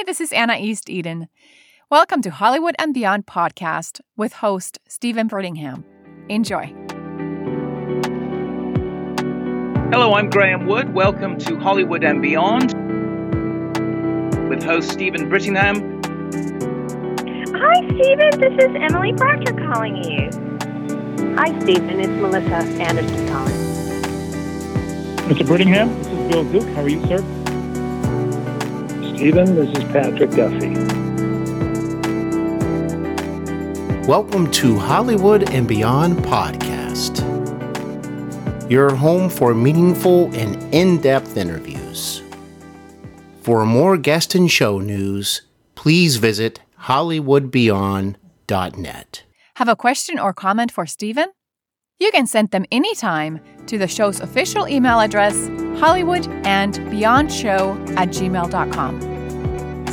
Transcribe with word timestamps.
Hi, 0.00 0.04
this 0.04 0.22
is 0.22 0.32
Anna 0.32 0.54
Easteden. 0.54 1.28
Welcome 1.90 2.22
to 2.22 2.30
Hollywood 2.30 2.74
and 2.78 2.94
Beyond 2.94 3.26
podcast 3.26 4.00
with 4.16 4.32
host 4.32 4.78
Steven 4.88 5.28
Brittingham. 5.28 5.84
Enjoy. 6.30 6.72
Hello, 9.92 10.14
I'm 10.14 10.30
Graham 10.30 10.64
Wood. 10.66 10.94
Welcome 10.94 11.36
to 11.40 11.58
Hollywood 11.58 12.02
and 12.02 12.22
Beyond 12.22 12.72
with 14.48 14.62
host 14.62 14.90
Steven 14.90 15.28
Brittingham. 15.28 16.02
Hi, 17.54 17.74
Steven. 17.92 18.40
This 18.40 18.54
is 18.64 18.74
Emily 18.80 19.12
Procter 19.12 19.52
calling 19.52 20.02
you. 20.02 20.30
Hi, 21.36 21.60
Steven. 21.60 22.00
It's 22.00 22.08
Melissa 22.08 22.66
Anderson 22.80 23.28
calling. 23.28 23.54
Mr. 25.28 25.46
Brittingham, 25.46 25.94
this 25.98 26.06
is 26.06 26.32
Bill 26.32 26.44
Duke. 26.44 26.74
How 26.74 26.84
are 26.84 26.88
you, 26.88 27.06
sir? 27.06 27.39
Steven, 29.20 29.54
this 29.54 29.68
is 29.76 29.84
Patrick 29.92 30.30
Duffy. 30.30 30.72
Welcome 34.08 34.50
to 34.52 34.78
Hollywood 34.78 35.50
and 35.50 35.68
Beyond 35.68 36.20
podcast, 36.20 37.20
your 38.70 38.94
home 38.94 39.28
for 39.28 39.52
meaningful 39.52 40.34
and 40.34 40.56
in 40.74 41.02
depth 41.02 41.36
interviews. 41.36 42.22
For 43.42 43.66
more 43.66 43.98
guest 43.98 44.34
and 44.34 44.50
show 44.50 44.78
news, 44.78 45.42
please 45.74 46.16
visit 46.16 46.60
HollywoodBeyond.net. 46.84 49.24
Have 49.56 49.68
a 49.68 49.76
question 49.76 50.18
or 50.18 50.32
comment 50.32 50.72
for 50.72 50.86
Steven? 50.86 51.28
You 51.98 52.10
can 52.10 52.26
send 52.26 52.52
them 52.52 52.64
anytime 52.72 53.40
to 53.66 53.76
the 53.76 53.86
show's 53.86 54.20
official 54.20 54.66
email 54.66 55.00
address, 55.00 55.34
hollywoodandbeyondshow 55.76 57.96
at 57.98 58.08
gmail.com. 58.08 59.09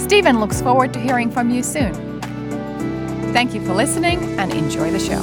Steven 0.08 0.40
looks 0.40 0.62
forward 0.62 0.94
to 0.94 1.02
hearing 1.02 1.30
from 1.30 1.50
you 1.50 1.62
soon. 1.62 1.94
Thank 3.34 3.54
you 3.54 3.62
for 3.66 3.74
listening 3.74 4.20
and 4.40 4.54
enjoy 4.54 4.90
the 4.90 4.99
show. 4.99 5.22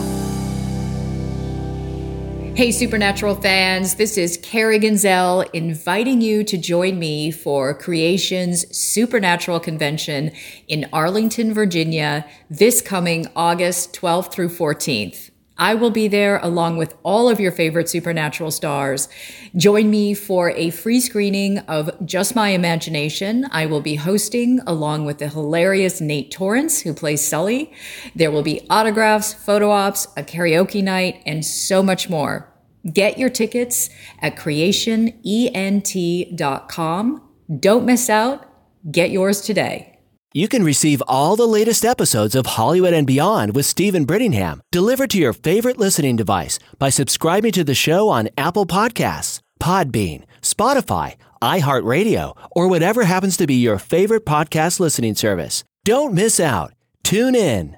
Hey, 2.55 2.71
Supernatural 2.71 3.37
fans, 3.37 3.95
this 3.95 4.19
is 4.19 4.37
Carrie 4.43 4.79
Genzel 4.79 5.49
inviting 5.55 6.21
you 6.21 6.45
to 6.45 6.59
join 6.59 6.99
me 6.99 7.31
for 7.31 7.73
Creation's 7.73 8.77
Supernatural 8.77 9.59
Convention 9.59 10.33
in 10.69 10.87
Arlington, 10.93 11.55
Virginia, 11.55 12.27
this 12.51 12.83
coming 12.83 13.27
August 13.35 13.95
12th 13.95 14.33
through 14.33 14.51
14th. 14.51 15.31
I 15.57 15.75
will 15.75 15.91
be 15.91 16.09
there 16.09 16.39
along 16.39 16.79
with 16.79 16.97
all 17.05 17.29
of 17.29 17.39
your 17.39 17.53
favorite 17.53 17.89
supernatural 17.89 18.51
stars. 18.51 19.09
Join 19.55 19.89
me 19.89 20.15
for 20.15 20.51
a 20.51 20.71
free 20.71 20.99
screening 21.01 21.61
of 21.61 21.93
Just 22.05 22.35
My 22.35 22.49
Imagination. 22.49 23.47
I 23.53 23.67
will 23.67 23.81
be 23.81 23.95
hosting 23.95 24.59
along 24.67 25.05
with 25.05 25.19
the 25.19 25.29
hilarious 25.29 26.01
Nate 26.01 26.33
Torence, 26.33 26.81
who 26.81 26.93
plays 26.93 27.21
Sully. 27.21 27.73
There 28.17 28.33
will 28.33 28.43
be 28.43 28.67
autographs, 28.69 29.33
photo 29.33 29.71
ops, 29.71 30.09
a 30.17 30.25
karaoke 30.25 30.83
night, 30.83 31.23
and 31.25 31.45
so 31.45 31.83
much 31.83 32.11
more. 32.11 32.53
Get 32.93 33.19
your 33.19 33.31
tickets 33.31 33.89
at 34.21 34.37
creationent.com. 34.37 37.23
Don't 37.61 37.87
miss 37.87 38.11
out. 38.11 38.47
Get 38.91 39.11
yours 39.11 39.41
today. 39.41 39.94
You 40.37 40.49
can 40.49 40.65
receive 40.65 41.01
all 41.07 41.37
the 41.37 41.47
latest 41.47 41.85
episodes 41.85 42.35
of 42.35 42.45
Hollywood 42.59 42.93
and 42.93 43.07
Beyond 43.07 43.55
with 43.55 43.67
Steven 43.67 44.05
Brittingham 44.05 44.63
delivered 44.73 45.11
to 45.11 45.19
your 45.19 45.33
favorite 45.33 45.79
listening 45.79 46.17
device 46.17 46.59
by 46.77 46.91
subscribing 46.91 47.53
to 47.53 47.63
the 47.63 47.73
show 47.73 48.09
on 48.09 48.29
Apple 48.37 48.67
Podcasts, 48.67 49.39
Podbean, 49.61 50.25
Spotify, 50.43 51.15
iHeartRadio, 51.41 52.37
or 52.51 52.67
whatever 52.67 53.05
happens 53.05 53.37
to 53.37 53.47
be 53.47 53.55
your 53.55 53.79
favorite 53.79 54.27
podcast 54.27 54.81
listening 54.81 55.15
service. 55.15 55.63
Don't 55.85 56.13
miss 56.13 56.41
out. 56.41 56.75
Tune 57.05 57.37
in. 57.37 57.77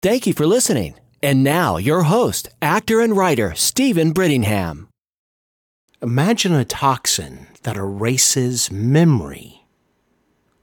Thank 0.00 0.26
you 0.26 0.32
for 0.32 0.46
listening. 0.46 0.94
And 1.22 1.44
now, 1.44 1.76
your 1.76 2.04
host, 2.04 2.48
actor 2.62 3.02
and 3.02 3.14
writer, 3.14 3.54
Steven 3.54 4.14
Brittingham. 4.14 4.88
Imagine 6.00 6.54
a 6.54 6.64
toxin 6.64 7.46
that 7.64 7.76
erases 7.76 8.70
memory, 8.70 9.66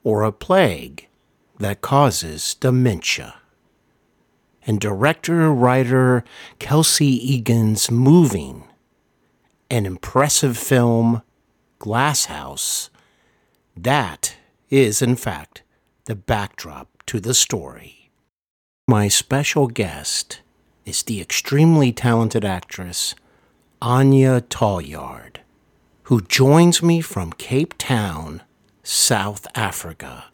or 0.03 0.24
a 0.24 0.31
plague 0.31 1.09
that 1.61 1.81
causes 1.81 2.55
dementia. 2.55 3.35
And 4.66 4.79
director 4.79 5.51
writer 5.51 6.23
Kelsey 6.59 7.05
Egan's 7.05 7.89
moving 7.89 8.63
and 9.69 9.88
impressive 9.88 10.57
film, 10.57 11.21
Glasshouse, 11.79 12.89
that 13.75 14.35
is, 14.69 15.01
in 15.01 15.16
fact, 15.16 15.63
the 16.05 16.16
backdrop 16.16 16.89
to 17.05 17.19
the 17.19 17.33
story. 17.33 18.11
My 18.88 19.07
special 19.07 19.67
guest 19.67 20.41
is 20.85 21.03
the 21.03 21.21
extremely 21.21 21.91
talented 21.91 22.44
actress 22.44 23.16
Anja 23.81 24.41
Taljaard, 24.41 25.38
who 26.03 26.21
joins 26.21 26.83
me 26.83 27.01
from 27.01 27.33
Cape 27.33 27.75
Town, 27.77 28.41
South 28.83 29.47
Africa. 29.55 30.31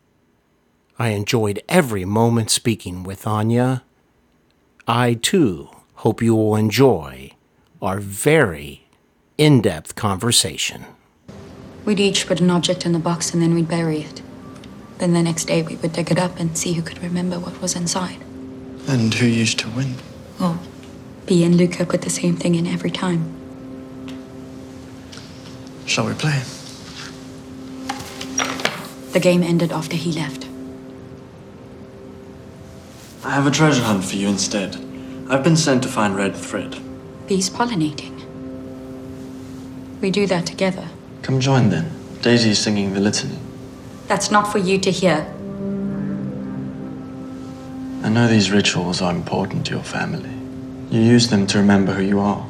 I 1.00 1.09
enjoyed 1.09 1.62
every 1.69 2.06
moment 2.06 2.50
speaking 2.50 3.03
with 3.03 3.25
Anja. 3.25 3.81
I 4.88 5.13
too 5.13 5.69
hope 5.96 6.24
you 6.24 6.35
will 6.35 6.56
enjoy 6.56 7.31
our 7.81 8.00
very 8.00 8.88
in 9.38 9.62
depth 9.62 9.96
conversation. 9.96 10.85
We'd 11.85 12.00
each 12.00 12.25
put 12.25 12.41
an 12.41 12.50
object 12.50 12.85
in 12.85 12.94
the 12.94 13.00
box 13.00 13.31
and 13.31 13.44
then 13.44 13.53
we'd 13.53 13.68
bury 13.68 14.02
it. 14.02 14.22
Then 14.97 15.13
the 15.13 15.22
next 15.22 15.46
day 15.46 15.62
we 15.62 15.75
would 15.75 15.94
dig 15.94 16.12
it 16.12 16.18
up 16.18 16.40
and 16.40 16.58
see 16.58 16.74
who 16.74 16.81
could 16.81 17.02
remember 17.03 17.38
what 17.40 17.62
was 17.62 17.75
inside. 17.75 18.19
And 18.88 19.14
who 19.14 19.28
used 19.28 19.59
to 19.59 19.69
win? 19.69 19.96
Oh, 20.40 20.59
Bee 21.28 21.44
and 21.44 21.56
Luca 21.56 21.85
put 21.85 22.02
the 22.02 22.09
same 22.09 22.35
thing 22.35 22.56
in 22.56 22.66
every 22.66 22.90
time. 22.90 23.35
Shall 25.85 26.08
we 26.08 26.14
play? 26.14 26.41
The 29.12 29.19
game 29.22 29.44
ended 29.44 29.72
after 29.72 29.96
he 29.96 30.12
left. 30.12 30.47
I 33.27 33.31
have 33.31 33.45
a 33.45 33.51
treasure 33.51 33.83
hunt 33.83 34.05
for 34.05 34.15
you 34.15 34.29
instead. 34.29 34.77
I've 35.29 35.43
been 35.43 35.57
sent 35.57 35.83
to 35.83 35.89
find 35.89 36.15
red 36.15 36.33
thread. 36.33 36.77
Bees 37.27 37.49
pollinating. 37.49 38.15
We 39.99 40.11
do 40.11 40.27
that 40.27 40.45
together. 40.45 40.88
Come 41.23 41.41
join 41.41 41.67
then. 41.67 41.91
Daisy 42.21 42.51
is 42.51 42.59
singing 42.59 42.93
the 42.93 43.01
litany. 43.01 43.37
That's 44.07 44.31
not 44.31 44.49
for 44.49 44.59
you 44.59 44.79
to 44.79 44.89
hear. 44.89 45.27
I 48.01 48.07
know 48.07 48.29
these 48.29 48.49
rituals 48.49 49.01
are 49.01 49.11
important 49.11 49.66
to 49.66 49.73
your 49.73 49.83
family. 49.83 50.31
You 50.89 51.01
use 51.01 51.27
them 51.27 51.45
to 51.47 51.57
remember 51.57 51.91
who 51.91 52.03
you 52.03 52.21
are. 52.21 52.47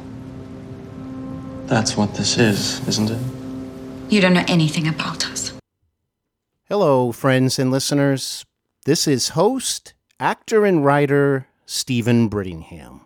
That's 1.66 1.96
what 1.96 2.14
this 2.14 2.38
is, 2.38 2.86
isn't 2.86 3.10
it? 3.10 4.12
You 4.12 4.20
don't 4.20 4.34
know 4.34 4.44
anything 4.46 4.86
about 4.86 5.28
us. 5.28 5.52
Hello, 6.68 7.10
friends 7.10 7.58
and 7.58 7.72
listeners. 7.72 8.44
This 8.84 9.08
is 9.08 9.30
host, 9.30 9.94
actor, 10.20 10.64
and 10.64 10.84
writer 10.84 11.46
Steven 11.64 12.28
Brittingham. 12.28 13.02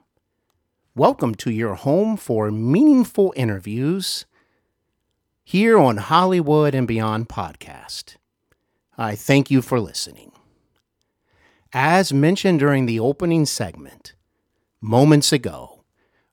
Welcome 0.95 1.35
to 1.37 1.51
your 1.51 1.75
home 1.75 2.17
for 2.17 2.51
meaningful 2.51 3.35
interviews 3.37 4.25
here 5.45 5.79
on 5.79 5.99
Hollywood 5.99 6.75
and 6.75 6.89
Beyond 6.89 7.29
podcast. 7.29 8.17
I 8.97 9.15
thank 9.15 9.51
you 9.51 9.61
for 9.61 9.79
listening. 9.79 10.33
As 11.75 12.15
mentioned 12.15 12.61
during 12.61 12.87
the 12.87 13.01
opening 13.01 13.45
segment, 13.45 14.15
moments 14.81 15.33
ago, 15.33 15.85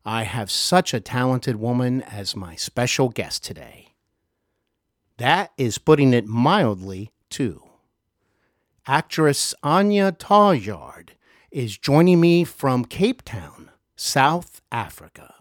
I 0.05 0.23
have 0.23 0.49
such 0.49 0.93
a 0.93 1.01
talented 1.01 1.57
woman 1.57 2.03
as 2.03 2.37
my 2.37 2.55
special 2.55 3.09
guest 3.09 3.43
today. 3.43 3.95
That 5.17 5.51
is 5.57 5.77
putting 5.77 6.13
it 6.13 6.25
mildly, 6.25 7.11
too. 7.29 7.68
Actress 8.89 9.53
Anja 9.63 10.11
Taljaard 10.17 11.09
is 11.51 11.77
joining 11.77 12.19
me 12.19 12.43
from 12.43 12.83
Cape 12.83 13.21
Town, 13.23 13.69
South 13.95 14.63
Africa. 14.71 15.35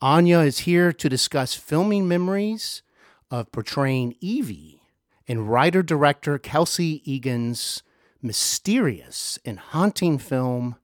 Anja 0.00 0.46
is 0.46 0.60
here 0.60 0.94
to 0.94 1.10
discuss 1.10 1.52
filming 1.52 2.08
memories 2.08 2.82
of 3.30 3.52
portraying 3.52 4.14
Evie 4.20 4.80
in 5.26 5.44
writer 5.44 5.82
director 5.82 6.38
Kelsey 6.38 7.02
Egan's 7.04 7.82
mysterious 8.22 9.38
and 9.44 9.58
haunting 9.58 10.16
film 10.16 10.76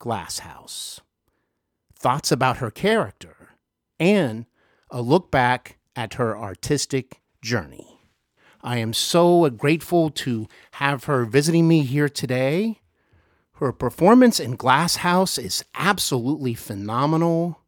Glasshouse. 0.00 1.00
Thoughts 1.94 2.32
about 2.32 2.56
her 2.56 2.72
character 2.72 3.50
and 4.00 4.44
a 4.90 5.00
look 5.02 5.30
back 5.30 5.78
at 5.94 6.14
her 6.14 6.36
artistic 6.36 7.20
journey. 7.40 7.89
I 8.62 8.78
am 8.78 8.92
so 8.92 9.48
grateful 9.50 10.10
to 10.10 10.46
have 10.72 11.04
her 11.04 11.24
visiting 11.24 11.66
me 11.66 11.82
here 11.82 12.08
today. 12.08 12.80
Her 13.54 13.72
performance 13.72 14.38
in 14.38 14.56
Glasshouse 14.56 15.38
is 15.38 15.64
absolutely 15.74 16.54
phenomenal. 16.54 17.60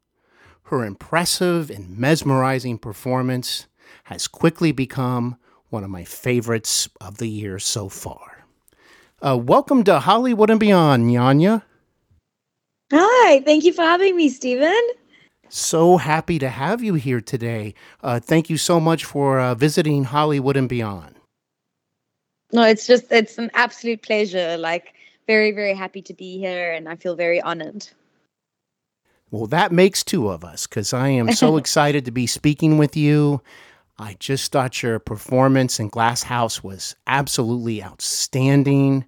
Her 0.63 0.85
impressive 0.85 1.69
and 1.69 1.97
mesmerizing 1.97 2.77
performance 2.77 3.67
has 4.05 4.27
quickly 4.27 4.71
become 4.71 5.37
one 5.69 5.83
of 5.83 5.89
my 5.89 6.03
favorites 6.03 6.87
of 7.01 7.17
the 7.17 7.27
year 7.29 7.57
so 7.59 7.89
far. 7.89 8.45
Uh, 9.21 9.37
welcome 9.37 9.83
to 9.83 9.99
Hollywood 9.99 10.49
and 10.49 10.59
Beyond, 10.59 11.09
Yanya. 11.09 11.63
Hi, 12.91 13.41
thank 13.41 13.63
you 13.63 13.73
for 13.73 13.81
having 13.81 14.15
me, 14.15 14.29
Steven. 14.29 14.81
So 15.55 15.97
happy 15.97 16.39
to 16.39 16.49
have 16.49 16.81
you 16.81 16.95
here 16.95 17.21
today. 17.21 17.75
Uh, 18.01 18.19
thank 18.19 18.49
you 18.49 18.57
so 18.57 18.79
much 18.79 19.05
for 19.05 19.39
uh, 19.39 19.53
visiting 19.53 20.05
Hollywood 20.05 20.57
and 20.57 20.67
Beyond. 20.67 21.13
No, 22.51 22.63
it's 22.63 22.87
just, 22.87 23.11
it's 23.11 23.37
an 23.37 23.51
absolute 23.53 24.01
pleasure. 24.01 24.57
Like, 24.57 24.95
very, 25.27 25.51
very 25.51 25.75
happy 25.75 26.01
to 26.01 26.13
be 26.15 26.39
here, 26.39 26.71
and 26.71 26.89
I 26.89 26.95
feel 26.95 27.15
very 27.15 27.39
honored. 27.39 27.87
Well, 29.29 29.45
that 29.45 29.71
makes 29.71 30.03
two 30.03 30.27
of 30.29 30.43
us 30.43 30.65
because 30.65 30.91
I 30.91 31.09
am 31.09 31.31
so 31.33 31.57
excited 31.57 32.03
to 32.05 32.11
be 32.11 32.25
speaking 32.25 32.79
with 32.79 32.97
you. 32.97 33.39
I 33.99 34.15
just 34.17 34.51
thought 34.51 34.81
your 34.81 34.97
performance 34.97 35.79
in 35.79 35.89
Glasshouse 35.89 36.63
was 36.63 36.95
absolutely 37.05 37.83
outstanding. 37.83 39.05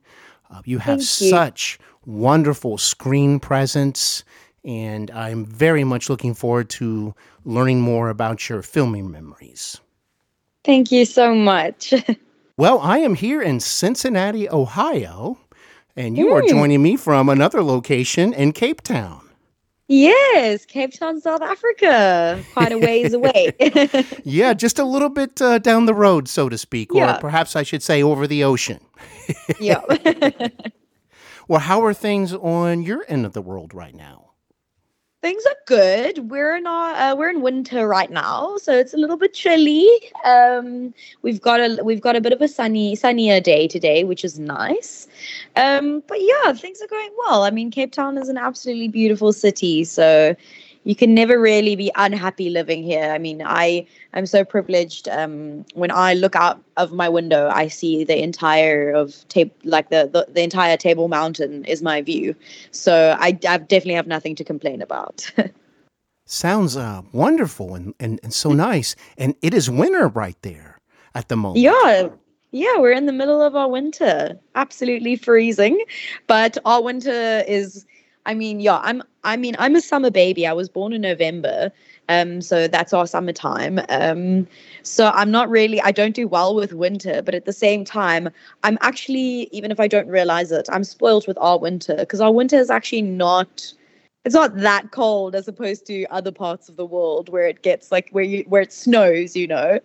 Uh, 0.52 0.62
you 0.64 0.78
have 0.78 1.00
you. 1.00 1.06
such 1.06 1.80
wonderful 2.06 2.78
screen 2.78 3.40
presence, 3.40 4.24
and 4.66 5.10
I'm 5.12 5.46
very 5.46 5.84
much 5.84 6.10
looking 6.10 6.34
forward 6.34 6.70
to 6.72 7.14
learning 7.46 7.82
more 7.82 8.10
about 8.10 8.50
your 8.50 8.62
filming 8.62 9.10
memories. 9.12 9.80
Thank 10.64 10.92
you 10.92 11.06
so 11.06 11.34
much. 11.36 11.94
Well, 12.58 12.80
I 12.80 13.00
am 13.00 13.16
here 13.16 13.42
in 13.42 13.60
Cincinnati, 13.60 14.50
Ohio, 14.50 15.38
and 15.98 16.18
you 16.18 16.32
are 16.32 16.42
Mm. 16.42 16.48
joining 16.50 16.82
me 16.82 16.96
from 16.96 17.28
another 17.28 17.62
location 17.62 18.32
in 18.32 18.54
Cape 18.54 18.80
Town. 18.82 19.28
yes, 19.90 20.66
Cape 20.66 20.94
Town, 20.98 21.20
South 21.20 21.42
Africa, 21.42 22.42
quite 22.54 22.72
a 22.72 22.80
ways 22.80 23.12
away. 23.20 23.52
Yeah, 24.24 24.54
just 24.54 24.80
a 24.80 24.86
little 24.86 25.10
bit 25.10 25.42
uh, 25.42 25.60
down 25.60 25.86
the 25.86 25.94
road, 25.94 26.30
so 26.30 26.48
to 26.48 26.58
speak, 26.58 26.96
or 26.96 27.00
Yeah. 27.00 27.18
perhaps 27.18 27.58
I 27.58 27.64
should 27.64 27.84
say 27.84 28.02
over 28.02 28.26
the 28.26 28.46
ocean. 28.46 28.80
yeah. 29.60 29.82
Well, 31.50 31.60
how 31.60 31.84
are 31.84 31.94
things 31.94 32.34
on 32.34 32.84
your 32.84 33.04
end 33.10 33.26
of 33.26 33.34
the 33.34 33.42
world 33.42 33.74
right 33.74 33.94
now? 33.94 34.25
Things 35.26 35.44
are 35.48 35.58
good. 35.66 36.30
We're 36.30 36.56
in 36.56 36.68
our 36.68 36.94
uh, 36.94 37.16
we're 37.16 37.32
in 37.32 37.42
winter 37.42 37.88
right 37.88 38.12
now, 38.12 38.58
so 38.58 38.72
it's 38.72 38.94
a 38.94 38.98
little 38.98 39.18
bit 39.18 39.34
chilly. 39.34 39.90
Um, 40.24 40.94
we've 41.24 41.42
got 41.42 41.60
a 41.60 41.84
we've 41.84 42.00
got 42.00 42.16
a 42.16 42.22
bit 42.22 42.32
of 42.32 42.44
a 42.44 42.48
sunny 42.48 42.96
sunnier 42.96 43.42
day 43.42 43.68
today, 43.68 44.04
which 44.04 44.24
is 44.24 44.38
nice. 44.38 45.08
Um, 45.56 46.04
but 46.06 46.20
yeah, 46.22 46.54
things 46.54 46.80
are 46.80 46.88
going 46.88 47.10
well. 47.26 47.42
I 47.42 47.50
mean, 47.50 47.72
Cape 47.72 47.92
Town 47.92 48.20
is 48.20 48.30
an 48.30 48.38
absolutely 48.38 48.88
beautiful 48.88 49.34
city, 49.34 49.84
so 49.84 50.36
you 50.86 50.96
can 50.96 51.14
never 51.14 51.40
really 51.40 51.76
be 51.76 51.92
unhappy 51.96 52.50
living 52.50 52.84
here. 52.84 53.12
I 53.12 53.18
mean, 53.18 53.42
I 53.44 53.86
I'm 54.14 54.26
so 54.26 54.46
privileged. 54.46 55.10
Um, 55.10 55.66
when 55.74 55.92
I 55.92 56.14
look 56.14 56.36
out 56.36 56.64
of 56.78 56.94
my 56.94 57.10
window, 57.10 57.50
I 57.50 57.68
see 57.68 58.04
the 58.04 58.22
entire 58.22 58.92
of 58.92 59.28
tape 59.28 59.54
like 59.64 59.90
the, 59.90 60.10
the 60.14 60.32
the 60.32 60.44
entire 60.44 60.78
Table 60.78 61.08
Mountain 61.08 61.66
is 61.66 61.82
my 61.82 62.02
view. 62.02 62.36
So 62.72 63.18
I, 63.20 63.38
I 63.48 63.58
definitely 63.58 63.96
have 63.96 64.08
nothing 64.08 64.36
to 64.36 64.44
complain 64.44 64.82
about. 64.82 65.30
Sounds 66.28 66.78
uh, 66.78 67.02
wonderful 67.12 67.76
and, 67.76 67.94
and, 68.00 68.20
and 68.24 68.34
so 68.34 68.52
nice. 68.52 68.96
And 69.18 69.36
it 69.44 69.54
is 69.54 69.70
winter 69.70 70.08
right 70.08 70.38
there 70.42 70.80
at 71.14 71.28
the 71.28 71.36
moment. 71.36 71.62
yeah. 71.62 72.10
Yeah, 72.52 72.78
we're 72.78 72.94
in 72.94 73.06
the 73.06 73.12
middle 73.12 73.42
of 73.42 73.54
our 73.54 73.68
winter. 73.68 74.40
Absolutely 74.56 75.18
freezing. 75.18 75.78
But 76.26 76.58
our 76.64 76.82
winter 76.82 77.44
is 77.46 77.86
I 78.26 78.34
mean, 78.34 78.60
yeah, 78.60 78.80
I'm 78.84 79.04
I 79.24 79.38
mean, 79.38 79.56
I'm 79.60 79.76
a 79.76 79.82
summer 79.82 80.12
baby. 80.12 80.46
I 80.46 80.54
was 80.54 80.70
born 80.70 80.94
in 80.94 81.02
November. 81.02 81.72
Um, 82.08 82.42
so 82.42 82.68
that's 82.68 82.94
our 82.94 83.08
summertime. 83.08 83.80
Um, 83.90 84.48
so 84.84 85.08
I'm 85.14 85.32
not 85.32 85.50
really 85.50 85.82
I 85.82 85.92
don't 85.92 86.16
do 86.16 86.28
well 86.28 86.54
with 86.56 86.74
winter, 86.74 87.22
but 87.22 87.34
at 87.36 87.46
the 87.46 87.54
same 87.54 87.84
time, 87.84 88.30
I'm 88.64 88.78
actually, 88.82 89.50
even 89.52 89.72
if 89.72 89.80
I 89.80 89.88
don't 89.88 90.08
realize 90.08 90.52
it, 90.52 90.68
I'm 90.72 90.84
spoiled 90.84 91.28
with 91.28 91.38
our 91.40 91.58
winter 91.60 91.96
because 91.98 92.22
our 92.22 92.32
winter 92.32 92.58
is 92.58 92.70
actually 92.70 93.02
not 93.04 93.74
it's 94.26 94.34
not 94.34 94.58
that 94.58 94.90
cold 94.92 95.36
as 95.36 95.48
opposed 95.48 95.86
to 95.86 96.06
other 96.08 96.32
parts 96.32 96.68
of 96.68 96.78
the 96.78 96.86
world 96.86 97.30
where 97.30 97.48
it 97.48 97.62
gets 97.62 97.92
like 97.92 98.10
where 98.10 98.24
you 98.24 98.44
where 98.48 98.62
it 98.62 98.74
snows, 98.74 99.36
you 99.36 99.48
know. 99.48 99.80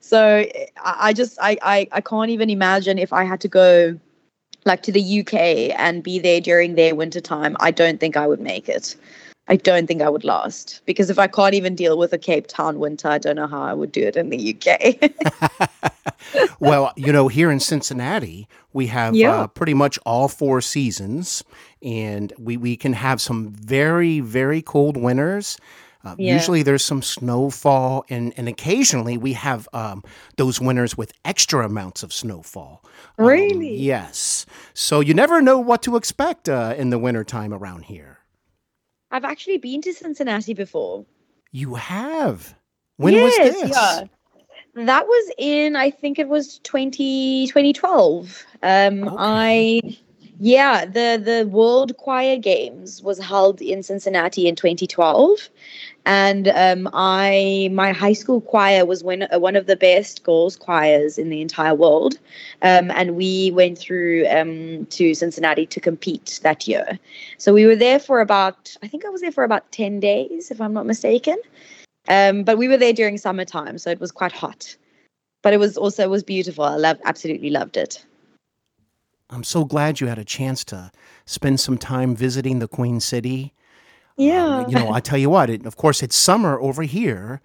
So 0.00 0.44
I, 0.84 0.96
I 1.08 1.12
just 1.14 1.38
I, 1.40 1.56
I 1.62 1.88
I 1.92 2.00
can't 2.02 2.30
even 2.30 2.50
imagine 2.50 2.98
if 2.98 3.12
I 3.12 3.24
had 3.24 3.40
to 3.40 3.48
go 3.48 3.98
like 4.66 4.82
to 4.82 4.92
the 4.92 5.20
UK 5.20 5.34
and 5.78 6.02
be 6.02 6.18
there 6.18 6.40
during 6.40 6.74
their 6.74 6.94
winter 6.94 7.20
time. 7.20 7.56
I 7.60 7.70
don't 7.70 8.00
think 8.00 8.16
I 8.16 8.26
would 8.26 8.40
make 8.40 8.68
it. 8.68 8.96
I 9.48 9.54
don't 9.56 9.86
think 9.86 10.02
I 10.02 10.08
would 10.08 10.24
last 10.24 10.80
because 10.86 11.08
if 11.08 11.20
I 11.20 11.28
can't 11.28 11.54
even 11.54 11.76
deal 11.76 11.96
with 11.96 12.12
a 12.12 12.18
Cape 12.18 12.48
Town 12.48 12.80
winter, 12.80 13.08
I 13.08 13.18
don't 13.18 13.36
know 13.36 13.46
how 13.46 13.62
I 13.62 13.74
would 13.74 13.92
do 13.92 14.02
it 14.02 14.16
in 14.16 14.30
the 14.30 14.56
UK. 14.56 15.70
well, 16.60 16.92
you 16.96 17.12
know, 17.12 17.28
here 17.28 17.50
in 17.50 17.60
Cincinnati, 17.60 18.48
we 18.72 18.88
have 18.88 19.14
Yeah. 19.14 19.42
uh, 19.42 19.46
pretty 19.46 19.74
much 19.74 20.00
all 20.04 20.26
four 20.26 20.60
seasons, 20.60 21.44
and 21.80 22.32
we, 22.38 22.56
we 22.56 22.76
can 22.76 22.94
have 22.94 23.20
some 23.20 23.50
very, 23.50 24.18
very 24.18 24.62
cold 24.62 24.96
winters. 24.96 25.58
Uh, 26.06 26.14
Yeah. 26.18 26.34
Usually 26.34 26.62
there's 26.62 26.84
some 26.84 27.02
snowfall, 27.02 28.04
and, 28.08 28.32
and 28.36 28.48
occasionally 28.48 29.16
we 29.18 29.32
have 29.32 29.68
um, 29.72 30.02
those 30.36 30.60
winters 30.60 30.96
with 30.96 31.12
extra 31.24 31.64
amounts 31.66 32.02
of 32.02 32.12
snowfall. 32.12 32.84
Um, 33.18 33.26
Really? 33.26 33.74
yes. 33.76 34.46
So 34.74 35.00
you 35.00 35.14
never 35.14 35.42
know 35.42 35.58
what 35.58 35.82
to 35.82 35.96
expect 35.96 36.48
uh, 36.48 36.74
in 36.76 36.90
the 36.90 36.98
wintertime 36.98 37.52
around 37.52 37.82
here. 37.84 38.18
I've 39.10 39.24
actually 39.24 39.58
been 39.58 39.82
to 39.82 39.92
Cincinnati 39.92 40.54
before. 40.54 41.04
You 41.52 41.74
have. 41.74 42.54
When 42.96 43.14
yes, 43.14 43.38
was 43.38 43.60
this? 43.60 43.70
Yeah. 43.70 44.04
That 44.84 45.06
was 45.06 45.32
in 45.38 45.74
I 45.74 45.90
think 45.90 46.18
it 46.18 46.28
was 46.28 46.60
20, 46.64 47.46
2012. 47.46 48.44
Um 48.62 49.16
I 49.18 49.80
yeah, 50.38 50.84
the 50.84 51.20
the 51.22 51.48
World 51.50 51.96
Choir 51.96 52.36
Games 52.36 53.02
was 53.02 53.18
held 53.18 53.62
in 53.62 53.82
Cincinnati 53.82 54.46
in 54.48 54.54
2012 54.54 55.48
and 56.06 56.48
um 56.48 56.88
I 56.94 57.68
my 57.72 57.92
high 57.92 58.14
school 58.14 58.40
choir 58.40 58.86
was 58.86 59.04
one 59.04 59.26
uh, 59.30 59.38
one 59.38 59.56
of 59.56 59.66
the 59.66 59.76
best 59.76 60.22
girls 60.22 60.56
choirs 60.56 61.18
in 61.18 61.28
the 61.28 61.42
entire 61.42 61.74
world. 61.74 62.18
Um 62.62 62.90
and 62.92 63.16
we 63.16 63.50
went 63.50 63.76
through 63.76 64.26
um 64.28 64.86
to 64.86 65.14
Cincinnati 65.14 65.66
to 65.66 65.80
compete 65.80 66.40
that 66.42 66.66
year. 66.66 66.98
So 67.36 67.52
we 67.52 67.66
were 67.66 67.76
there 67.76 67.98
for 67.98 68.20
about 68.20 68.74
I 68.82 68.88
think 68.88 69.04
I 69.04 69.10
was 69.10 69.20
there 69.20 69.32
for 69.32 69.44
about 69.44 69.70
10 69.72 70.00
days 70.00 70.50
if 70.50 70.60
I'm 70.60 70.72
not 70.72 70.86
mistaken. 70.86 71.36
Um, 72.08 72.44
but 72.44 72.56
we 72.56 72.68
were 72.68 72.76
there 72.76 72.92
during 72.92 73.18
summertime, 73.18 73.78
so 73.78 73.90
it 73.90 74.00
was 74.00 74.12
quite 74.12 74.32
hot. 74.32 74.76
But 75.42 75.52
it 75.54 75.58
was 75.58 75.76
also 75.76 76.04
it 76.04 76.10
was 76.10 76.22
beautiful. 76.22 76.64
I 76.64 76.76
loved 76.76 77.00
absolutely 77.04 77.50
loved 77.50 77.76
it. 77.76 78.04
I'm 79.28 79.42
so 79.42 79.64
glad 79.64 80.00
you 80.00 80.06
had 80.06 80.18
a 80.18 80.24
chance 80.24 80.64
to 80.66 80.92
spend 81.24 81.58
some 81.58 81.78
time 81.78 82.14
visiting 82.14 82.60
the 82.60 82.68
Queen 82.68 83.00
City. 83.00 83.52
Yeah. 84.16 84.66
you 84.66 84.74
know, 84.74 84.92
I 84.92 85.00
tell 85.00 85.18
you 85.18 85.30
what, 85.30 85.50
it, 85.50 85.66
of 85.66 85.76
course, 85.76 86.02
it's 86.02 86.16
summer 86.16 86.58
over 86.60 86.82
here. 86.82 87.40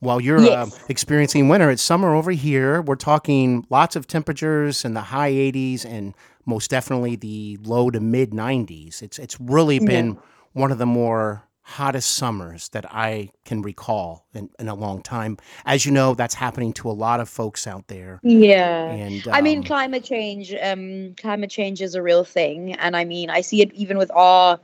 While 0.00 0.20
you're 0.20 0.40
Yes. 0.40 0.72
um, 0.80 0.84
experiencing 0.88 1.48
winter, 1.48 1.70
it's 1.70 1.82
summer 1.82 2.12
over 2.14 2.32
here. 2.32 2.82
We're 2.82 2.96
talking 2.96 3.64
lots 3.70 3.94
of 3.94 4.08
temperatures 4.08 4.84
in 4.84 4.94
the 4.94 5.00
high 5.00 5.30
80s 5.30 5.84
and 5.84 6.14
most 6.44 6.70
definitely 6.70 7.14
the 7.14 7.58
low 7.62 7.88
to 7.90 8.00
mid 8.00 8.32
90s. 8.32 9.00
It's 9.00 9.18
it's 9.20 9.38
really 9.40 9.76
Yeah. 9.78 9.86
been 9.86 10.18
one 10.54 10.72
of 10.72 10.78
the 10.78 10.86
more 10.86 11.44
hottest 11.64 12.14
summers 12.14 12.68
that 12.70 12.84
I 12.92 13.30
can 13.44 13.62
recall 13.62 14.26
in, 14.34 14.50
in 14.58 14.66
a 14.66 14.74
long 14.74 15.00
time. 15.02 15.36
As 15.64 15.86
you 15.86 15.92
know, 15.92 16.14
that's 16.14 16.34
happening 16.34 16.72
to 16.74 16.90
a 16.90 16.92
lot 16.92 17.20
of 17.20 17.28
folks 17.28 17.68
out 17.68 17.86
there. 17.86 18.18
Yeah. 18.24 18.90
And 18.90 19.22
I 19.30 19.40
mean 19.40 19.58
um, 19.58 19.64
climate 19.64 20.02
change 20.02 20.52
um 20.60 21.14
climate 21.16 21.50
change 21.50 21.80
is 21.80 21.94
a 21.94 22.02
real 22.02 22.24
thing 22.24 22.72
and 22.74 22.96
I 22.96 23.04
mean 23.04 23.30
I 23.30 23.40
see 23.42 23.62
it 23.62 23.72
even 23.72 23.98
with 23.98 24.10
our 24.12 24.58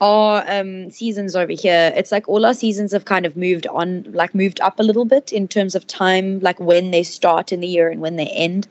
our 0.00 0.44
um 0.48 0.90
seasons 0.90 1.36
over 1.36 1.52
here. 1.52 1.92
It's 1.94 2.12
like 2.12 2.28
all 2.28 2.46
our 2.46 2.54
seasons 2.54 2.92
have 2.92 3.04
kind 3.04 3.26
of 3.26 3.36
moved 3.36 3.66
on 3.68 4.04
like 4.12 4.34
moved 4.34 4.60
up 4.60 4.80
a 4.80 4.82
little 4.82 5.04
bit 5.04 5.32
in 5.32 5.46
terms 5.48 5.74
of 5.74 5.86
time 5.86 6.40
like 6.40 6.58
when 6.60 6.90
they 6.90 7.02
start 7.02 7.52
in 7.52 7.60
the 7.60 7.68
year 7.68 7.88
and 7.90 8.00
when 8.00 8.16
they 8.16 8.28
end. 8.28 8.68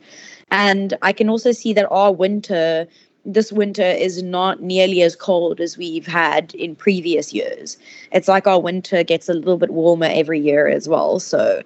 And 0.51 0.97
I 1.01 1.13
can 1.13 1.29
also 1.29 1.51
see 1.51 1.73
that 1.73 1.87
our 1.91 2.11
winter 2.11 2.87
this 3.25 3.51
winter 3.51 3.83
is 3.83 4.23
not 4.23 4.61
nearly 4.61 5.01
as 5.03 5.15
cold 5.15 5.59
as 5.59 5.77
we've 5.77 6.07
had 6.07 6.55
in 6.55 6.75
previous 6.75 7.33
years. 7.33 7.77
It's 8.11 8.27
like 8.27 8.47
our 8.47 8.59
winter 8.59 9.03
gets 9.03 9.29
a 9.29 9.33
little 9.33 9.57
bit 9.57 9.69
warmer 9.71 10.07
every 10.09 10.39
year 10.39 10.67
as 10.67 10.87
well. 10.89 11.19
So 11.19 11.61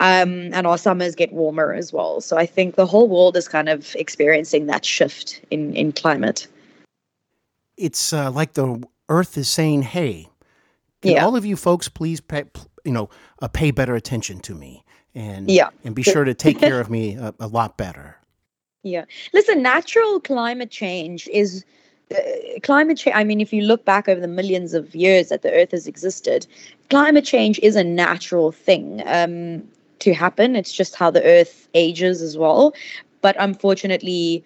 um, 0.00 0.52
and 0.52 0.66
our 0.66 0.78
summers 0.78 1.14
get 1.14 1.32
warmer 1.32 1.72
as 1.72 1.92
well. 1.92 2.20
So 2.20 2.36
I 2.36 2.46
think 2.46 2.76
the 2.76 2.86
whole 2.86 3.08
world 3.08 3.36
is 3.36 3.48
kind 3.48 3.68
of 3.68 3.94
experiencing 3.96 4.66
that 4.66 4.84
shift 4.84 5.40
in, 5.50 5.74
in 5.74 5.92
climate. 5.92 6.46
It's 7.76 8.12
uh, 8.12 8.30
like 8.30 8.54
the 8.54 8.82
earth 9.08 9.36
is 9.38 9.48
saying, 9.48 9.82
"Hey, 9.82 10.28
can 11.02 11.12
Yeah. 11.12 11.24
all 11.24 11.36
of 11.36 11.44
you 11.44 11.56
folks 11.56 11.88
please 11.88 12.20
pay, 12.20 12.44
you 12.84 12.92
know, 12.92 13.08
uh, 13.40 13.48
pay 13.48 13.70
better 13.70 13.94
attention 13.94 14.40
to 14.40 14.54
me 14.54 14.84
and 15.14 15.50
Yeah. 15.50 15.70
and 15.84 15.94
be 15.94 16.02
sure 16.02 16.24
to 16.24 16.34
take 16.34 16.58
care 16.58 16.80
of 16.80 16.90
me 16.90 17.14
a, 17.20 17.34
a 17.40 17.46
lot 17.46 17.76
better." 17.76 18.16
Yeah. 18.82 19.04
Listen, 19.32 19.62
natural 19.62 20.20
climate 20.20 20.70
change 20.70 21.28
is 21.28 21.64
uh, 22.14 22.18
climate 22.62 22.98
change. 22.98 23.16
I 23.16 23.24
mean, 23.24 23.40
if 23.40 23.52
you 23.52 23.62
look 23.62 23.84
back 23.84 24.08
over 24.08 24.20
the 24.20 24.28
millions 24.28 24.74
of 24.74 24.94
years 24.94 25.28
that 25.28 25.42
the 25.42 25.52
Earth 25.52 25.72
has 25.72 25.86
existed, 25.86 26.46
climate 26.88 27.24
change 27.24 27.58
is 27.60 27.74
a 27.76 27.82
natural 27.84 28.52
thing. 28.52 29.02
Um, 29.06 29.64
to 30.00 30.12
happen. 30.12 30.56
It's 30.56 30.72
just 30.72 30.94
how 30.94 31.10
the 31.10 31.24
earth 31.24 31.68
ages 31.74 32.20
as 32.22 32.36
well. 32.36 32.74
But 33.22 33.34
unfortunately, 33.38 34.44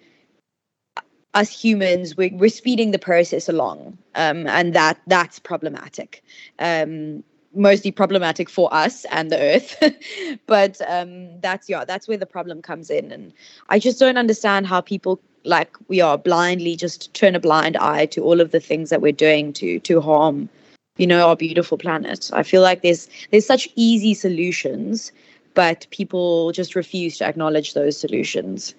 us 1.33 1.49
humans, 1.49 2.17
we're, 2.17 2.33
we're 2.33 2.49
speeding 2.49 2.91
the 2.91 2.99
process 2.99 3.47
along, 3.47 3.97
um, 4.15 4.47
and 4.47 4.73
that 4.73 4.99
that's 5.07 5.39
problematic. 5.39 6.23
Um, 6.59 7.23
mostly 7.53 7.91
problematic 7.91 8.49
for 8.49 8.73
us 8.73 9.05
and 9.11 9.31
the 9.31 9.39
earth. 9.39 9.75
But 10.47 10.79
um 10.89 11.39
that's 11.41 11.69
yeah 11.69 11.85
that's 11.85 12.07
where 12.07 12.17
the 12.17 12.25
problem 12.25 12.61
comes 12.61 12.89
in. 12.89 13.11
And 13.11 13.33
i 13.69 13.79
just 13.79 13.99
don't 13.99 14.17
understand 14.17 14.67
how 14.67 14.81
people 14.81 15.19
like 15.43 15.75
we 15.87 16.01
are 16.01 16.17
blindly 16.17 16.75
just 16.75 17.13
turn 17.13 17.35
a 17.35 17.39
blind 17.39 17.75
eye 17.77 18.05
to 18.07 18.23
all 18.23 18.39
of 18.41 18.51
the 18.51 18.59
things 18.59 18.89
that 18.89 19.01
we're 19.01 19.11
doing 19.11 19.53
to 19.53 19.79
to 19.79 19.99
harm 20.01 20.49
you 20.97 21.07
know 21.07 21.27
our 21.27 21.35
beautiful 21.35 21.77
planet. 21.77 22.29
I 22.33 22.43
feel 22.43 22.61
like 22.61 22.81
there's 22.81 23.09
there's 23.31 23.45
such 23.45 23.67
easy 23.75 24.13
solutions 24.13 25.11
but 25.53 25.85
people 25.91 26.51
just 26.53 26.75
refuse 26.75 27.17
to 27.17 27.25
acknowledge 27.25 27.73
those 27.73 27.97
solutions 27.97 28.73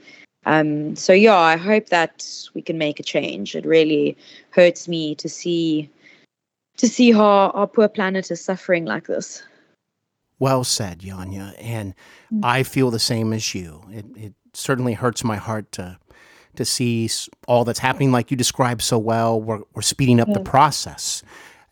um 0.47 0.95
so 0.97 1.13
yeah 1.13 1.37
i 1.37 1.57
hope 1.57 1.89
that 1.89 2.27
we 2.55 2.63
can 2.63 2.79
make 2.79 2.99
a 2.99 3.03
change 3.03 3.55
it 3.55 3.65
really 3.65 4.17
hurts 4.51 4.89
me 4.89 5.15
to 5.15 5.29
see 5.29 5.89
to 6.77 6.89
see 6.89 7.13
how 7.13 7.51
our 7.51 7.67
poor 7.67 7.89
planet 7.89 8.31
is 8.31 8.41
suffering 8.41 8.85
like 8.85 9.07
this 9.07 9.43
Well 10.39 10.65
said, 10.65 11.01
Yanya. 11.01 11.55
And 11.61 11.95
I 12.43 12.65
feel 12.65 12.91
the 12.91 12.99
same 12.99 13.33
as 13.33 13.55
you. 13.55 13.85
It, 13.93 14.05
it 14.17 14.35
certainly 14.55 14.95
hurts 14.95 15.23
my 15.23 15.37
heart 15.37 15.71
to 15.73 15.99
to 16.57 16.65
see 16.65 17.09
all 17.47 17.65
that's 17.65 17.79
happening, 17.79 18.11
like 18.11 18.31
you 18.33 18.37
described 18.37 18.83
so 18.83 18.99
well. 18.99 19.41
We're, 19.41 19.61
we're 19.75 19.83
speeding 19.83 20.19
up 20.21 20.33
the 20.33 20.41
process. 20.41 21.23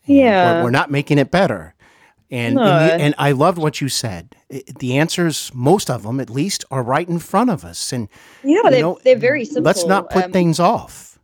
yeah 0.05 0.55
We're, 0.55 0.63
we're 0.63 0.71
not 0.71 0.89
making 0.89 1.17
it 1.17 1.29
better. 1.29 1.75
And, 2.31 2.55
No. 2.55 2.63
and, 2.63 3.01
and 3.01 3.15
I 3.17 3.33
loved 3.33 3.57
what 3.57 3.81
you 3.81 3.89
said. 3.89 4.35
The 4.79 4.97
answers, 4.97 5.51
most 5.53 5.89
of 5.89 6.03
them 6.03 6.19
at 6.21 6.29
least, 6.29 6.63
are 6.71 6.81
right 6.81 7.07
in 7.07 7.19
front 7.19 7.49
of 7.49 7.65
us. 7.65 7.91
And 7.91 8.07
yeah 8.43 8.61
you 8.63 8.69
they're, 8.69 8.81
know, 8.81 8.99
they're 9.03 9.17
very 9.17 9.45
simple 9.45 9.63
let's 9.63 9.85
not 9.85 10.09
put 10.09 10.25
Um, 10.25 10.31
things 10.31 10.59
off. 10.59 11.19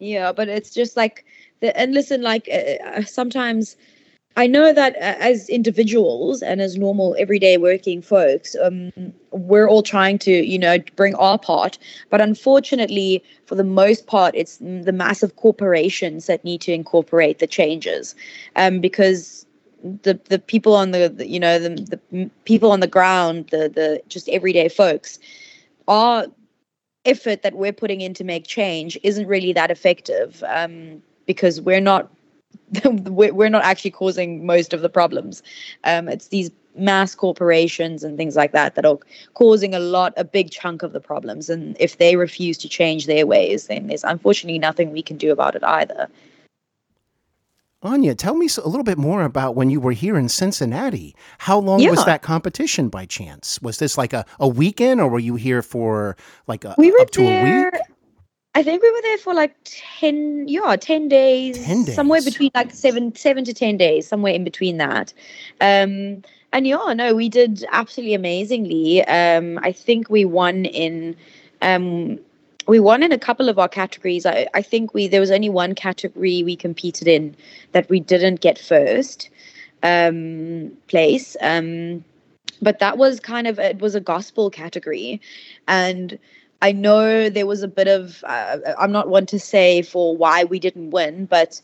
Yeah, 0.00 0.32
but 0.32 0.48
it's 0.48 0.70
just 0.70 0.96
like 0.96 1.24
the 1.60 1.76
and 1.78 1.94
listen, 1.94 2.22
like 2.22 2.48
uh, 2.50 2.84
uh, 2.88 3.04
sometimes 3.04 3.76
I 4.36 4.46
know 4.46 4.72
that 4.72 4.96
uh, 4.96 5.16
as 5.20 5.48
individuals 5.48 6.42
and 6.42 6.60
as 6.60 6.76
normal 6.76 7.14
everyday 7.18 7.58
working 7.58 8.00
folks, 8.02 8.56
um, 8.62 8.90
we're 9.30 9.68
all 9.68 9.82
trying 9.82 10.18
to 10.20 10.30
you 10.30 10.58
know 10.58 10.78
bring 10.96 11.14
our 11.16 11.38
part, 11.38 11.78
but 12.10 12.20
unfortunately, 12.20 13.22
for 13.46 13.54
the 13.56 13.64
most 13.64 14.06
part, 14.06 14.34
it's 14.34 14.56
the 14.58 14.92
massive 14.92 15.36
corporations 15.36 16.26
that 16.26 16.44
need 16.44 16.60
to 16.62 16.72
incorporate 16.72 17.38
the 17.38 17.46
changes, 17.46 18.14
um, 18.56 18.80
because 18.80 19.46
the 19.82 20.18
the 20.28 20.38
people 20.38 20.74
on 20.74 20.90
the, 20.90 21.08
the 21.08 21.26
you 21.26 21.40
know 21.40 21.58
the 21.58 21.98
the 22.10 22.30
people 22.44 22.70
on 22.70 22.80
the 22.80 22.86
ground, 22.86 23.48
the 23.50 23.68
the 23.68 24.02
just 24.08 24.28
everyday 24.28 24.68
folks, 24.68 25.18
our 25.88 26.26
effort 27.04 27.42
that 27.42 27.54
we're 27.54 27.72
putting 27.72 28.00
in 28.00 28.14
to 28.14 28.24
make 28.24 28.46
change 28.46 28.98
isn't 29.02 29.26
really 29.26 29.52
that 29.52 29.70
effective 29.70 30.44
um, 30.46 31.02
because 31.26 31.60
we're 31.60 31.80
not 31.80 32.10
we're 32.84 33.48
not 33.48 33.64
actually 33.64 33.90
causing 33.90 34.46
most 34.46 34.72
of 34.72 34.82
the 34.82 34.88
problems. 34.88 35.42
Um, 35.84 36.08
it's 36.08 36.28
these 36.28 36.50
mass 36.76 37.14
corporations 37.14 38.04
and 38.04 38.16
things 38.16 38.36
like 38.36 38.52
that 38.52 38.74
that 38.74 38.86
are 38.86 38.98
causing 39.34 39.74
a 39.74 39.80
lot, 39.80 40.12
a 40.16 40.24
big 40.24 40.50
chunk 40.50 40.82
of 40.82 40.92
the 40.92 41.00
problems. 41.00 41.50
And 41.50 41.76
if 41.80 41.98
they 41.98 42.16
refuse 42.16 42.56
to 42.58 42.68
change 42.68 43.06
their 43.06 43.26
ways, 43.26 43.66
then 43.66 43.88
there's 43.88 44.04
unfortunately 44.04 44.58
nothing 44.58 44.92
we 44.92 45.02
can 45.02 45.16
do 45.16 45.32
about 45.32 45.56
it 45.56 45.64
either. 45.64 46.08
Anja, 47.82 48.16
tell 48.16 48.34
me 48.34 48.46
a 48.62 48.68
little 48.68 48.84
bit 48.84 48.98
more 48.98 49.22
about 49.22 49.54
when 49.54 49.70
you 49.70 49.80
were 49.80 49.92
here 49.92 50.18
in 50.18 50.28
Cincinnati. 50.28 51.16
How 51.38 51.58
long 51.58 51.82
was 51.88 52.04
that 52.04 52.20
competition 52.20 52.90
by 52.90 53.06
chance? 53.06 53.60
Was 53.62 53.78
this 53.78 53.96
like 53.96 54.12
a, 54.12 54.26
a 54.38 54.46
weekend 54.46 55.00
or 55.00 55.08
were 55.08 55.18
you 55.18 55.36
here 55.36 55.62
for 55.62 56.16
like 56.46 56.64
a, 56.64 56.74
We 56.76 56.90
were 56.90 57.00
up 57.00 57.10
to 57.12 57.22
a 57.22 57.42
week? 57.42 57.80
I 58.54 58.62
think 58.62 58.82
we 58.82 58.90
were 58.90 59.02
there 59.02 59.18
for 59.18 59.32
like 59.32 59.54
ten, 59.64 60.46
yeah, 60.48 60.76
ten 60.76 61.08
days, 61.08 61.64
10 61.64 61.84
days. 61.84 61.94
somewhere 61.94 62.20
between 62.20 62.50
like 62.54 62.72
seven, 62.72 63.14
seven 63.14 63.44
to 63.44 63.54
ten 63.54 63.76
days, 63.76 64.06
somewhere 64.06 64.34
in 64.34 64.44
between 64.44 64.76
that. 64.78 65.14
Um, 65.60 66.22
and 66.52 66.66
yeah, 66.66 66.92
no, 66.94 67.14
we 67.14 67.28
did 67.28 67.64
absolutely 67.70 68.14
amazingly. 68.14 69.04
Um, 69.06 69.58
I 69.62 69.72
think 69.72 70.10
we 70.10 70.24
won 70.24 70.64
in, 70.66 71.16
um, 71.62 72.18
we 72.66 72.80
won 72.80 73.02
in 73.02 73.12
a 73.12 73.18
couple 73.18 73.48
of 73.48 73.58
our 73.58 73.68
categories. 73.68 74.26
I, 74.26 74.46
I 74.54 74.62
think 74.62 74.94
we 74.94 75.08
there 75.08 75.20
was 75.20 75.30
only 75.30 75.48
one 75.48 75.74
category 75.74 76.42
we 76.42 76.56
competed 76.56 77.08
in 77.08 77.34
that 77.72 77.88
we 77.88 78.00
didn't 78.00 78.40
get 78.40 78.58
first 78.58 79.30
um, 79.82 80.72
place. 80.88 81.36
Um, 81.40 82.04
but 82.62 82.78
that 82.78 82.98
was 82.98 83.20
kind 83.20 83.46
of 83.46 83.58
it 83.58 83.80
was 83.80 83.94
a 83.94 84.00
gospel 84.00 84.50
category, 84.50 85.20
and 85.66 86.18
I 86.62 86.72
know 86.72 87.30
there 87.30 87.46
was 87.46 87.62
a 87.62 87.68
bit 87.68 87.88
of 87.88 88.22
uh, 88.24 88.58
I'm 88.78 88.92
not 88.92 89.08
one 89.08 89.26
to 89.26 89.38
say 89.38 89.82
for 89.82 90.16
why 90.16 90.44
we 90.44 90.58
didn't 90.58 90.90
win, 90.90 91.24
but 91.24 91.60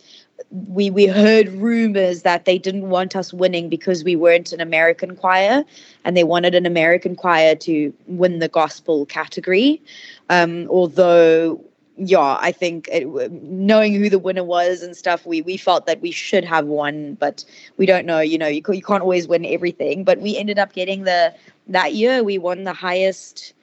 we 0.51 0.91
we 0.91 1.07
heard 1.07 1.49
rumors 1.49 2.23
that 2.23 2.45
they 2.45 2.59
didn't 2.59 2.89
want 2.89 3.17
us 3.17 3.33
winning 3.33 3.69
because 3.69 4.05
we 4.05 4.17
weren't 4.17 4.53
an 4.53 4.61
American 4.61 5.17
choir, 5.17 5.65
and 6.05 6.17
they 6.17 6.25
wanted 6.25 6.55
an 6.55 6.67
American 6.67 7.17
choir 7.17 7.55
to 7.57 7.93
win 8.07 8.39
the 8.39 8.49
gospel 8.49 9.07
category. 9.07 9.83
Um, 10.29 10.69
although, 10.69 11.61
yeah, 11.97 12.39
I 12.41 12.53
think 12.53 12.89
it, 12.93 13.07
knowing 13.33 13.95
who 13.95 14.09
the 14.11 14.19
winner 14.19 14.45
was 14.45 14.83
and 14.83 14.97
stuff, 14.97 15.27
we 15.27 15.43
we 15.43 15.57
felt 15.57 15.87
that 15.87 16.01
we 16.01 16.11
should 16.11 16.45
have 16.45 16.67
won, 16.67 17.15
but 17.15 17.45
we 17.77 17.87
don't 17.87 18.07
know. 18.07 18.21
You 18.21 18.39
know, 18.39 18.49
you 18.49 18.63
you 18.69 18.83
can't 18.83 19.03
always 19.03 19.29
win 19.29 19.45
everything, 19.45 20.05
but 20.05 20.21
we 20.21 20.37
ended 20.37 20.59
up 20.59 20.73
getting 20.73 21.05
the 21.05 21.35
that 21.69 21.95
year 21.95 22.23
we 22.23 22.39
won 22.39 22.65
the 22.65 22.73
highest 22.73 23.55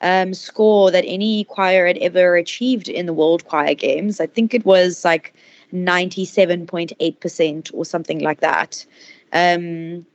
um, 0.00 0.34
score 0.34 0.90
that 0.90 1.04
any 1.06 1.44
choir 1.44 1.86
had 1.86 1.98
ever 1.98 2.36
achieved 2.36 2.88
in 2.88 3.06
the 3.06 3.12
World 3.12 3.44
Choir 3.46 3.74
Games. 3.74 4.20
I 4.20 4.26
think 4.26 4.54
it 4.54 4.64
was 4.64 5.04
like 5.04 5.34
97.8% 5.72 7.70
or 7.74 7.84
something 7.84 8.20
like 8.20 8.40
that. 8.40 8.84
Um, 9.32 10.06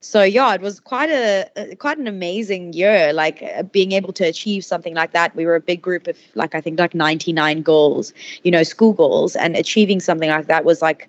so 0.00 0.22
yeah, 0.22 0.54
it 0.54 0.60
was 0.60 0.78
quite 0.80 1.10
a, 1.10 1.50
a 1.56 1.74
quite 1.76 1.98
an 1.98 2.06
amazing 2.06 2.72
year. 2.72 3.12
Like 3.12 3.42
uh, 3.42 3.64
being 3.64 3.92
able 3.92 4.12
to 4.14 4.24
achieve 4.24 4.64
something 4.64 4.94
like 4.94 5.12
that. 5.12 5.34
We 5.34 5.44
were 5.44 5.56
a 5.56 5.60
big 5.60 5.82
group 5.82 6.06
of 6.06 6.16
like 6.34 6.54
I 6.54 6.60
think 6.60 6.78
like 6.78 6.94
99 6.94 7.62
goals, 7.62 8.12
you 8.44 8.50
know, 8.50 8.62
school 8.62 8.92
goals, 8.92 9.34
and 9.34 9.56
achieving 9.56 10.00
something 10.00 10.30
like 10.30 10.46
that 10.46 10.64
was 10.64 10.80
like 10.80 11.08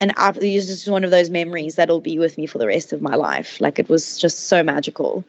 an 0.00 0.12
ab- 0.16 0.38
it 0.38 0.54
was 0.54 0.66
just 0.66 0.88
one 0.88 1.04
of 1.04 1.10
those 1.10 1.28
memories 1.28 1.74
that'll 1.74 2.00
be 2.00 2.18
with 2.18 2.38
me 2.38 2.46
for 2.46 2.58
the 2.58 2.66
rest 2.66 2.92
of 2.92 3.02
my 3.02 3.14
life. 3.14 3.60
Like 3.60 3.78
it 3.78 3.88
was 3.88 4.18
just 4.18 4.48
so 4.48 4.62
magical. 4.62 5.24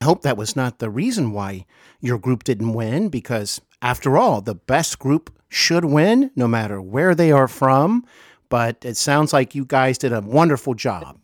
I 0.00 0.04
hope 0.04 0.22
that 0.22 0.36
was 0.36 0.54
not 0.54 0.78
the 0.78 0.90
reason 0.90 1.32
why 1.32 1.66
your 2.00 2.18
group 2.18 2.44
didn't 2.44 2.74
win, 2.74 3.08
because 3.08 3.60
after 3.80 4.16
all, 4.16 4.40
the 4.40 4.54
best 4.54 4.98
group 4.98 5.30
should 5.54 5.84
win, 5.84 6.30
no 6.34 6.48
matter 6.48 6.80
where 6.80 7.14
they 7.14 7.30
are 7.30 7.48
from. 7.48 8.04
But 8.48 8.84
it 8.84 8.96
sounds 8.96 9.32
like 9.32 9.54
you 9.54 9.64
guys 9.64 9.98
did 9.98 10.12
a 10.12 10.20
wonderful 10.20 10.74
job. 10.74 11.18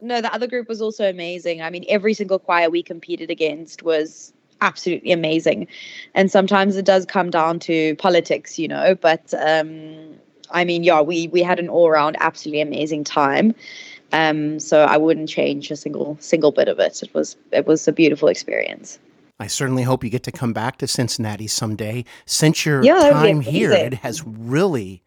No, 0.00 0.20
the 0.20 0.32
other 0.32 0.46
group 0.46 0.68
was 0.68 0.80
also 0.80 1.08
amazing. 1.08 1.62
I 1.62 1.70
mean, 1.70 1.84
every 1.88 2.14
single 2.14 2.38
choir 2.38 2.70
we 2.70 2.82
competed 2.82 3.30
against 3.30 3.82
was 3.82 4.32
absolutely 4.60 5.12
amazing. 5.12 5.66
And 6.14 6.30
sometimes 6.30 6.76
it 6.76 6.84
does 6.84 7.04
come 7.06 7.30
down 7.30 7.58
to 7.60 7.94
politics, 7.96 8.58
you 8.58 8.68
know, 8.68 8.94
but 8.94 9.34
um 9.34 10.14
I 10.50 10.64
mean, 10.64 10.84
yeah, 10.84 11.00
we 11.00 11.28
we 11.28 11.42
had 11.42 11.58
an 11.58 11.68
all-around 11.68 12.16
absolutely 12.20 12.60
amazing 12.60 13.04
time. 13.04 13.54
Um 14.12 14.60
so 14.60 14.84
I 14.84 14.96
wouldn't 14.96 15.28
change 15.28 15.70
a 15.70 15.76
single 15.76 16.16
single 16.20 16.52
bit 16.52 16.68
of 16.68 16.78
it. 16.78 17.02
It 17.02 17.12
was 17.14 17.36
it 17.52 17.66
was 17.66 17.86
a 17.88 17.92
beautiful 17.92 18.28
experience. 18.28 18.98
I 19.38 19.46
certainly 19.48 19.82
hope 19.82 20.02
you 20.02 20.10
get 20.10 20.22
to 20.24 20.32
come 20.32 20.52
back 20.52 20.78
to 20.78 20.86
Cincinnati 20.86 21.46
someday. 21.46 22.04
Since 22.24 22.64
your 22.64 22.82
Yeah, 22.82 22.94
that 22.98 23.14
would 23.14 23.22
be 23.22 23.26
time 23.28 23.40
here, 23.40 23.72
it 23.72 23.94
has 23.94 24.24
really 24.26 25.02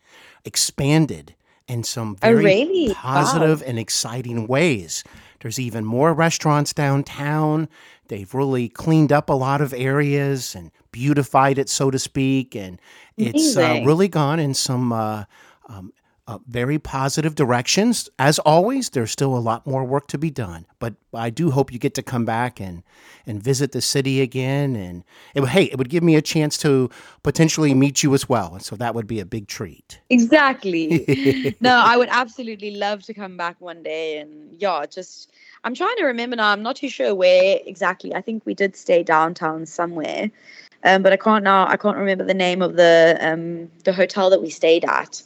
expanded 0.45 1.35
in 1.67 1.83
some 1.83 2.15
very 2.15 2.43
really? 2.43 2.93
positive 2.93 3.61
Wow. 3.61 3.67
and 3.67 3.79
exciting 3.79 4.47
ways. 4.47 5.03
There's 5.41 5.59
even 5.59 5.85
more 5.85 6.13
restaurants 6.13 6.73
downtown. 6.73 7.69
They've 8.07 8.33
really 8.33 8.69
cleaned 8.69 9.11
up 9.11 9.29
a 9.29 9.33
lot 9.33 9.61
of 9.61 9.73
areas 9.73 10.55
and 10.55 10.71
beautified 10.91 11.57
it, 11.57 11.69
so 11.69 11.91
to 11.91 11.99
speak. 11.99 12.55
And 12.55 12.79
it's 13.17 13.55
uh, 13.55 13.81
really 13.85 14.07
gone 14.07 14.39
in 14.39 14.53
some 14.53 14.91
uh, 14.91 15.25
um, 15.67 15.93
uh, 16.29 16.37
very 16.47 16.77
positive 16.77 17.33
directions. 17.33 18.07
As 18.19 18.37
always, 18.37 18.91
there's 18.91 19.09
still 19.09 19.35
a 19.35 19.39
lot 19.39 19.65
more 19.65 19.83
work 19.83 20.05
to 20.09 20.17
be 20.19 20.29
done, 20.29 20.67
but 20.77 20.93
I 21.11 21.31
do 21.31 21.49
hope 21.49 21.73
you 21.73 21.79
get 21.79 21.95
to 21.95 22.03
come 22.03 22.23
back 22.23 22.59
and 22.59 22.83
and 23.25 23.41
visit 23.41 23.71
the 23.71 23.81
city 23.81 24.21
again. 24.21 24.75
And 24.75 25.03
it, 25.33 25.43
hey, 25.47 25.63
it 25.63 25.79
would 25.79 25.89
give 25.89 26.03
me 26.03 26.15
a 26.15 26.21
chance 26.21 26.55
to 26.59 26.91
potentially 27.23 27.73
meet 27.73 28.03
you 28.03 28.13
as 28.13 28.29
well, 28.29 28.53
and 28.53 28.61
so 28.61 28.75
that 28.75 28.93
would 28.93 29.07
be 29.07 29.19
a 29.19 29.25
big 29.25 29.47
treat. 29.47 29.99
Exactly. 30.11 31.55
no, 31.61 31.81
I 31.83 31.97
would 31.97 32.09
absolutely 32.11 32.75
love 32.75 33.01
to 33.03 33.13
come 33.15 33.35
back 33.35 33.59
one 33.59 33.81
day. 33.81 34.19
And 34.19 34.55
yeah, 34.61 34.85
just, 34.85 35.31
I'm 35.63 35.73
trying 35.73 35.95
to 35.97 36.05
remember 36.05 36.35
now. 36.35 36.51
I'm 36.51 36.61
not 36.61 36.75
too 36.75 36.89
sure 36.89 37.15
where 37.15 37.59
exactly. 37.65 38.13
I 38.13 38.21
think 38.21 38.45
we 38.45 38.53
did 38.53 38.75
stay 38.75 39.01
downtown 39.01 39.65
somewhere. 39.65 40.29
Um, 40.83 41.01
but 41.01 41.11
I 41.11 41.17
can't 41.17 41.43
now, 41.43 41.67
I 41.67 41.75
can't 41.75 41.97
remember 41.97 42.23
the 42.23 42.35
name 42.35 42.61
of 42.61 42.75
the 42.75 43.17
um, 43.19 43.71
the 43.83 43.93
hotel 43.93 44.29
that 44.29 44.43
we 44.43 44.51
stayed 44.51 44.85
at. 44.85 45.23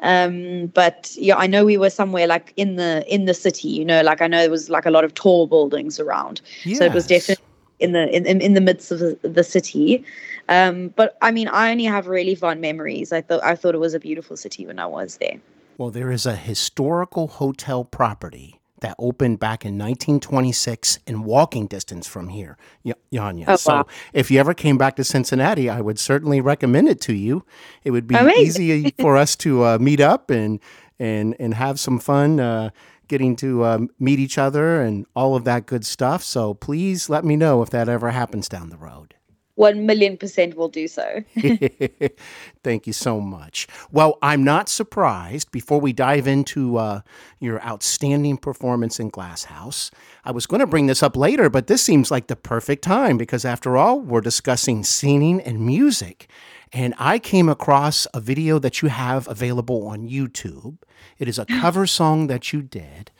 Um, 0.00 0.66
but 0.68 1.12
yeah, 1.16 1.36
I 1.36 1.46
know 1.46 1.64
we 1.64 1.76
were 1.76 1.90
somewhere 1.90 2.26
like 2.26 2.52
in 2.56 2.76
the 2.76 3.04
in 3.12 3.24
the 3.24 3.34
city. 3.34 3.68
You 3.68 3.84
know, 3.84 4.02
like 4.02 4.22
I 4.22 4.26
know 4.26 4.38
there 4.40 4.50
was 4.50 4.70
like 4.70 4.86
a 4.86 4.90
lot 4.90 5.04
of 5.04 5.14
tall 5.14 5.46
buildings 5.46 5.98
around, 5.98 6.40
so 6.72 6.84
it 6.84 6.94
was 6.94 7.06
definitely 7.06 7.44
in 7.80 7.92
the 7.92 8.08
in, 8.14 8.26
in, 8.26 8.40
in 8.40 8.54
the 8.54 8.60
midst 8.60 8.92
of 8.92 9.00
the, 9.00 9.18
the 9.22 9.44
city. 9.44 10.04
Um, 10.48 10.88
but 10.96 11.16
I 11.20 11.30
mean, 11.30 11.48
I 11.48 11.70
only 11.70 11.84
have 11.84 12.06
really 12.06 12.34
fond 12.34 12.60
memories. 12.60 13.12
I 13.12 13.20
thought 13.20 13.42
I 13.42 13.56
thought 13.56 13.74
it 13.74 13.78
was 13.78 13.94
a 13.94 14.00
beautiful 14.00 14.36
city 14.36 14.66
when 14.66 14.78
I 14.78 14.86
was 14.86 15.16
there. 15.18 15.40
Well, 15.78 15.90
there 15.90 16.10
is 16.10 16.26
a 16.26 16.36
historical 16.36 17.28
hotel 17.28 17.84
property 17.84 18.57
that 18.80 18.94
opened 18.98 19.38
back 19.40 19.64
in 19.64 19.78
1926 19.78 20.98
in 21.06 21.22
walking 21.24 21.66
distance 21.66 22.06
from 22.06 22.28
here, 22.28 22.56
Y- 22.84 22.92
Yanya. 23.12 23.44
Oh, 23.48 23.56
so 23.56 23.72
wow. 23.74 23.86
if 24.12 24.30
you 24.30 24.38
ever 24.40 24.54
came 24.54 24.78
back 24.78 24.96
to 24.96 25.04
Cincinnati, 25.04 25.68
I 25.70 25.80
would 25.80 25.98
certainly 25.98 26.40
recommend 26.40 26.88
it 26.88 27.00
to 27.02 27.12
you. 27.14 27.44
It 27.84 27.90
would 27.92 28.06
be 28.06 28.14
Amazing. 28.14 28.62
easy 28.64 28.94
for 29.00 29.16
us 29.16 29.36
to 29.36 29.64
uh, 29.64 29.78
meet 29.78 30.00
up 30.00 30.30
and 30.30 30.60
and 30.98 31.34
and 31.38 31.54
have 31.54 31.78
some 31.80 31.98
fun. 31.98 32.40
Uh, 32.40 32.70
Getting 33.08 33.36
to 33.36 33.64
um, 33.64 33.88
meet 33.98 34.18
each 34.18 34.36
other 34.36 34.82
and 34.82 35.06
all 35.16 35.34
of 35.34 35.44
that 35.44 35.64
good 35.64 35.86
stuff. 35.86 36.22
So 36.22 36.52
please 36.52 37.08
let 37.08 37.24
me 37.24 37.36
know 37.36 37.62
if 37.62 37.70
that 37.70 37.88
ever 37.88 38.10
happens 38.10 38.50
down 38.50 38.68
the 38.68 38.76
road. 38.76 39.14
One 39.58 39.86
million 39.86 40.16
percent 40.16 40.56
will 40.56 40.68
do 40.68 40.86
so. 40.86 41.24
Thank 42.62 42.86
you 42.86 42.92
so 42.92 43.20
much. 43.20 43.66
Well, 43.90 44.16
I'm 44.22 44.44
not 44.44 44.68
surprised. 44.68 45.50
Before 45.50 45.80
we 45.80 45.92
dive 45.92 46.28
into 46.28 46.76
uh, 46.76 47.00
your 47.40 47.60
outstanding 47.64 48.36
performance 48.36 49.00
in 49.00 49.08
Glasshouse, 49.08 49.90
I 50.24 50.30
was 50.30 50.46
going 50.46 50.60
to 50.60 50.66
bring 50.68 50.86
this 50.86 51.02
up 51.02 51.16
later, 51.16 51.50
but 51.50 51.66
this 51.66 51.82
seems 51.82 52.08
like 52.08 52.28
the 52.28 52.36
perfect 52.36 52.84
time 52.84 53.18
because, 53.18 53.44
after 53.44 53.76
all, 53.76 53.98
we're 53.98 54.20
discussing 54.20 54.84
singing 54.84 55.40
and 55.40 55.58
music. 55.66 56.30
And 56.72 56.94
I 56.96 57.18
came 57.18 57.48
across 57.48 58.06
a 58.14 58.20
video 58.20 58.60
that 58.60 58.80
you 58.80 58.90
have 58.90 59.26
available 59.26 59.88
on 59.88 60.08
YouTube. 60.08 60.76
It 61.18 61.26
is 61.26 61.36
a 61.36 61.46
cover 61.46 61.84
song 61.88 62.28
that 62.28 62.52
you 62.52 62.62
did. 62.62 63.10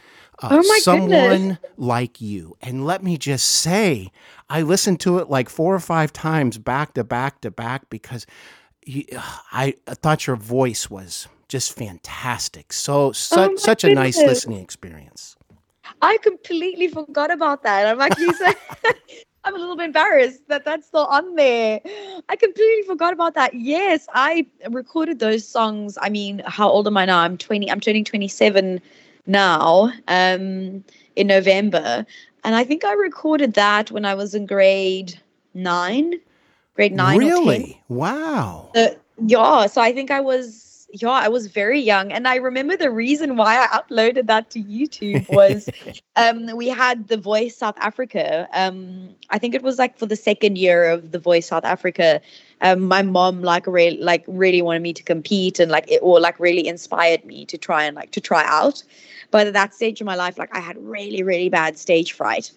Uh, 0.42 0.48
Oh 0.52 0.62
my 0.68 0.78
someone 0.80 1.58
goodness. 1.58 1.72
like 1.76 2.20
you. 2.20 2.56
And 2.60 2.86
let 2.86 3.02
me 3.02 3.18
just 3.18 3.46
say, 3.46 4.10
I 4.48 4.62
listened 4.62 5.00
to 5.00 5.18
it 5.18 5.28
like 5.28 5.48
four 5.48 5.74
or 5.74 5.80
five 5.80 6.12
times 6.12 6.58
back 6.58 6.94
to 6.94 7.04
back 7.04 7.40
to 7.42 7.50
back 7.50 7.90
because 7.90 8.26
you, 8.84 9.04
I, 9.52 9.74
I 9.86 9.94
thought 9.94 10.26
your 10.26 10.36
voice 10.36 10.88
was 10.88 11.28
just 11.48 11.76
fantastic. 11.76 12.72
So 12.72 13.12
such 13.12 13.50
Oh 13.52 13.56
such 13.56 13.84
a 13.84 13.88
nice 13.94 14.18
listening 14.18 14.60
experience. 14.62 15.36
I 16.02 16.18
completely 16.18 16.88
forgot 16.88 17.30
about 17.30 17.62
that. 17.64 17.86
I'm 17.86 18.00
actually 18.00 18.34
so 18.34 18.46
I'm 19.44 19.54
a 19.54 19.58
little 19.58 19.76
bit 19.76 19.86
embarrassed 19.86 20.46
that 20.48 20.64
that's 20.64 20.86
still 20.86 21.06
on 21.06 21.34
there. 21.34 21.80
I 22.28 22.36
completely 22.36 22.82
forgot 22.82 23.12
about 23.12 23.34
that. 23.34 23.54
Yes, 23.54 24.06
I 24.12 24.46
recorded 24.68 25.20
those 25.20 25.46
songs. 25.46 25.96
I 26.00 26.10
mean, 26.10 26.42
how 26.46 26.68
old 26.68 26.86
am 26.86 26.96
I 26.96 27.06
now? 27.06 27.18
I'm 27.20 27.38
20. 27.38 27.70
I'm 27.70 27.80
turning 27.80 28.04
27 28.04 28.80
now. 29.28 29.92
Um, 30.08 30.82
in 31.18 31.26
November, 31.26 32.06
and 32.44 32.54
I 32.54 32.64
think 32.64 32.84
I 32.84 32.92
recorded 32.92 33.54
that 33.54 33.90
when 33.90 34.04
I 34.04 34.14
was 34.14 34.34
in 34.34 34.46
grade 34.46 35.20
nine, 35.52 36.14
grade 36.74 36.94
nine 36.94 37.18
really? 37.18 37.82
Wow. 37.88 38.70
Uh, 38.74 38.90
yeah, 39.26 39.66
so 39.66 39.80
I 39.80 39.92
think 39.92 40.12
I 40.12 40.20
was 40.20 40.86
yeah, 40.92 41.10
I 41.10 41.28
was 41.28 41.48
very 41.48 41.80
young, 41.80 42.12
and 42.12 42.28
I 42.28 42.36
remember 42.36 42.76
the 42.76 42.90
reason 42.90 43.36
why 43.36 43.62
I 43.62 43.66
uploaded 43.66 44.26
that 44.28 44.50
to 44.50 44.62
YouTube 44.62 45.28
was 45.34 45.68
um, 46.16 46.56
we 46.56 46.68
had 46.68 47.08
The 47.08 47.18
Voice 47.18 47.56
South 47.56 47.76
Africa. 47.78 48.48
Um, 48.52 49.10
I 49.30 49.38
think 49.38 49.54
it 49.54 49.62
was 49.62 49.78
like 49.78 49.98
for 49.98 50.06
the 50.06 50.16
second 50.16 50.56
year 50.56 50.84
of 50.84 51.10
The 51.10 51.18
Voice 51.18 51.48
South 51.48 51.64
Africa. 51.64 52.20
Um, 52.60 52.88
my 52.88 53.02
mom 53.02 53.42
like 53.42 53.66
really 53.66 53.98
like 53.98 54.24
really 54.26 54.62
wanted 54.62 54.82
me 54.82 54.92
to 54.92 55.02
compete, 55.02 55.60
and 55.60 55.70
like 55.70 55.90
it 55.90 56.00
or 56.02 56.20
like 56.20 56.38
really 56.40 56.66
inspired 56.66 57.24
me 57.24 57.44
to 57.46 57.58
try 57.58 57.84
and 57.84 57.94
like 57.96 58.10
to 58.12 58.20
try 58.20 58.44
out. 58.46 58.82
But 59.30 59.46
at 59.46 59.52
that 59.52 59.74
stage 59.74 60.00
of 60.00 60.06
my 60.06 60.16
life, 60.16 60.38
like 60.38 60.54
I 60.54 60.60
had 60.60 60.76
really 60.78 61.22
really 61.22 61.48
bad 61.48 61.78
stage 61.78 62.12
fright 62.12 62.52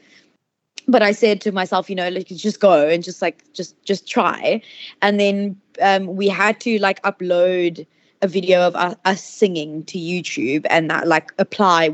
but 0.88 1.01
I 1.01 1.12
said 1.12 1.41
to 1.41 1.51
myself, 1.51 1.89
you 1.89 1.96
know, 1.96 2.10
like 2.10 2.27
just 2.27 2.60
go 2.60 2.88
and 2.88 3.03
just 3.03 3.22
like 3.22 3.43
just 3.53 3.81
just 3.84 4.08
try. 4.08 4.62
And 5.01 5.20
then 5.20 5.60
um, 5.81 6.15
we 6.15 6.27
had 6.27 6.60
to 6.62 6.79
like 6.79 7.01
upload 7.03 7.86
a 8.21 8.28
video 8.28 8.62
of 8.62 8.76
us, 8.76 8.95
us 9.06 9.23
singing 9.23 9.84
to 9.86 9.97
YouTube 9.97 10.65
and 10.69 10.89
that 10.89 11.08
like 11.08 11.32
apply 11.39 11.89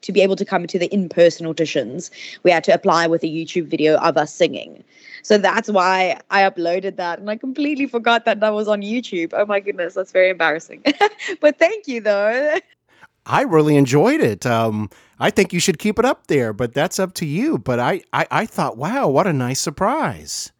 to 0.00 0.12
be 0.12 0.20
able 0.20 0.36
to 0.36 0.44
come 0.44 0.66
to 0.66 0.78
the 0.78 0.92
in-person 0.92 1.46
auditions. 1.46 2.10
We 2.42 2.50
had 2.50 2.64
to 2.64 2.74
apply 2.74 3.06
with 3.06 3.22
a 3.22 3.28
YouTube 3.28 3.66
video 3.66 3.96
of 3.98 4.16
us 4.16 4.34
singing. 4.34 4.82
So 5.22 5.38
that's 5.38 5.68
why 5.70 6.18
I 6.30 6.42
uploaded 6.42 6.96
that 6.96 7.18
and 7.20 7.30
I 7.30 7.36
completely 7.36 7.86
forgot 7.86 8.24
that 8.24 8.40
that 8.40 8.50
was 8.52 8.68
on 8.68 8.82
YouTube. 8.82 9.32
Oh 9.34 9.46
my 9.46 9.60
goodness, 9.60 9.94
that's 9.94 10.12
very 10.12 10.30
embarrassing. 10.30 10.82
but 11.40 11.58
thank 11.58 11.86
you 11.88 12.00
though. 12.00 12.58
I 13.24 13.42
really 13.42 13.76
enjoyed 13.76 14.20
it. 14.20 14.44
Um, 14.46 14.90
I 15.20 15.30
think 15.30 15.52
you 15.52 15.60
should 15.60 15.78
keep 15.78 15.98
it 16.00 16.04
up 16.04 16.26
there, 16.26 16.52
but 16.52 16.74
that's 16.74 16.98
up 16.98 17.14
to 17.14 17.26
you. 17.26 17.56
But 17.58 17.78
I, 17.78 18.02
I, 18.12 18.26
I 18.32 18.46
thought, 18.46 18.76
wow, 18.76 19.06
what 19.08 19.28
a 19.28 19.32
nice 19.32 19.60
surprise. 19.60 20.50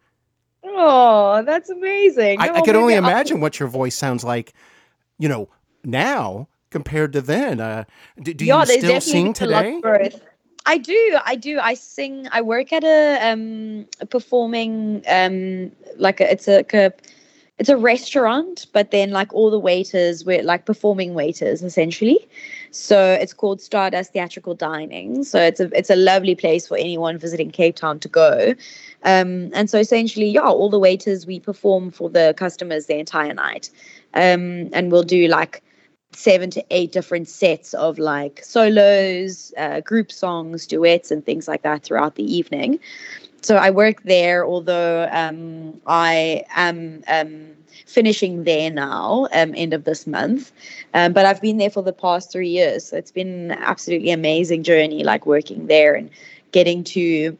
Oh, 0.63 1.43
that's 1.45 1.69
amazing. 1.69 2.39
I, 2.39 2.47
I 2.47 2.59
Oh, 2.59 2.61
could 2.63 2.77
only 2.77 2.95
I'll- 2.95 3.03
imagine 3.03 3.41
what 3.41 3.59
your 3.59 3.67
voice 3.67 3.95
sounds 3.95 4.23
like, 4.23 4.53
you 5.19 5.27
know, 5.27 5.49
now 5.83 6.47
compared 6.69 7.11
to 7.13 7.21
then. 7.21 7.59
Uh, 7.59 7.83
do, 8.21 8.33
do 8.33 8.45
you 8.45 8.53
there's 8.65 8.79
still 8.79 9.01
sing 9.01 9.33
been 9.33 9.49
a 9.49 9.51
lot 9.51 9.65
of 9.65 9.81
today? 9.81 10.19
I 10.65 10.77
do, 10.77 11.17
I 11.25 11.35
do. 11.35 11.59
I 11.59 11.73
sing. 11.73 12.27
I 12.31 12.41
work 12.41 12.71
at 12.71 12.83
a 12.83 13.31
um 13.31 13.85
a 13.99 14.05
performing 14.05 15.03
um 15.07 15.71
like 15.97 16.21
a, 16.21 16.31
it's 16.31 16.47
a, 16.47 16.57
like 16.57 16.73
a 16.73 16.93
it's 17.59 17.69
a 17.69 17.77
restaurant, 17.77 18.65
but 18.73 18.91
then 18.91 19.11
like 19.11 19.31
all 19.33 19.51
the 19.51 19.59
waiters 19.59 20.25
were 20.25 20.41
like 20.41 20.65
performing 20.65 21.13
waiters 21.13 21.61
essentially. 21.61 22.27
So 22.71 23.13
it's 23.13 23.33
called 23.33 23.61
Stardust 23.61 24.13
Theatrical 24.13 24.55
Dining. 24.55 25.23
So 25.23 25.39
it's 25.39 25.59
a 25.59 25.69
it's 25.77 25.89
a 25.89 25.95
lovely 25.95 26.35
place 26.35 26.67
for 26.67 26.77
anyone 26.77 27.17
visiting 27.17 27.51
Cape 27.51 27.75
Town 27.75 27.99
to 27.99 28.07
go. 28.07 28.55
Um, 29.03 29.51
and 29.53 29.69
so 29.69 29.77
essentially, 29.79 30.29
yeah, 30.29 30.41
all 30.47 30.69
the 30.69 30.79
waiters 30.79 31.25
we 31.25 31.39
perform 31.41 31.91
for 31.91 32.09
the 32.09 32.33
customers 32.37 32.85
the 32.85 32.97
entire 32.97 33.33
night. 33.33 33.69
Um, 34.13 34.69
and 34.71 34.91
we'll 34.91 35.03
do 35.03 35.27
like 35.27 35.61
seven 36.15 36.49
to 36.51 36.63
eight 36.69 36.91
different 36.91 37.27
sets 37.27 37.73
of 37.73 37.99
like 37.99 38.43
solos, 38.43 39.53
uh, 39.57 39.81
group 39.81 40.11
songs, 40.11 40.65
duets, 40.67 41.11
and 41.11 41.25
things 41.25 41.47
like 41.47 41.61
that 41.63 41.83
throughout 41.83 42.15
the 42.15 42.23
evening. 42.23 42.79
So 43.41 43.57
I 43.57 43.71
work 43.71 44.03
there, 44.03 44.45
although 44.45 45.09
um, 45.11 45.81
I 45.85 46.43
am 46.55 47.03
um, 47.07 47.51
finishing 47.85 48.45
there 48.45 48.71
now, 48.71 49.27
um, 49.33 49.53
end 49.55 49.73
of 49.73 49.83
this 49.83 50.07
month. 50.07 50.51
Um, 50.93 51.11
but 51.11 51.25
I've 51.25 51.41
been 51.41 51.57
there 51.57 51.69
for 51.69 51.83
the 51.83 51.91
past 51.93 52.31
three 52.31 52.49
years. 52.49 52.85
So 52.85 52.97
it's 52.97 53.11
been 53.11 53.51
absolutely 53.51 54.11
amazing 54.11 54.63
journey, 54.63 55.03
like 55.03 55.25
working 55.25 55.67
there 55.67 55.93
and 55.93 56.09
getting 56.51 56.85
to, 56.85 57.37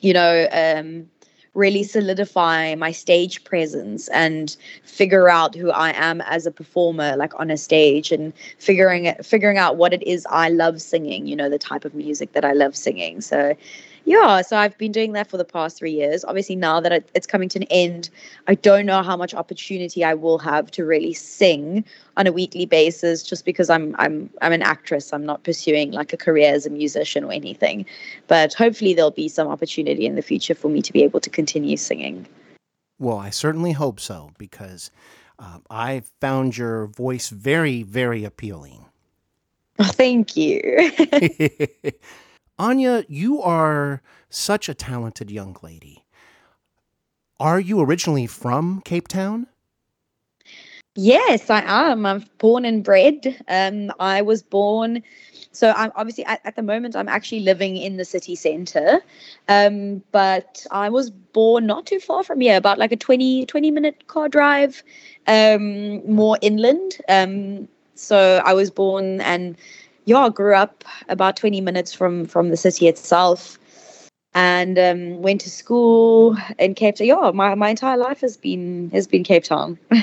you 0.00 0.12
know, 0.12 0.48
um, 0.52 1.08
really 1.54 1.82
solidify 1.82 2.74
my 2.76 2.92
stage 2.92 3.42
presence 3.44 4.08
and 4.08 4.56
figure 4.84 5.28
out 5.28 5.54
who 5.54 5.70
I 5.70 5.92
am 5.96 6.20
as 6.22 6.46
a 6.46 6.50
performer 6.50 7.16
like 7.16 7.38
on 7.40 7.50
a 7.50 7.56
stage 7.56 8.12
and 8.12 8.32
figuring 8.58 9.06
it 9.06 9.24
figuring 9.26 9.58
out 9.58 9.76
what 9.76 9.92
it 9.92 10.02
is 10.04 10.26
I 10.30 10.48
love 10.48 10.80
singing 10.80 11.26
you 11.26 11.34
know 11.34 11.48
the 11.48 11.58
type 11.58 11.84
of 11.84 11.94
music 11.94 12.32
that 12.32 12.44
I 12.44 12.52
love 12.52 12.76
singing. 12.76 13.20
So 13.20 13.54
yeah 14.04 14.42
so 14.42 14.56
I've 14.56 14.76
been 14.78 14.92
doing 14.92 15.12
that 15.12 15.28
for 15.28 15.36
the 15.36 15.44
past 15.44 15.78
3 15.78 15.90
years. 15.90 16.24
Obviously 16.24 16.56
now 16.56 16.80
that 16.80 17.08
it's 17.14 17.26
coming 17.26 17.48
to 17.50 17.58
an 17.60 17.66
end 17.70 18.10
I 18.46 18.54
don't 18.54 18.86
know 18.86 19.02
how 19.02 19.16
much 19.16 19.34
opportunity 19.34 20.04
I 20.04 20.14
will 20.14 20.38
have 20.38 20.70
to 20.72 20.84
really 20.84 21.12
sing 21.12 21.84
on 22.16 22.26
a 22.26 22.32
weekly 22.32 22.66
basis 22.66 23.22
just 23.22 23.44
because 23.44 23.70
I'm 23.70 23.96
I'm 23.98 24.30
I'm 24.42 24.52
an 24.52 24.62
actress. 24.62 25.12
I'm 25.12 25.24
not 25.24 25.42
pursuing 25.44 25.92
like 25.92 26.12
a 26.12 26.16
career 26.16 26.52
as 26.52 26.66
a 26.66 26.70
musician 26.70 27.24
or 27.24 27.32
anything. 27.32 27.86
But 28.28 28.54
hopefully 28.54 28.94
there'll 28.94 29.10
be 29.10 29.28
some 29.28 29.48
opportunity 29.48 30.06
in 30.06 30.16
the 30.16 30.22
future 30.22 30.54
for 30.54 30.68
me 30.68 30.82
to 30.82 30.92
be 30.92 31.02
able 31.02 31.20
to 31.20 31.30
continue 31.30 31.76
singing. 31.76 32.26
Well, 32.98 33.18
I 33.18 33.30
certainly 33.30 33.72
hope 33.72 33.98
so 33.98 34.30
because 34.36 34.90
um, 35.38 35.62
I 35.70 36.02
found 36.20 36.58
your 36.58 36.86
voice 36.86 37.30
very, 37.30 37.82
very 37.82 38.24
appealing. 38.24 38.84
oh, 39.78 39.84
thank 39.84 40.36
you 40.36 40.60
Anja, 42.60 43.06
you 43.08 43.40
are 43.40 44.02
such 44.28 44.68
a 44.68 44.74
talented 44.74 45.30
young 45.30 45.56
lady. 45.62 46.04
Are 47.40 47.58
you 47.58 47.80
originally 47.80 48.26
from 48.26 48.82
Cape 48.84 49.08
Town? 49.08 49.46
Yes, 50.94 51.48
I 51.48 51.62
am. 51.64 52.04
I'm 52.04 52.22
born 52.36 52.66
and 52.66 52.84
bred. 52.84 53.42
Um, 53.48 53.90
I 53.98 54.20
was 54.20 54.42
born. 54.42 55.02
So 55.52 55.72
I'm 55.74 55.90
obviously 55.96 56.26
at, 56.26 56.42
at 56.44 56.56
the 56.56 56.62
moment 56.62 56.96
I'm 56.96 57.08
actually 57.08 57.40
living 57.40 57.78
in 57.78 57.96
the 57.96 58.04
city 58.04 58.36
center. 58.36 59.00
Um, 59.48 60.02
but 60.12 60.66
I 60.70 60.90
was 60.90 61.08
born 61.08 61.64
not 61.64 61.86
too 61.86 61.98
far 61.98 62.22
from 62.22 62.42
here, 62.42 62.58
about 62.58 62.76
like 62.76 62.92
a 62.92 62.96
20, 62.96 63.46
20 63.46 63.70
minute 63.70 64.06
car 64.06 64.28
drive, 64.28 64.82
um, 65.26 66.06
more 66.06 66.36
inland. 66.42 66.98
Um, 67.08 67.68
so 67.94 68.42
I 68.44 68.52
was 68.52 68.70
born 68.70 69.22
and 69.22 69.56
yeah, 70.04 70.28
grew 70.28 70.54
up 70.54 70.84
about 71.08 71.36
20 71.36 71.60
minutes 71.60 71.92
from 71.92 72.26
from 72.26 72.50
the 72.50 72.56
city 72.56 72.88
itself. 72.88 73.58
And 74.32 74.78
um, 74.78 75.22
went 75.22 75.40
to 75.40 75.50
school 75.50 76.36
in 76.56 76.74
Cape 76.74 76.94
Town. 76.94 77.06
Yeah, 77.08 77.32
my, 77.34 77.56
my 77.56 77.70
entire 77.70 77.96
life 77.96 78.20
has 78.20 78.36
been 78.36 78.88
has 78.92 79.08
been 79.08 79.24
Cape 79.24 79.44
Town. 79.44 79.78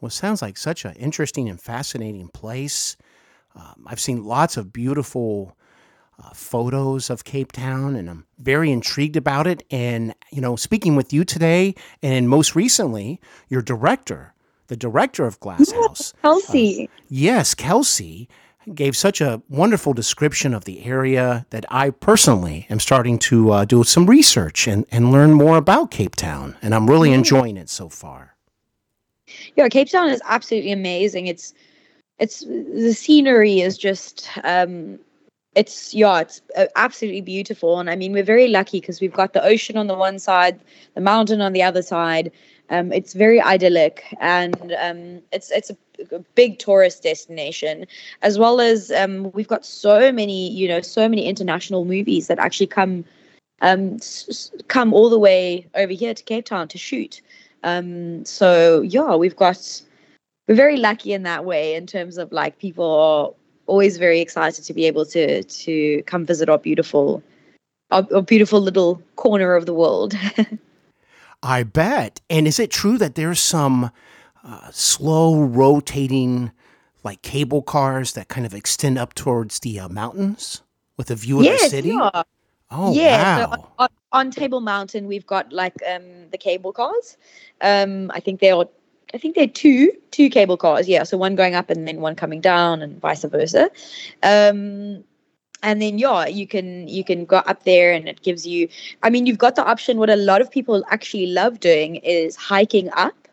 Well, 0.00 0.10
sounds 0.10 0.42
like 0.42 0.58
such 0.58 0.84
an 0.84 0.92
interesting 0.94 1.48
and 1.48 1.60
fascinating 1.60 2.28
place. 2.28 2.96
Um, 3.54 3.86
I've 3.86 3.98
seen 3.98 4.24
lots 4.24 4.56
of 4.56 4.72
beautiful 4.72 5.56
uh, 6.22 6.30
photos 6.30 7.08
of 7.08 7.24
Cape 7.24 7.52
Town, 7.52 7.96
and 7.96 8.08
I'm 8.08 8.26
very 8.38 8.70
intrigued 8.70 9.16
about 9.16 9.46
it. 9.46 9.62
And 9.70 10.14
you 10.30 10.40
know, 10.40 10.54
speaking 10.54 10.96
with 10.96 11.12
you 11.12 11.24
today, 11.24 11.74
and 12.02 12.28
most 12.28 12.54
recently, 12.54 13.20
your 13.48 13.62
director, 13.62 14.34
the 14.66 14.76
director 14.76 15.24
of 15.24 15.40
Glasshouse, 15.40 16.12
Kelsey. 16.20 16.88
Uh, 16.92 17.00
yes, 17.08 17.54
Kelsey 17.54 18.28
gave 18.74 18.96
such 18.96 19.20
a 19.20 19.42
wonderful 19.48 19.92
description 19.92 20.54
of 20.54 20.64
the 20.64 20.84
area 20.84 21.46
that 21.50 21.64
I 21.70 21.90
personally 21.90 22.66
am 22.68 22.80
starting 22.80 23.18
to 23.20 23.52
uh, 23.52 23.64
do 23.64 23.84
some 23.84 24.06
research 24.06 24.66
and, 24.66 24.84
and 24.90 25.12
learn 25.12 25.32
more 25.32 25.56
about 25.56 25.90
Cape 25.90 26.16
Town. 26.16 26.56
And 26.62 26.74
I'm 26.74 26.88
really 26.88 27.12
enjoying 27.12 27.56
it 27.56 27.68
so 27.68 27.88
far. 27.88 28.34
Yeah, 29.56 29.68
Cape 29.68 29.90
Town 29.90 30.08
is 30.08 30.20
absolutely 30.24 30.72
amazing. 30.72 31.26
It's 31.26 31.54
it's 32.18 32.40
the 32.40 32.94
scenery 32.94 33.60
is 33.60 33.76
just 33.76 34.30
um 34.44 34.98
it's 35.54 35.94
yeah 35.94 36.20
it's 36.20 36.40
uh, 36.56 36.66
absolutely 36.76 37.20
beautiful 37.20 37.78
and 37.78 37.90
i 37.90 37.96
mean 37.96 38.12
we're 38.12 38.22
very 38.22 38.48
lucky 38.48 38.80
because 38.80 39.00
we've 39.00 39.12
got 39.12 39.32
the 39.32 39.44
ocean 39.44 39.76
on 39.76 39.86
the 39.86 39.94
one 39.94 40.18
side 40.18 40.60
the 40.94 41.00
mountain 41.00 41.40
on 41.40 41.52
the 41.52 41.62
other 41.62 41.82
side 41.82 42.30
um, 42.68 42.92
it's 42.92 43.12
very 43.12 43.40
idyllic 43.40 44.04
and 44.20 44.74
um, 44.80 45.22
it's 45.32 45.50
it's 45.50 45.70
a, 45.70 45.76
a, 46.12 46.18
big 46.34 46.58
tourist 46.58 47.02
destination 47.02 47.86
as 48.22 48.38
well 48.38 48.60
as 48.60 48.90
um, 48.92 49.30
we've 49.32 49.48
got 49.48 49.64
so 49.64 50.12
many 50.12 50.50
you 50.50 50.68
know 50.68 50.80
so 50.80 51.08
many 51.08 51.26
international 51.26 51.84
movies 51.84 52.28
that 52.28 52.38
actually 52.38 52.66
come 52.66 53.04
um, 53.62 53.94
s- 53.94 54.50
come 54.68 54.92
all 54.92 55.10
the 55.10 55.18
way 55.18 55.66
over 55.74 55.92
here 55.92 56.14
to 56.14 56.22
Cape 56.22 56.44
Town 56.44 56.68
to 56.68 56.78
shoot. 56.78 57.20
Um, 57.62 58.24
so 58.24 58.82
yeah, 58.82 59.14
we've 59.14 59.36
got 59.36 59.82
we're 60.46 60.54
very 60.54 60.76
lucky 60.76 61.12
in 61.12 61.22
that 61.24 61.44
way 61.44 61.74
in 61.74 61.86
terms 61.86 62.18
of 62.18 62.30
like 62.32 62.58
people 62.58 62.84
are 62.84 63.30
always 63.66 63.96
very 63.96 64.20
excited 64.20 64.64
to 64.64 64.74
be 64.74 64.86
able 64.86 65.04
to 65.06 65.42
to 65.42 66.02
come 66.02 66.24
visit 66.24 66.48
our 66.48 66.58
beautiful 66.58 67.22
our, 67.90 68.06
our 68.14 68.22
beautiful 68.22 68.60
little 68.60 69.02
corner 69.16 69.54
of 69.54 69.66
the 69.66 69.74
world. 69.74 70.14
I 71.42 71.62
bet. 71.62 72.20
And 72.28 72.46
is 72.46 72.58
it 72.58 72.70
true 72.70 72.98
that 72.98 73.14
there's 73.14 73.40
some 73.40 73.90
uh, 74.46 74.70
slow 74.70 75.42
rotating, 75.42 76.52
like 77.02 77.22
cable 77.22 77.62
cars 77.62 78.12
that 78.12 78.28
kind 78.28 78.46
of 78.46 78.54
extend 78.54 78.98
up 78.98 79.12
towards 79.14 79.58
the 79.58 79.80
uh, 79.80 79.88
mountains 79.88 80.62
with 80.96 81.10
a 81.10 81.16
view 81.16 81.40
of 81.40 81.44
the 81.44 81.58
city? 81.58 81.88
yeah. 81.88 82.22
Oh, 82.70 82.92
yeah, 82.92 83.46
wow. 83.46 83.52
so 83.52 83.68
on, 83.78 83.88
on 84.12 84.30
Table 84.30 84.60
Mountain, 84.60 85.06
we've 85.06 85.26
got 85.26 85.52
like 85.52 85.74
um 85.88 86.30
the 86.32 86.38
cable 86.38 86.72
cars. 86.72 87.16
Um, 87.60 88.10
I 88.12 88.20
think 88.20 88.40
they 88.40 88.50
are. 88.50 88.66
I 89.14 89.18
think 89.18 89.36
they're 89.36 89.46
two 89.46 89.92
two 90.10 90.28
cable 90.28 90.56
cars. 90.56 90.88
Yeah, 90.88 91.04
so 91.04 91.16
one 91.16 91.36
going 91.36 91.54
up 91.54 91.70
and 91.70 91.86
then 91.86 92.00
one 92.00 92.16
coming 92.16 92.40
down, 92.40 92.82
and 92.82 93.00
vice 93.00 93.22
versa. 93.22 93.70
Um, 94.24 95.04
and 95.62 95.80
then 95.80 95.98
yeah, 95.98 96.26
you 96.26 96.46
can 96.46 96.88
you 96.88 97.04
can 97.04 97.24
go 97.24 97.38
up 97.38 97.62
there, 97.62 97.92
and 97.92 98.08
it 98.08 98.22
gives 98.22 98.44
you. 98.44 98.68
I 99.04 99.10
mean, 99.10 99.26
you've 99.26 99.38
got 99.38 99.54
the 99.54 99.64
option. 99.64 99.98
What 99.98 100.10
a 100.10 100.16
lot 100.16 100.40
of 100.40 100.50
people 100.50 100.84
actually 100.90 101.26
love 101.26 101.60
doing 101.60 101.96
is 101.96 102.34
hiking 102.34 102.90
up. 102.94 103.25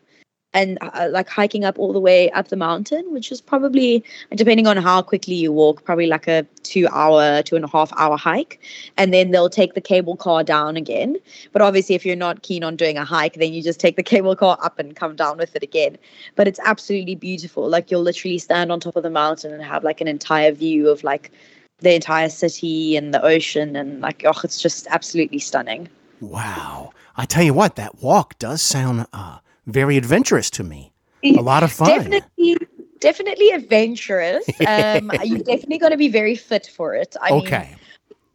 And 0.54 0.78
uh, 0.80 1.08
like 1.10 1.28
hiking 1.28 1.64
up 1.64 1.78
all 1.78 1.92
the 1.92 2.00
way 2.00 2.30
up 2.30 2.48
the 2.48 2.56
mountain, 2.56 3.12
which 3.12 3.32
is 3.32 3.40
probably, 3.40 4.04
depending 4.34 4.66
on 4.66 4.76
how 4.76 5.02
quickly 5.02 5.34
you 5.34 5.52
walk, 5.52 5.84
probably 5.84 6.06
like 6.06 6.28
a 6.28 6.46
two 6.62 6.86
hour, 6.88 7.42
two 7.42 7.56
and 7.56 7.64
a 7.64 7.68
half 7.68 7.92
hour 7.96 8.16
hike. 8.16 8.60
And 8.96 9.12
then 9.12 9.32
they'll 9.32 9.50
take 9.50 9.74
the 9.74 9.80
cable 9.80 10.16
car 10.16 10.44
down 10.44 10.76
again. 10.76 11.16
But 11.52 11.60
obviously, 11.60 11.96
if 11.96 12.06
you're 12.06 12.14
not 12.14 12.42
keen 12.42 12.62
on 12.62 12.76
doing 12.76 12.96
a 12.96 13.04
hike, 13.04 13.34
then 13.34 13.52
you 13.52 13.62
just 13.62 13.80
take 13.80 13.96
the 13.96 14.02
cable 14.14 14.36
car 14.36 14.56
up 14.62 14.78
and 14.78 14.94
come 14.94 15.16
down 15.16 15.38
with 15.38 15.56
it 15.56 15.62
again. 15.62 15.98
But 16.36 16.46
it's 16.48 16.60
absolutely 16.64 17.16
beautiful. 17.16 17.68
Like 17.68 17.90
you'll 17.90 18.02
literally 18.02 18.38
stand 18.38 18.70
on 18.70 18.80
top 18.80 18.96
of 18.96 19.02
the 19.02 19.10
mountain 19.10 19.52
and 19.52 19.62
have 19.62 19.84
like 19.84 20.00
an 20.00 20.08
entire 20.08 20.52
view 20.52 20.88
of 20.88 21.02
like 21.02 21.32
the 21.80 21.94
entire 21.94 22.28
city 22.28 22.96
and 22.96 23.12
the 23.12 23.22
ocean. 23.22 23.74
And 23.74 24.00
like, 24.00 24.22
oh, 24.24 24.40
it's 24.44 24.62
just 24.62 24.86
absolutely 24.88 25.40
stunning. 25.40 25.88
Wow. 26.20 26.92
I 27.16 27.26
tell 27.26 27.44
you 27.44 27.54
what, 27.54 27.76
that 27.76 28.02
walk 28.02 28.38
does 28.38 28.60
sound 28.62 29.06
uh, 29.12 29.38
very 29.66 29.96
adventurous 29.96 30.50
to 30.50 30.64
me. 30.64 30.92
A 31.24 31.40
lot 31.40 31.62
of 31.62 31.72
fun. 31.72 31.88
Definitely, 31.88 32.56
definitely 33.00 33.50
adventurous. 33.50 34.44
Um, 34.66 35.10
you've 35.22 35.44
definitely 35.44 35.78
got 35.78 35.90
to 35.90 35.96
be 35.96 36.08
very 36.08 36.36
fit 36.36 36.66
for 36.66 36.94
it. 36.94 37.16
I 37.20 37.30
okay. 37.30 37.68
mean, 37.70 37.78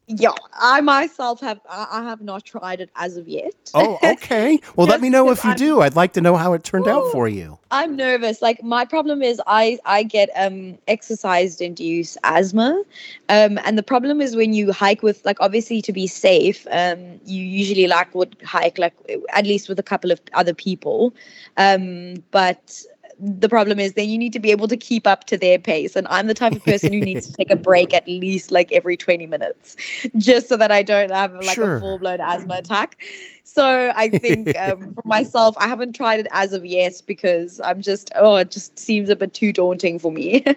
yeah, 0.09 0.31
I 0.53 0.81
myself 0.81 1.39
have 1.41 1.59
I 1.69 2.01
have 2.03 2.19
not 2.21 2.43
tried 2.43 2.81
it 2.81 2.89
as 2.95 3.15
of 3.15 3.27
yet. 3.27 3.53
oh, 3.75 3.99
okay. 4.03 4.59
Well, 4.75 4.87
let 4.87 5.01
me 5.05 5.09
know 5.09 5.29
if 5.29 5.43
you 5.43 5.51
I'm- 5.51 5.57
do. 5.57 5.81
I'd 5.81 5.95
like 5.95 6.13
to 6.13 6.21
know 6.21 6.35
how 6.35 6.53
it 6.53 6.63
turned 6.63 6.87
out 6.87 7.11
for 7.11 7.27
you. 7.27 7.59
I'm 7.69 7.95
nervous. 7.95 8.41
Like 8.41 8.63
my 8.63 8.83
problem 8.85 9.21
is 9.21 9.39
I 9.45 9.77
I 9.85 10.01
get 10.01 10.29
um 10.35 10.79
exercise 10.87 11.61
induced 11.61 12.17
asthma. 12.23 12.81
Um 13.29 13.59
and 13.63 13.77
the 13.77 13.83
problem 13.83 14.19
is 14.19 14.35
when 14.35 14.53
you 14.53 14.71
hike 14.73 15.03
with 15.03 15.23
like 15.25 15.37
obviously 15.39 15.79
to 15.83 15.93
be 15.93 16.07
safe, 16.07 16.65
um 16.71 17.19
you 17.25 17.43
usually 17.43 17.85
like 17.85 18.15
would 18.15 18.35
hike 18.43 18.79
like 18.79 18.95
at 19.29 19.45
least 19.45 19.69
with 19.69 19.77
a 19.77 19.83
couple 19.83 20.09
of 20.11 20.19
other 20.33 20.55
people. 20.55 21.13
Um 21.57 22.23
but 22.31 22.81
the 23.21 23.49
problem 23.49 23.79
is 23.79 23.93
then 23.93 24.08
you 24.08 24.17
need 24.17 24.32
to 24.32 24.39
be 24.39 24.49
able 24.49 24.67
to 24.67 24.77
keep 24.77 25.05
up 25.05 25.25
to 25.25 25.38
their 25.38 25.60
pace 25.60 25.95
and 25.95 26.08
i'm 26.10 26.27
the 26.27 26.34
type 26.34 26.53
of 26.53 26.63
person 26.63 26.93
who 26.93 26.99
needs 27.01 27.27
to 27.27 27.34
take 27.34 27.51
a 27.51 27.55
break 27.69 27.93
at 27.93 28.08
least 28.08 28.51
like 28.51 28.71
every 28.71 28.95
20 28.95 29.25
minutes 29.27 29.75
just 30.17 30.47
so 30.47 30.55
that 30.55 30.71
i 30.71 30.82
don't 30.82 31.12
have 31.12 31.34
like 31.34 31.55
Sure. 31.55 31.77
a 31.77 31.79
full-blown 31.79 32.21
asthma 32.21 32.55
attack 32.55 32.97
so 33.43 33.91
i 33.95 34.08
think 34.10 34.58
um, 34.58 34.93
for 34.93 35.03
myself 35.05 35.55
i 35.58 35.67
haven't 35.67 35.93
tried 35.93 36.19
it 36.21 36.27
as 36.32 36.53
of 36.53 36.65
yet 36.65 37.01
because 37.08 37.60
i'm 37.65 37.82
just 37.82 38.10
oh 38.15 38.38
it 38.38 38.51
just 38.51 38.79
seems 38.79 39.10
a 39.10 39.15
bit 39.15 39.34
too 39.34 39.51
daunting 39.51 39.99
for 39.99 40.12
me 40.12 40.43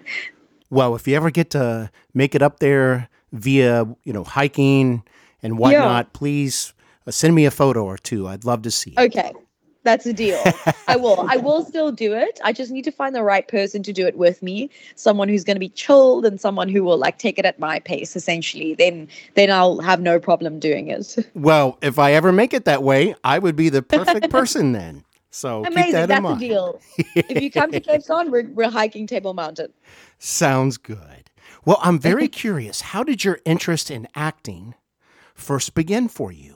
Well, 0.70 0.94
if 0.94 1.06
you 1.06 1.14
ever 1.16 1.30
get 1.30 1.50
to 1.50 1.90
make 2.14 2.34
it 2.34 2.40
up 2.40 2.58
there 2.60 3.10
via, 3.30 3.84
you 4.04 4.12
know, 4.14 4.24
hiking 4.24 5.02
and 5.42 5.58
whatnot, 5.58 6.14
please 6.14 6.72
uh, 7.06 7.10
send 7.10 7.34
me 7.34 7.44
a 7.44 7.50
photo 7.50 7.84
or 7.84 7.98
two. 7.98 8.26
I'd 8.26 8.46
love 8.46 8.62
to 8.62 8.70
see 8.70 8.94
it. 8.96 8.98
okay 8.98 9.32
that's 9.84 10.06
a 10.06 10.12
deal 10.12 10.40
i 10.88 10.96
will 10.96 11.26
i 11.28 11.36
will 11.46 11.64
still 11.64 11.90
do 11.92 12.12
it 12.12 12.40
i 12.44 12.52
just 12.52 12.70
need 12.70 12.84
to 12.84 12.90
find 12.92 13.14
the 13.14 13.22
right 13.22 13.48
person 13.48 13.82
to 13.82 13.92
do 13.92 14.06
it 14.06 14.16
with 14.16 14.42
me 14.42 14.70
someone 14.94 15.28
who's 15.28 15.44
going 15.44 15.56
to 15.56 15.60
be 15.60 15.68
chilled 15.70 16.24
and 16.24 16.40
someone 16.40 16.68
who 16.68 16.84
will 16.84 16.98
like 16.98 17.18
take 17.18 17.38
it 17.38 17.44
at 17.44 17.58
my 17.58 17.78
pace 17.80 18.14
essentially 18.16 18.74
then 18.74 19.08
then 19.34 19.50
i'll 19.50 19.80
have 19.80 20.00
no 20.00 20.20
problem 20.20 20.58
doing 20.58 20.88
it 20.88 21.16
Well, 21.34 21.78
if 21.82 21.98
I 21.98 22.12
ever 22.12 22.32
make 22.32 22.54
it 22.54 22.64
that 22.66 22.82
way, 22.82 23.14
I 23.24 23.38
would 23.38 23.56
be 23.56 23.68
the 23.68 23.82
perfect 23.82 24.30
person 24.30 24.72
then. 24.72 25.04
So 25.30 25.62
keep 25.64 25.72
Amazing. 25.72 25.92
that 25.92 26.10
in 26.10 26.22
That's 26.22 26.36
a 26.36 26.38
deal. 26.38 26.80
if 26.98 27.42
you 27.42 27.50
come 27.50 27.72
to 27.72 27.80
Cape 27.80 28.04
Town, 28.06 28.30
we're, 28.30 28.48
we're 28.50 28.70
hiking 28.70 29.06
Table 29.06 29.34
Mountain. 29.34 29.72
Sounds 30.18 30.76
good. 30.76 31.30
Well, 31.64 31.78
I'm 31.82 31.98
very 31.98 32.28
curious. 32.28 32.80
How 32.80 33.02
did 33.02 33.24
your 33.24 33.40
interest 33.44 33.90
in 33.90 34.08
acting 34.14 34.74
first 35.34 35.74
begin 35.74 36.08
for 36.08 36.30
you? 36.32 36.51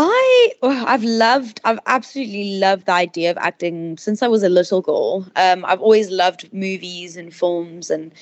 I 0.00 0.52
oh, 0.62 0.84
I've 0.86 1.02
loved 1.02 1.60
I've 1.64 1.80
absolutely 1.86 2.58
loved 2.58 2.86
the 2.86 2.92
idea 2.92 3.32
of 3.32 3.36
acting 3.38 3.98
since 3.98 4.22
I 4.22 4.28
was 4.28 4.44
a 4.44 4.48
little 4.48 4.80
girl. 4.80 5.26
Um, 5.34 5.64
I've 5.64 5.80
always 5.80 6.08
loved 6.08 6.52
movies 6.52 7.16
and 7.16 7.34
films 7.34 7.90
and 7.90 8.12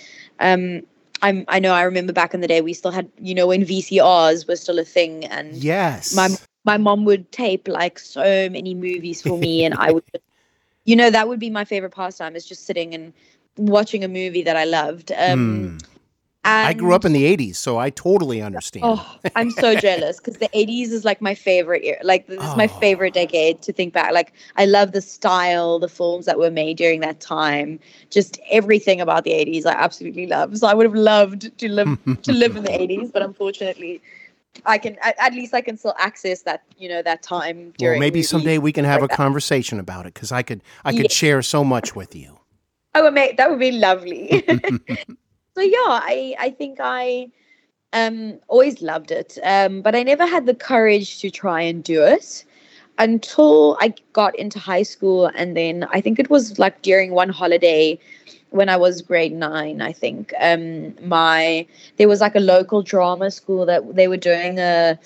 um, 0.40 0.82
I'm 1.20 1.44
I 1.48 1.58
know 1.58 1.74
I 1.74 1.82
remember 1.82 2.14
back 2.14 2.32
in 2.32 2.40
the 2.40 2.48
day 2.48 2.62
we 2.62 2.72
still 2.72 2.92
had 2.92 3.10
you 3.20 3.34
know 3.34 3.46
when 3.48 3.62
VCRs 3.62 4.48
were 4.48 4.56
still 4.56 4.78
a 4.78 4.84
thing 4.84 5.26
and 5.26 5.62
Yes. 5.62 6.14
my 6.14 6.30
my 6.64 6.78
mom 6.78 7.04
would 7.04 7.30
tape 7.30 7.68
like 7.68 7.98
so 7.98 8.48
many 8.48 8.74
movies 8.74 9.20
for 9.20 9.36
me 9.36 9.62
and 9.62 9.74
I 9.74 9.92
would 9.92 10.04
you 10.86 10.96
know 10.96 11.10
that 11.10 11.28
would 11.28 11.40
be 11.40 11.50
my 11.50 11.66
favorite 11.66 11.94
pastime 11.94 12.36
is 12.36 12.46
just 12.46 12.64
sitting 12.64 12.94
and 12.94 13.12
watching 13.58 14.02
a 14.02 14.08
movie 14.08 14.44
that 14.44 14.56
I 14.56 14.64
loved. 14.64 15.12
Um, 15.12 15.76
Hmm. 16.46 16.66
I 16.66 16.72
grew 16.74 16.94
up 16.94 17.04
in 17.04 17.12
the 17.12 17.24
80s, 17.24 17.56
so 17.56 17.76
I 17.76 17.90
totally 17.90 18.40
understand. 18.40 18.84
Oh, 18.86 19.18
I'm 19.34 19.50
so 19.50 19.74
jealous 19.88 20.18
because 20.18 20.36
the 20.36 20.48
80s 20.50 20.92
is 20.92 21.04
like 21.04 21.20
my 21.20 21.34
favorite 21.34 21.82
year. 21.82 21.98
Like 22.04 22.28
this 22.28 22.42
is 22.44 22.56
my 22.56 22.66
Oh. 22.66 22.80
favorite 22.80 23.14
decade 23.14 23.62
to 23.62 23.72
think 23.72 23.92
back. 23.92 24.12
Like 24.12 24.32
I 24.56 24.64
love 24.66 24.92
the 24.92 25.00
style, 25.00 25.80
the 25.80 25.88
films 25.88 26.24
that 26.26 26.38
were 26.38 26.50
made 26.52 26.76
during 26.76 27.00
that 27.00 27.18
time. 27.20 27.80
Just 28.10 28.38
everything 28.48 29.00
about 29.00 29.24
the 29.24 29.32
80s 29.32 29.66
I 29.66 29.72
absolutely 29.72 30.26
love. 30.28 30.56
So 30.56 30.68
I 30.68 30.74
would 30.74 30.86
have 30.86 30.94
loved 30.94 31.56
to 31.58 31.68
live 31.68 31.98
to 32.22 32.32
live 32.32 32.54
in 32.56 32.62
the 32.62 32.70
80s, 32.84 33.12
but 33.12 33.22
unfortunately 33.22 34.00
I 34.64 34.78
can 34.78 34.96
at, 35.02 35.16
at 35.18 35.34
least 35.34 35.52
I 35.52 35.60
can 35.62 35.76
still 35.76 35.94
access 35.98 36.42
that, 36.42 36.62
you 36.78 36.88
know, 36.88 37.02
that 37.02 37.22
time 37.24 37.56
Well, 37.58 37.72
during 37.78 38.00
maybe 38.00 38.18
movies 38.18 38.30
someday 38.30 38.58
we 38.58 38.72
can 38.72 38.84
have 38.84 39.02
a 39.02 39.08
that. 39.08 39.16
conversation 39.16 39.80
about 39.80 40.06
it 40.06 40.14
because 40.14 40.30
I 40.30 40.42
could 40.42 40.62
I 40.84 40.92
could 40.92 41.10
share 41.10 41.42
so 41.42 41.64
much 41.64 41.96
with 41.96 42.14
you. 42.14 42.38
Oh, 42.94 43.06
ama- 43.08 43.34
that 43.36 43.50
would 43.50 43.58
be 43.58 43.72
lovely. 43.72 44.44
so 45.56 45.62
yeah, 45.62 46.00
I 46.12 46.36
I 46.38 46.50
think 46.50 46.78
I 46.80 47.28
um 47.92 48.40
always 48.48 48.82
loved 48.82 49.10
it, 49.10 49.38
um, 49.42 49.82
but 49.82 49.94
I 49.94 50.02
never 50.02 50.26
had 50.26 50.46
the 50.46 50.54
courage 50.54 51.20
to 51.20 51.30
try 51.30 51.62
and 51.62 51.82
do 51.82 52.02
it 52.02 52.44
until 52.98 53.76
I 53.80 53.94
got 54.12 54.36
into 54.38 54.58
high 54.58 54.82
school, 54.82 55.26
and 55.34 55.56
then 55.56 55.86
I 55.92 56.00
think 56.00 56.18
it 56.18 56.30
was 56.30 56.58
like 56.58 56.82
during 56.82 57.12
one 57.12 57.30
holiday 57.30 57.98
when 58.50 58.68
I 58.68 58.76
was 58.76 59.02
grade 59.02 59.32
nine. 59.32 59.82
I 59.82 59.92
think 59.92 60.34
um 60.40 60.94
my 61.08 61.66
there 61.96 62.08
was 62.08 62.20
like 62.20 62.36
a 62.36 62.40
local 62.40 62.82
drama 62.82 63.30
school 63.30 63.66
that 63.66 63.96
they 63.96 64.08
were 64.08 64.16
doing 64.18 64.58
a 64.58 64.98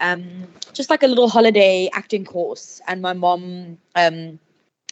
um 0.00 0.24
just 0.72 0.90
like 0.90 1.02
a 1.04 1.06
little 1.06 1.28
holiday 1.28 1.88
acting 1.92 2.24
course, 2.24 2.80
and 2.88 3.02
my 3.02 3.12
mom 3.12 3.78
um 3.96 4.38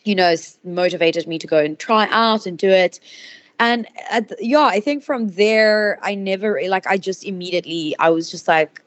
you 0.05 0.15
know, 0.17 0.35
motivated 0.65 1.27
me 1.29 1.39
to 1.39 1.47
go 1.47 1.59
and 1.59 1.79
try 1.79 2.09
out 2.11 2.47
and 2.47 2.59
do 2.59 2.69
it. 2.69 2.99
And 3.63 3.87
at, 4.11 4.33
yeah, 4.41 4.65
I 4.65 4.81
think 4.81 5.05
from 5.05 5.29
there, 5.29 5.97
I 6.03 6.17
never 6.17 6.61
like, 6.67 6.85
I 6.89 6.99
just 6.99 7.23
immediately, 7.25 7.95
I 8.01 8.11
was 8.11 8.29
just 8.29 8.49
like, 8.49 8.83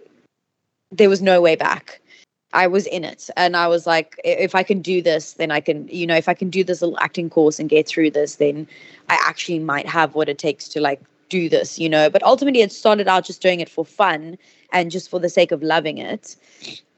there 0.91 1.07
was 1.07 1.21
no 1.21 1.39
way 1.39 1.55
back. 1.55 2.01
I 2.51 2.67
was 2.67 2.85
in 2.88 3.05
it 3.05 3.29
and 3.38 3.55
I 3.55 3.67
was 3.67 3.88
like, 3.88 4.19
if 4.25 4.53
I 4.53 4.63
can 4.63 4.81
do 4.81 5.01
this, 5.01 5.33
then 5.33 5.49
I 5.49 5.61
can, 5.61 5.88
you 5.88 6.05
know, 6.05 6.17
if 6.17 6.27
I 6.27 6.33
can 6.33 6.49
do 6.49 6.61
this 6.61 6.81
little 6.81 6.99
acting 6.99 7.29
course 7.29 7.57
and 7.57 7.69
get 7.69 7.88
through 7.88 8.11
this, 8.11 8.35
then 8.35 8.67
I 9.07 9.17
actually 9.25 9.59
might 9.59 9.88
have 9.88 10.13
what 10.13 10.27
it 10.27 10.38
takes 10.38 10.67
to 10.69 10.81
like 10.81 11.01
do 11.29 11.47
this, 11.47 11.79
you 11.79 11.88
know. 11.88 12.09
But 12.09 12.23
ultimately, 12.23 12.61
it 12.61 12.73
started 12.73 13.07
out 13.07 13.23
just 13.23 13.41
doing 13.41 13.61
it 13.61 13.69
for 13.69 13.85
fun 13.85 14.38
and 14.73 14.91
just 14.91 15.09
for 15.09 15.21
the 15.21 15.29
sake 15.29 15.53
of 15.53 15.63
loving 15.63 15.99
it. 15.99 16.35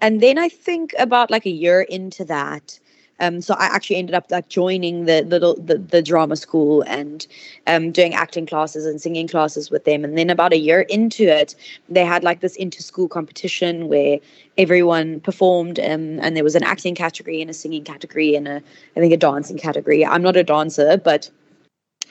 And 0.02 0.20
then 0.20 0.40
I 0.40 0.50
think 0.50 0.96
about 0.98 1.30
like 1.30 1.46
a 1.46 1.52
year 1.52 1.82
into 1.82 2.26
that, 2.26 2.80
um, 3.20 3.42
so 3.42 3.56
I 3.56 3.66
actually 3.66 3.98
ended 3.98 4.16
up 4.16 4.30
like 4.30 4.50
joining 4.50 5.06
the 5.06 5.24
little 5.24 5.56
the, 5.56 5.78
the 5.78 6.02
drama 6.02 6.36
school 6.36 6.84
and 6.84 7.26
um, 7.66 7.92
doing 7.92 8.14
acting 8.14 8.46
classes 8.46 8.86
and 8.86 9.02
singing 9.02 9.28
classes 9.28 9.72
with 9.72 9.86
them. 9.86 10.04
And 10.04 10.18
then 10.18 10.30
about 10.30 10.54
a 10.54 10.58
year 10.58 10.82
into 10.82 11.24
it, 11.24 11.56
they 11.90 12.06
had 12.06 12.24
like 12.24 12.42
this 12.42 12.56
inter-school 12.56 13.08
competition 13.08 13.88
where 13.88 14.20
everyone 14.58 15.20
performed, 15.22 15.80
um, 15.80 16.20
and 16.20 16.36
there 16.36 16.44
was 16.44 16.56
an 16.56 16.64
acting 16.64 16.96
category 16.96 17.42
and 17.42 17.50
a 17.50 17.54
singing 17.54 17.84
category 17.84 18.36
and 18.36 18.48
a 18.48 18.62
I 18.96 19.00
think 19.00 19.14
a 19.14 19.18
dancing 19.18 19.58
category. 19.58 20.06
I'm 20.06 20.22
not 20.22 20.38
a 20.38 20.44
dancer, 20.44 20.98
but 20.98 21.30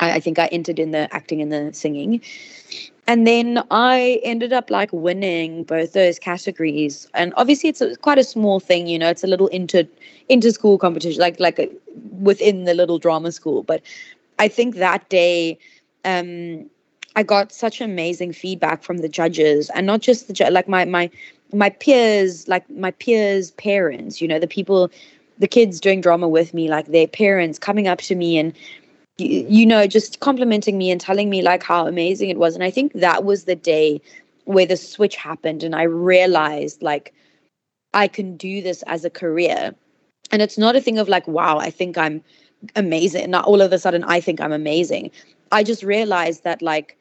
I, 0.00 0.14
I 0.14 0.20
think 0.20 0.38
I 0.38 0.46
entered 0.46 0.78
in 0.78 0.90
the 0.90 1.12
acting 1.14 1.40
and 1.40 1.52
the 1.52 1.72
singing 1.72 2.20
and 3.06 3.26
then 3.26 3.62
I 3.70 4.20
ended 4.24 4.52
up 4.52 4.70
like 4.70 4.92
winning 4.92 5.64
both 5.64 5.92
those 5.92 6.18
categories. 6.18 7.08
And 7.14 7.32
obviously, 7.36 7.68
it's 7.70 7.80
a, 7.80 7.96
quite 7.96 8.18
a 8.18 8.24
small 8.24 8.60
thing, 8.60 8.86
you 8.86 8.98
know. 8.98 9.08
It's 9.08 9.24
a 9.24 9.28
little 9.28 9.46
inter 9.48 9.84
inter 10.28 10.50
school 10.50 10.78
competition, 10.78 11.20
like 11.20 11.38
like 11.38 11.58
a, 11.58 11.68
within 12.20 12.64
the 12.64 12.74
little 12.74 12.98
drama 12.98 13.32
school. 13.32 13.62
But 13.62 13.82
I 14.38 14.48
think 14.48 14.76
that 14.76 15.08
day, 15.08 15.58
um, 16.04 16.68
I 17.14 17.22
got 17.22 17.52
such 17.52 17.80
amazing 17.80 18.32
feedback 18.32 18.82
from 18.82 18.98
the 18.98 19.08
judges, 19.08 19.70
and 19.74 19.86
not 19.86 20.00
just 20.00 20.26
the 20.26 20.32
ju- 20.32 20.50
like 20.50 20.68
my 20.68 20.84
my 20.84 21.10
my 21.52 21.70
peers, 21.70 22.48
like 22.48 22.68
my 22.70 22.90
peers' 22.90 23.52
parents. 23.52 24.20
You 24.20 24.28
know, 24.28 24.40
the 24.40 24.48
people, 24.48 24.90
the 25.38 25.48
kids 25.48 25.80
doing 25.80 26.00
drama 26.00 26.28
with 26.28 26.52
me, 26.54 26.68
like 26.68 26.86
their 26.86 27.06
parents 27.06 27.58
coming 27.58 27.86
up 27.86 27.98
to 28.00 28.16
me 28.16 28.36
and 28.36 28.52
you 29.18 29.64
know, 29.64 29.86
just 29.86 30.20
complimenting 30.20 30.76
me 30.76 30.90
and 30.90 31.00
telling 31.00 31.30
me 31.30 31.42
like 31.42 31.62
how 31.62 31.86
amazing 31.86 32.28
it 32.30 32.38
was. 32.38 32.54
And 32.54 32.62
I 32.62 32.70
think 32.70 32.92
that 32.94 33.24
was 33.24 33.44
the 33.44 33.56
day 33.56 34.00
where 34.44 34.66
the 34.66 34.76
switch 34.76 35.16
happened 35.16 35.62
and 35.62 35.74
I 35.74 35.82
realized 35.82 36.82
like 36.82 37.14
I 37.94 38.08
can 38.08 38.36
do 38.36 38.60
this 38.60 38.82
as 38.82 39.04
a 39.04 39.10
career. 39.10 39.74
And 40.30 40.42
it's 40.42 40.58
not 40.58 40.76
a 40.76 40.80
thing 40.80 40.98
of 40.98 41.08
like, 41.08 41.26
wow, 41.26 41.58
I 41.58 41.70
think 41.70 41.96
I'm 41.96 42.22
amazing. 42.74 43.30
Not 43.30 43.46
all 43.46 43.62
of 43.62 43.72
a 43.72 43.78
sudden 43.78 44.04
I 44.04 44.20
think 44.20 44.40
I'm 44.40 44.52
amazing. 44.52 45.10
I 45.50 45.62
just 45.62 45.82
realized 45.82 46.44
that 46.44 46.60
like 46.60 46.96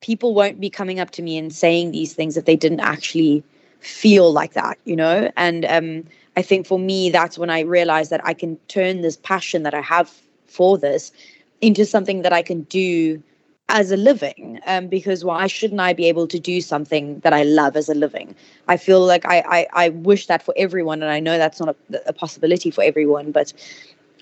people 0.00 0.32
won't 0.32 0.60
be 0.60 0.70
coming 0.70 1.00
up 1.00 1.10
to 1.10 1.22
me 1.22 1.36
and 1.36 1.52
saying 1.52 1.90
these 1.90 2.14
things 2.14 2.36
if 2.38 2.46
they 2.46 2.56
didn't 2.56 2.80
actually 2.80 3.44
feel 3.80 4.32
like 4.32 4.54
that, 4.54 4.78
you 4.84 4.96
know? 4.96 5.30
And 5.36 5.66
um 5.66 6.04
I 6.36 6.42
think 6.42 6.66
for 6.66 6.78
me 6.78 7.10
that's 7.10 7.36
when 7.36 7.50
I 7.50 7.60
realized 7.60 8.10
that 8.10 8.24
I 8.24 8.32
can 8.32 8.56
turn 8.68 9.02
this 9.02 9.18
passion 9.18 9.64
that 9.64 9.74
I 9.74 9.82
have 9.82 10.10
for 10.50 10.76
this 10.78 11.12
into 11.60 11.84
something 11.84 12.22
that 12.22 12.32
I 12.32 12.42
can 12.42 12.62
do 12.62 13.22
as 13.68 13.92
a 13.92 13.96
living 13.96 14.58
um, 14.66 14.88
because 14.88 15.24
why 15.24 15.46
shouldn't 15.46 15.80
I 15.80 15.92
be 15.92 16.06
able 16.06 16.26
to 16.26 16.40
do 16.40 16.60
something 16.60 17.20
that 17.20 17.32
I 17.32 17.44
love 17.44 17.76
as 17.76 17.88
a 17.88 17.94
living? 17.94 18.34
I 18.66 18.76
feel 18.76 19.00
like 19.06 19.24
I, 19.24 19.38
I, 19.46 19.66
I 19.84 19.88
wish 19.90 20.26
that 20.26 20.42
for 20.42 20.52
everyone, 20.56 21.02
and 21.02 21.10
I 21.10 21.20
know 21.20 21.38
that's 21.38 21.60
not 21.60 21.76
a, 21.92 22.00
a, 22.06 22.12
possibility 22.12 22.70
for 22.70 22.82
everyone, 22.82 23.30
but 23.30 23.52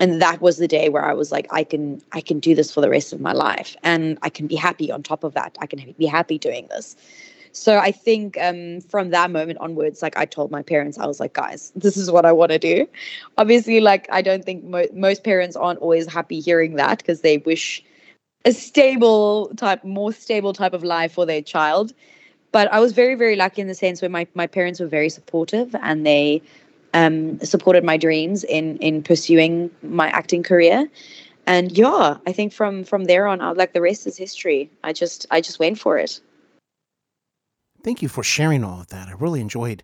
and 0.00 0.20
that 0.22 0.40
was 0.40 0.58
the 0.58 0.68
day 0.68 0.90
where 0.90 1.04
I 1.04 1.14
was 1.14 1.32
like, 1.32 1.46
I 1.50 1.64
can 1.64 2.00
I 2.12 2.20
can 2.20 2.38
do 2.40 2.54
this 2.54 2.72
for 2.72 2.80
the 2.80 2.90
rest 2.90 3.12
of 3.12 3.20
my 3.20 3.32
life, 3.32 3.74
and 3.82 4.18
I 4.22 4.28
can 4.28 4.46
be 4.46 4.56
happy 4.56 4.92
on 4.92 5.02
top 5.02 5.24
of 5.24 5.34
that. 5.34 5.56
I 5.60 5.66
can 5.66 5.94
be 5.98 6.06
happy 6.06 6.38
doing 6.38 6.66
this. 6.68 6.94
So 7.58 7.78
I 7.78 7.90
think 7.90 8.38
um, 8.40 8.80
from 8.82 9.10
that 9.10 9.30
moment 9.30 9.58
onwards, 9.58 10.00
like 10.00 10.16
I 10.16 10.24
told 10.24 10.50
my 10.50 10.62
parents, 10.62 10.96
I 10.96 11.06
was 11.06 11.18
like, 11.18 11.32
guys, 11.32 11.72
this 11.76 11.96
is 11.96 12.10
what 12.10 12.24
I 12.24 12.32
want 12.32 12.52
to 12.52 12.58
do. 12.58 12.86
Obviously, 13.36 13.80
like 13.80 14.06
I 14.10 14.22
don't 14.22 14.44
think 14.44 14.64
mo- 14.64 14.86
most 14.94 15.24
parents 15.24 15.56
aren't 15.56 15.80
always 15.80 16.06
happy 16.06 16.40
hearing 16.40 16.76
that 16.76 16.98
because 16.98 17.20
they 17.22 17.38
wish 17.38 17.82
a 18.44 18.52
stable 18.52 19.50
type, 19.56 19.82
more 19.84 20.12
stable 20.12 20.52
type 20.52 20.72
of 20.72 20.84
life 20.84 21.12
for 21.12 21.26
their 21.26 21.42
child. 21.42 21.92
But 22.52 22.72
I 22.72 22.78
was 22.78 22.92
very, 22.92 23.16
very 23.16 23.34
lucky 23.36 23.60
in 23.60 23.66
the 23.66 23.74
sense 23.74 24.00
where 24.00 24.08
my, 24.08 24.26
my 24.34 24.46
parents 24.46 24.80
were 24.80 24.86
very 24.86 25.10
supportive 25.10 25.74
and 25.82 26.06
they 26.06 26.40
um, 26.94 27.38
supported 27.40 27.84
my 27.84 27.96
dreams 27.96 28.44
in 28.44 28.76
in 28.78 29.02
pursuing 29.02 29.70
my 29.82 30.08
acting 30.08 30.44
career. 30.44 30.88
And 31.46 31.76
yeah, 31.76 32.18
I 32.26 32.32
think 32.32 32.52
from 32.52 32.84
from 32.84 33.04
there 33.04 33.26
on, 33.26 33.40
I, 33.40 33.50
like 33.50 33.72
the 33.72 33.82
rest 33.82 34.06
is 34.06 34.16
history. 34.16 34.70
I 34.84 34.92
just 34.92 35.26
I 35.30 35.40
just 35.40 35.58
went 35.58 35.78
for 35.78 35.98
it 35.98 36.20
thank 37.88 38.02
you 38.02 38.08
for 38.08 38.22
sharing 38.22 38.62
all 38.64 38.82
of 38.82 38.88
that. 38.88 39.08
I 39.08 39.12
really 39.12 39.40
enjoyed 39.40 39.82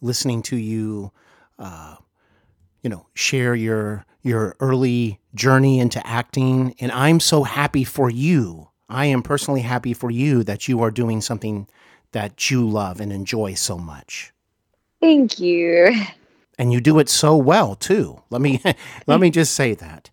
listening 0.00 0.42
to 0.42 0.56
you, 0.56 1.10
uh, 1.58 1.96
you 2.82 2.88
know, 2.88 3.08
share 3.14 3.56
your 3.56 4.06
your 4.22 4.54
early 4.60 5.18
journey 5.34 5.80
into 5.80 6.06
acting, 6.06 6.76
and 6.78 6.92
I'm 6.92 7.18
so 7.18 7.42
happy 7.42 7.82
for 7.82 8.08
you. 8.08 8.68
I 8.88 9.06
am 9.06 9.24
personally 9.24 9.62
happy 9.62 9.92
for 9.92 10.08
you 10.08 10.44
that 10.44 10.68
you 10.68 10.80
are 10.82 10.92
doing 10.92 11.20
something 11.20 11.66
that 12.12 12.48
you 12.48 12.64
love 12.64 13.00
and 13.00 13.12
enjoy 13.12 13.54
so 13.54 13.76
much. 13.76 14.32
Thank 15.00 15.40
you. 15.40 15.92
And 16.56 16.72
you 16.72 16.80
do 16.80 17.00
it 17.00 17.08
so 17.08 17.36
well 17.36 17.74
too. 17.74 18.22
Let 18.30 18.40
me 18.40 18.62
let 19.08 19.18
me 19.18 19.30
just 19.30 19.54
say 19.54 19.74
that. 19.74 20.10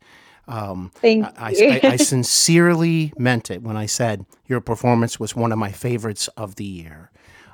Um, 0.47 0.91
Thank 0.95 1.27
I, 1.39 1.51
you. 1.51 1.69
I, 1.69 1.79
I, 1.83 1.95
sincerely 1.97 3.13
meant 3.19 3.51
it 3.51 3.61
when 3.61 3.77
I 3.77 3.85
said 3.85 4.25
your 4.47 4.61
performance 4.61 5.19
was 5.19 5.35
one 5.35 5.51
of 5.51 5.59
my 5.59 5.71
favorites 5.71 6.27
of 6.29 6.55
the 6.55 6.65
year. 6.65 7.11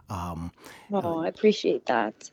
Um, 0.10 0.52
oh, 0.92 1.20
I 1.24 1.28
appreciate 1.28 1.86
that. 1.88 2.30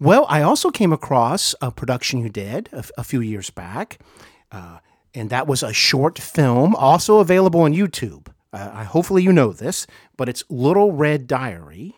Well, 0.00 0.26
I 0.28 0.42
also 0.42 0.70
came 0.70 0.92
across 0.92 1.54
a 1.62 1.70
production 1.70 2.18
you 2.20 2.28
did 2.28 2.68
a, 2.72 2.84
a 2.98 3.04
few 3.04 3.20
years 3.20 3.50
back, 3.50 3.98
uh, 4.50 4.78
and 5.14 5.30
that 5.30 5.46
was 5.46 5.62
a 5.62 5.72
short 5.72 6.18
film, 6.18 6.74
also 6.74 7.18
available 7.18 7.60
on 7.60 7.72
YouTube. 7.72 8.26
Uh, 8.52 8.84
hopefully, 8.84 9.22
you 9.22 9.32
know 9.32 9.52
this, 9.52 9.86
but 10.16 10.28
it's 10.28 10.44
Little 10.50 10.92
Red 10.92 11.26
Diary, 11.26 11.94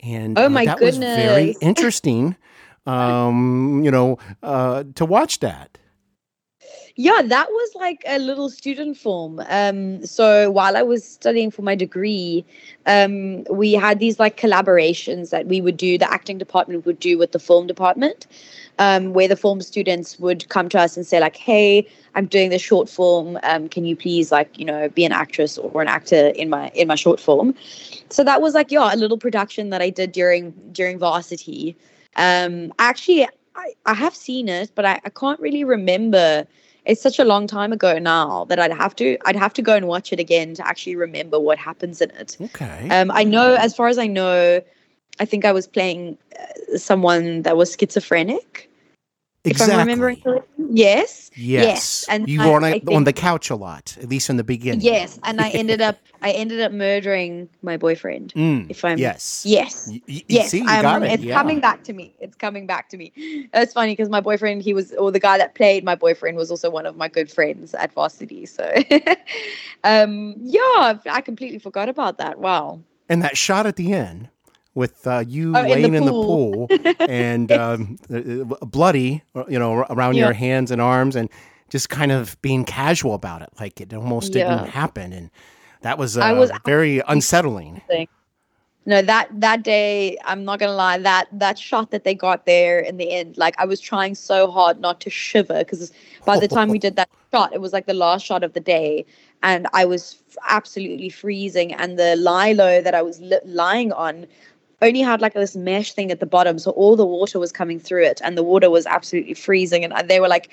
and 0.00 0.38
oh 0.38 0.46
uh, 0.46 0.48
my 0.48 0.64
that 0.66 0.78
goodness. 0.78 0.96
was 0.96 1.24
very 1.24 1.56
interesting. 1.60 2.36
um, 2.86 3.82
you 3.84 3.90
know, 3.90 4.18
uh, 4.42 4.84
to 4.94 5.04
watch 5.04 5.40
that. 5.40 5.78
Yeah, 7.00 7.22
that 7.26 7.48
was 7.48 7.70
like 7.76 8.02
a 8.08 8.18
little 8.18 8.50
student 8.50 8.96
film. 8.96 9.40
Um, 9.48 10.04
so 10.04 10.50
while 10.50 10.76
I 10.76 10.82
was 10.82 11.04
studying 11.04 11.48
for 11.48 11.62
my 11.62 11.76
degree, 11.76 12.44
um, 12.86 13.44
we 13.44 13.74
had 13.74 14.00
these 14.00 14.18
like 14.18 14.36
collaborations 14.36 15.30
that 15.30 15.46
we 15.46 15.60
would 15.60 15.76
do, 15.76 15.96
the 15.96 16.12
acting 16.12 16.38
department 16.38 16.86
would 16.86 16.98
do 16.98 17.16
with 17.16 17.30
the 17.30 17.38
film 17.38 17.68
department, 17.68 18.26
um, 18.80 19.12
where 19.12 19.28
the 19.28 19.36
film 19.36 19.60
students 19.60 20.18
would 20.18 20.48
come 20.48 20.68
to 20.70 20.80
us 20.80 20.96
and 20.96 21.06
say, 21.06 21.20
like, 21.20 21.36
hey, 21.36 21.86
I'm 22.16 22.26
doing 22.26 22.50
this 22.50 22.62
short 22.62 22.88
film. 22.88 23.38
Um, 23.44 23.68
can 23.68 23.84
you 23.84 23.94
please 23.94 24.32
like, 24.32 24.58
you 24.58 24.64
know, 24.64 24.88
be 24.88 25.04
an 25.04 25.12
actress 25.12 25.56
or 25.56 25.80
an 25.80 25.86
actor 25.86 26.30
in 26.30 26.50
my 26.50 26.70
in 26.70 26.88
my 26.88 26.96
short 26.96 27.20
film? 27.20 27.54
So 28.10 28.24
that 28.24 28.42
was 28.42 28.54
like, 28.54 28.72
yeah, 28.72 28.92
a 28.92 28.96
little 28.96 29.18
production 29.18 29.70
that 29.70 29.80
I 29.80 29.90
did 29.90 30.10
during 30.10 30.50
during 30.72 30.98
varsity. 30.98 31.76
Um, 32.16 32.72
actually 32.80 33.24
I, 33.54 33.74
I 33.86 33.94
have 33.94 34.16
seen 34.16 34.48
it, 34.48 34.72
but 34.74 34.84
I, 34.84 35.00
I 35.04 35.10
can't 35.10 35.38
really 35.38 35.62
remember 35.62 36.44
it's 36.88 37.02
such 37.02 37.18
a 37.18 37.24
long 37.24 37.46
time 37.46 37.72
ago 37.72 37.98
now 37.98 38.44
that 38.46 38.58
I'd 38.58 38.72
have 38.72 38.96
to 38.96 39.18
I'd 39.26 39.36
have 39.36 39.52
to 39.54 39.62
go 39.62 39.76
and 39.76 39.86
watch 39.86 40.12
it 40.12 40.18
again 40.18 40.54
to 40.54 40.66
actually 40.66 40.96
remember 40.96 41.38
what 41.38 41.58
happens 41.58 42.00
in 42.00 42.10
it. 42.12 42.36
Okay. 42.40 42.88
Um, 42.90 43.10
I 43.12 43.24
know 43.24 43.54
as 43.54 43.76
far 43.76 43.88
as 43.88 43.98
I 43.98 44.06
know, 44.06 44.60
I 45.20 45.24
think 45.26 45.44
I 45.44 45.52
was 45.52 45.66
playing 45.66 46.16
uh, 46.40 46.78
someone 46.78 47.42
that 47.42 47.56
was 47.56 47.76
schizophrenic. 47.78 48.67
Exactly. 49.44 49.72
If 49.74 49.78
I'm 49.80 49.86
remembering 49.86 50.20
correctly. 50.20 50.66
Yes. 50.70 51.30
Yes. 51.34 51.64
Yes. 51.64 52.06
And 52.08 52.28
you 52.28 52.42
I- 52.42 52.46
were 52.48 52.56
on, 52.56 52.64
a, 52.64 52.72
think- 52.72 52.90
on 52.90 53.04
the 53.04 53.12
couch 53.12 53.48
a 53.50 53.54
lot, 53.56 53.96
at 54.02 54.08
least 54.08 54.28
in 54.28 54.36
the 54.36 54.44
beginning. 54.44 54.80
Yes, 54.80 55.18
and 55.22 55.40
I 55.40 55.48
ended 55.60 55.80
up 55.80 55.96
I 56.20 56.32
ended 56.32 56.60
up 56.60 56.72
murdering 56.72 57.48
my 57.62 57.76
boyfriend. 57.76 58.34
Mm, 58.34 58.68
if 58.68 58.84
I'm 58.84 58.98
yes. 58.98 59.44
yes, 59.46 59.86
Y- 59.90 60.00
y- 60.08 60.22
yes, 60.26 60.50
see, 60.50 60.58
you 60.58 60.66
I'm- 60.68 60.82
got 60.82 61.02
it, 61.04 61.12
it's 61.12 61.22
yeah. 61.22 61.34
coming 61.34 61.60
back 61.60 61.84
to 61.84 61.92
me. 61.92 62.12
It's 62.18 62.34
coming 62.34 62.66
back 62.66 62.88
to 62.90 62.96
me. 62.96 63.12
It's 63.54 63.72
funny 63.72 63.92
because 63.92 64.08
my 64.08 64.20
boyfriend, 64.20 64.62
he 64.62 64.74
was, 64.74 64.92
or 64.94 65.12
the 65.12 65.20
guy 65.20 65.38
that 65.38 65.54
played 65.54 65.84
my 65.84 65.94
boyfriend 65.94 66.36
was 66.36 66.50
also 66.50 66.68
one 66.68 66.84
of 66.86 66.96
my 66.96 67.06
good 67.08 67.30
friends 67.30 67.72
at 67.74 67.92
varsity. 67.92 68.44
So, 68.44 68.64
um, 69.84 70.34
yeah, 70.40 70.98
I 71.08 71.20
completely 71.24 71.58
forgot 71.60 71.88
about 71.88 72.18
that. 72.18 72.38
Wow. 72.40 72.80
And 73.08 73.22
that 73.22 73.36
shot 73.36 73.64
at 73.66 73.76
the 73.76 73.92
end 73.92 74.28
with 74.78 75.06
uh, 75.06 75.24
you 75.26 75.60
Oh, 75.60 75.64
in 75.64 75.82
the 75.82 75.90
laying 75.90 75.94
in 75.94 76.04
the 76.06 76.14
pool. 76.14 76.28
pool 76.28 76.72
and 77.06 77.52
um, 77.52 77.96
uh, 78.10 78.18
uh, 78.54 78.66
bloody, 78.66 79.22
uh, 79.34 79.44
you 79.48 79.58
know, 79.58 79.84
around 79.90 80.16
Yeah. 80.16 80.24
your 80.24 80.34
hands 80.34 80.70
and 80.70 80.80
arms, 80.80 81.16
and 81.16 81.28
just 81.70 81.90
kind 81.90 82.12
of 82.12 82.40
being 82.42 82.64
casual 82.64 83.14
about 83.14 83.42
it, 83.42 83.50
like 83.60 83.80
it 83.80 83.92
almost 83.94 84.32
Yeah. 84.34 84.42
didn't 84.44 84.66
happen. 84.68 85.12
And 85.12 85.30
that 85.82 85.98
was, 85.98 86.16
uh, 86.18 86.22
I 86.22 86.32
was 86.32 86.50
very 86.64 87.00
unsettling. 87.08 87.82
no 88.86 89.02
that 89.02 89.28
that 89.40 89.62
day 89.62 90.16
i'm 90.24 90.44
not 90.44 90.58
gonna 90.58 90.72
lie 90.72 90.98
that 90.98 91.26
that 91.32 91.58
shot 91.58 91.90
that 91.90 92.04
they 92.04 92.14
got 92.14 92.46
there 92.46 92.80
in 92.80 92.96
the 92.96 93.10
end 93.10 93.36
like 93.36 93.54
i 93.58 93.64
was 93.64 93.80
trying 93.80 94.14
so 94.14 94.50
hard 94.50 94.80
not 94.80 95.00
to 95.00 95.10
shiver 95.10 95.58
because 95.58 95.92
by 96.24 96.36
the 96.36 96.48
time 96.48 96.68
we 96.68 96.78
did 96.78 96.96
that 96.96 97.08
shot 97.32 97.52
it 97.52 97.60
was 97.60 97.72
like 97.72 97.86
the 97.86 97.94
last 97.94 98.24
shot 98.24 98.42
of 98.42 98.52
the 98.54 98.60
day 98.60 99.04
and 99.42 99.66
i 99.74 99.84
was 99.84 100.22
absolutely 100.48 101.08
freezing 101.10 101.72
and 101.74 101.98
the 101.98 102.16
lilo 102.16 102.80
that 102.80 102.94
i 102.94 103.02
was 103.02 103.20
li- 103.20 103.40
lying 103.44 103.92
on 103.92 104.26
only 104.82 105.00
had 105.00 105.20
like 105.20 105.34
this 105.34 105.56
mesh 105.56 105.92
thing 105.92 106.10
at 106.10 106.20
the 106.20 106.26
bottom 106.26 106.58
so 106.58 106.70
all 106.72 106.96
the 106.96 107.04
water 107.06 107.38
was 107.38 107.52
coming 107.52 107.78
through 107.80 108.04
it 108.04 108.20
and 108.24 108.36
the 108.38 108.42
water 108.42 108.70
was 108.70 108.86
absolutely 108.86 109.34
freezing 109.34 109.84
and 109.84 110.08
they 110.08 110.20
were 110.20 110.28
like 110.28 110.50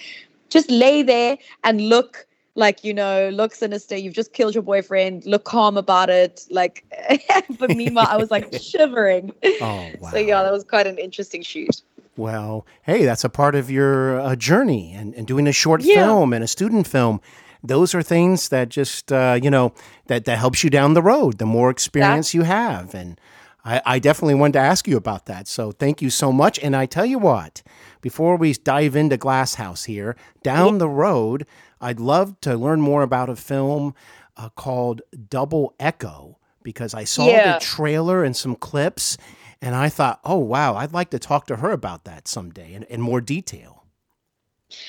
just 0.49 0.69
lay 0.71 1.01
there 1.03 1.37
and 1.63 1.81
look 1.89 2.25
like 2.55 2.83
you 2.83 2.93
know 2.93 3.29
look 3.29 3.53
sinister 3.53 3.95
you've 3.97 4.13
just 4.13 4.33
killed 4.33 4.53
your 4.55 4.63
boyfriend 4.63 5.25
look 5.25 5.43
calm 5.43 5.77
about 5.77 6.09
it 6.09 6.45
like 6.49 6.85
but 7.59 7.71
meanwhile 7.71 8.07
i 8.09 8.17
was 8.17 8.31
like 8.31 8.51
shivering 8.59 9.31
oh 9.61 9.93
wow. 9.99 10.09
so 10.11 10.17
yeah 10.17 10.41
that 10.41 10.51
was 10.51 10.63
quite 10.63 10.87
an 10.87 10.97
interesting 10.97 11.41
shoot 11.41 11.81
well 12.17 12.65
hey 12.83 13.03
that's 13.05 13.23
a 13.25 13.29
part 13.29 13.55
of 13.55 13.69
your 13.69 14.19
uh, 14.21 14.35
journey 14.35 14.93
and, 14.93 15.13
and 15.15 15.27
doing 15.27 15.47
a 15.47 15.51
short 15.51 15.81
Yeah. 15.83 15.95
film 15.95 16.33
and 16.33 16.43
a 16.43 16.47
student 16.47 16.87
film 16.87 17.19
those 17.61 17.93
are 17.93 18.03
things 18.03 18.49
that 18.49 18.69
just 18.69 19.11
uh, 19.11 19.37
you 19.41 19.49
know 19.49 19.73
that 20.07 20.25
that 20.25 20.37
helps 20.37 20.63
you 20.63 20.69
down 20.69 20.93
the 20.93 21.01
road 21.01 21.39
the 21.39 21.45
more 21.45 21.69
experience 21.69 22.33
you 22.33 22.43
have 22.43 22.95
and 22.95 23.19
I, 23.65 23.81
I 23.85 23.99
definitely 23.99 24.35
wanted 24.35 24.53
to 24.53 24.59
ask 24.59 24.87
you 24.87 24.95
about 24.97 25.25
that 25.25 25.47
so 25.47 25.71
thank 25.71 26.01
you 26.01 26.09
so 26.09 26.31
much 26.31 26.59
and 26.59 26.75
i 26.75 26.85
tell 26.85 27.05
you 27.05 27.19
what 27.19 27.63
before 28.01 28.37
we 28.37 28.53
dive 28.53 28.95
into 28.95 29.17
Glasshouse 29.17 29.85
here 29.85 30.15
down 30.43 30.77
the 30.77 30.89
road 30.89 31.45
i'd 31.81 31.99
love 31.99 32.39
to 32.41 32.55
learn 32.55 32.81
more 32.81 33.01
about 33.03 33.29
a 33.29 33.35
film 33.35 33.93
uh, 34.37 34.49
called 34.49 35.01
double 35.29 35.73
echo 35.79 36.37
because 36.63 36.93
i 36.93 37.03
saw 37.03 37.27
Yeah. 37.27 37.53
the 37.57 37.65
trailer 37.65 38.23
and 38.23 38.35
some 38.35 38.55
clips 38.55 39.17
and 39.61 39.75
i 39.75 39.89
thought 39.89 40.19
oh 40.23 40.37
wow 40.37 40.75
i'd 40.75 40.93
like 40.93 41.09
to 41.11 41.19
talk 41.19 41.47
to 41.47 41.57
her 41.57 41.71
about 41.71 42.03
that 42.05 42.27
someday 42.27 42.73
in, 42.73 42.83
in 42.83 43.01
more 43.01 43.21
detail 43.21 43.83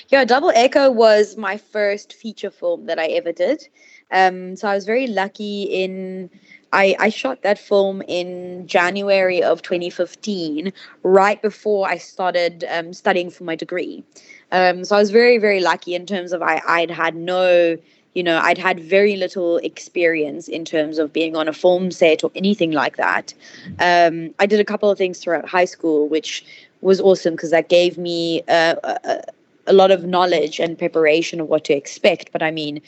Yeah, 0.08 0.24
Double 0.24 0.50
Echo 0.54 0.90
was 0.90 1.36
my 1.36 1.56
first 1.58 2.12
feature 2.14 2.50
film 2.50 2.86
that 2.86 2.98
I 2.98 3.06
ever 3.08 3.30
did. 3.32 3.68
Um, 4.10 4.56
so 4.56 4.66
I 4.68 4.74
was 4.74 4.84
very 4.86 5.06
lucky 5.06 5.62
in. 5.64 6.30
I, 6.72 6.96
I 6.98 7.08
shot 7.08 7.42
that 7.42 7.58
film 7.58 8.02
in 8.02 8.66
January 8.66 9.42
of 9.42 9.62
2015, 9.62 10.72
right 11.02 11.40
before 11.40 11.88
I 11.88 11.98
started 11.98 12.64
um, 12.70 12.92
studying 12.92 13.30
for 13.30 13.44
my 13.44 13.56
degree. 13.56 14.04
Um, 14.52 14.84
so 14.84 14.96
I 14.96 14.98
was 14.98 15.10
very, 15.10 15.38
very 15.38 15.60
lucky 15.60 15.94
in 15.94 16.06
terms 16.06 16.32
of 16.32 16.42
I, 16.42 16.60
I'd 16.66 16.90
had 16.90 17.14
no, 17.14 17.76
you 18.14 18.22
know, 18.22 18.38
I'd 18.38 18.58
had 18.58 18.80
very 18.80 19.16
little 19.16 19.58
experience 19.58 20.48
in 20.48 20.64
terms 20.64 20.98
of 20.98 21.12
being 21.12 21.36
on 21.36 21.48
a 21.48 21.52
film 21.52 21.90
set 21.90 22.22
or 22.24 22.30
anything 22.34 22.72
like 22.72 22.96
that. 22.96 23.32
Um, 23.78 24.34
I 24.38 24.46
did 24.46 24.60
a 24.60 24.64
couple 24.64 24.90
of 24.90 24.98
things 24.98 25.18
throughout 25.18 25.48
high 25.48 25.64
school, 25.64 26.08
which 26.08 26.44
was 26.80 27.00
awesome 27.00 27.34
because 27.34 27.50
that 27.50 27.68
gave 27.68 27.98
me 27.98 28.42
uh, 28.48 28.76
a, 28.84 29.22
a 29.66 29.72
lot 29.72 29.90
of 29.90 30.04
knowledge 30.04 30.60
and 30.60 30.78
preparation 30.78 31.40
of 31.40 31.48
what 31.48 31.64
to 31.64 31.74
expect. 31.74 32.32
But 32.32 32.42
I 32.42 32.50
mean, 32.50 32.80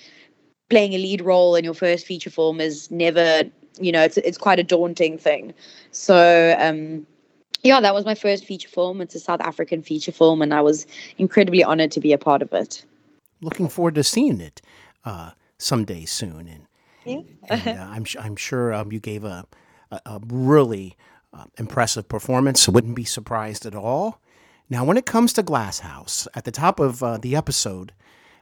playing 0.69 0.93
a 0.95 0.99
lead 0.99 1.21
role 1.23 1.57
in 1.57 1.65
your 1.65 1.75
first 1.75 2.07
feature 2.07 2.31
film 2.31 2.61
is 2.61 2.91
never, 2.91 3.43
you 3.81 3.93
know, 3.93 4.03
it's 4.03 4.17
it's 4.19 4.39
quite 4.39 4.59
a 4.59 4.65
daunting 4.65 5.19
thing. 5.19 5.55
So 5.93 6.57
um, 6.59 7.07
yeah, 7.63 7.81
that 7.81 7.95
was 7.95 8.05
my 8.05 8.15
first 8.15 8.45
feature 8.45 8.69
film. 8.69 9.01
It's 9.01 9.15
a 9.15 9.21
South 9.21 9.41
African 9.41 9.83
feature 9.83 10.13
film, 10.13 10.43
and 10.43 10.55
I 10.55 10.61
was 10.61 10.87
incredibly 11.19 11.65
honored 11.65 11.91
to 11.93 12.01
be 12.01 12.13
a 12.13 12.19
part 12.19 12.43
of 12.43 12.53
it. 12.53 12.85
looking 13.41 13.69
forward 13.69 13.95
to 13.97 14.03
seeing 14.05 14.41
it 14.41 14.61
uh, 15.05 15.31
someday 15.59 16.05
soon 16.05 16.49
and, 16.49 16.67
Yeah. 17.05 17.21
and 17.51 17.79
uh, 17.79 17.87
I'm, 17.91 18.05
I'm 18.19 18.37
sure 18.37 18.73
um, 18.75 18.91
you 18.93 19.01
gave 19.01 19.25
a, 19.25 19.47
a, 19.91 20.01
a 20.07 20.21
really 20.27 20.97
uh, 21.33 21.45
impressive 21.59 22.09
performance. 22.09 22.69
I 22.69 22.73
wouldn't 22.73 22.97
be 22.97 23.05
surprised 23.05 23.65
at 23.67 23.75
all. 23.75 24.21
Now, 24.71 24.85
when 24.85 24.97
it 24.97 25.07
comes 25.07 25.33
to 25.35 25.43
Glasshouse, 25.43 26.27
at 26.35 26.45
the 26.45 26.51
top 26.51 26.79
of 26.81 27.03
uh, 27.03 27.17
the 27.19 27.35
episode, 27.37 27.93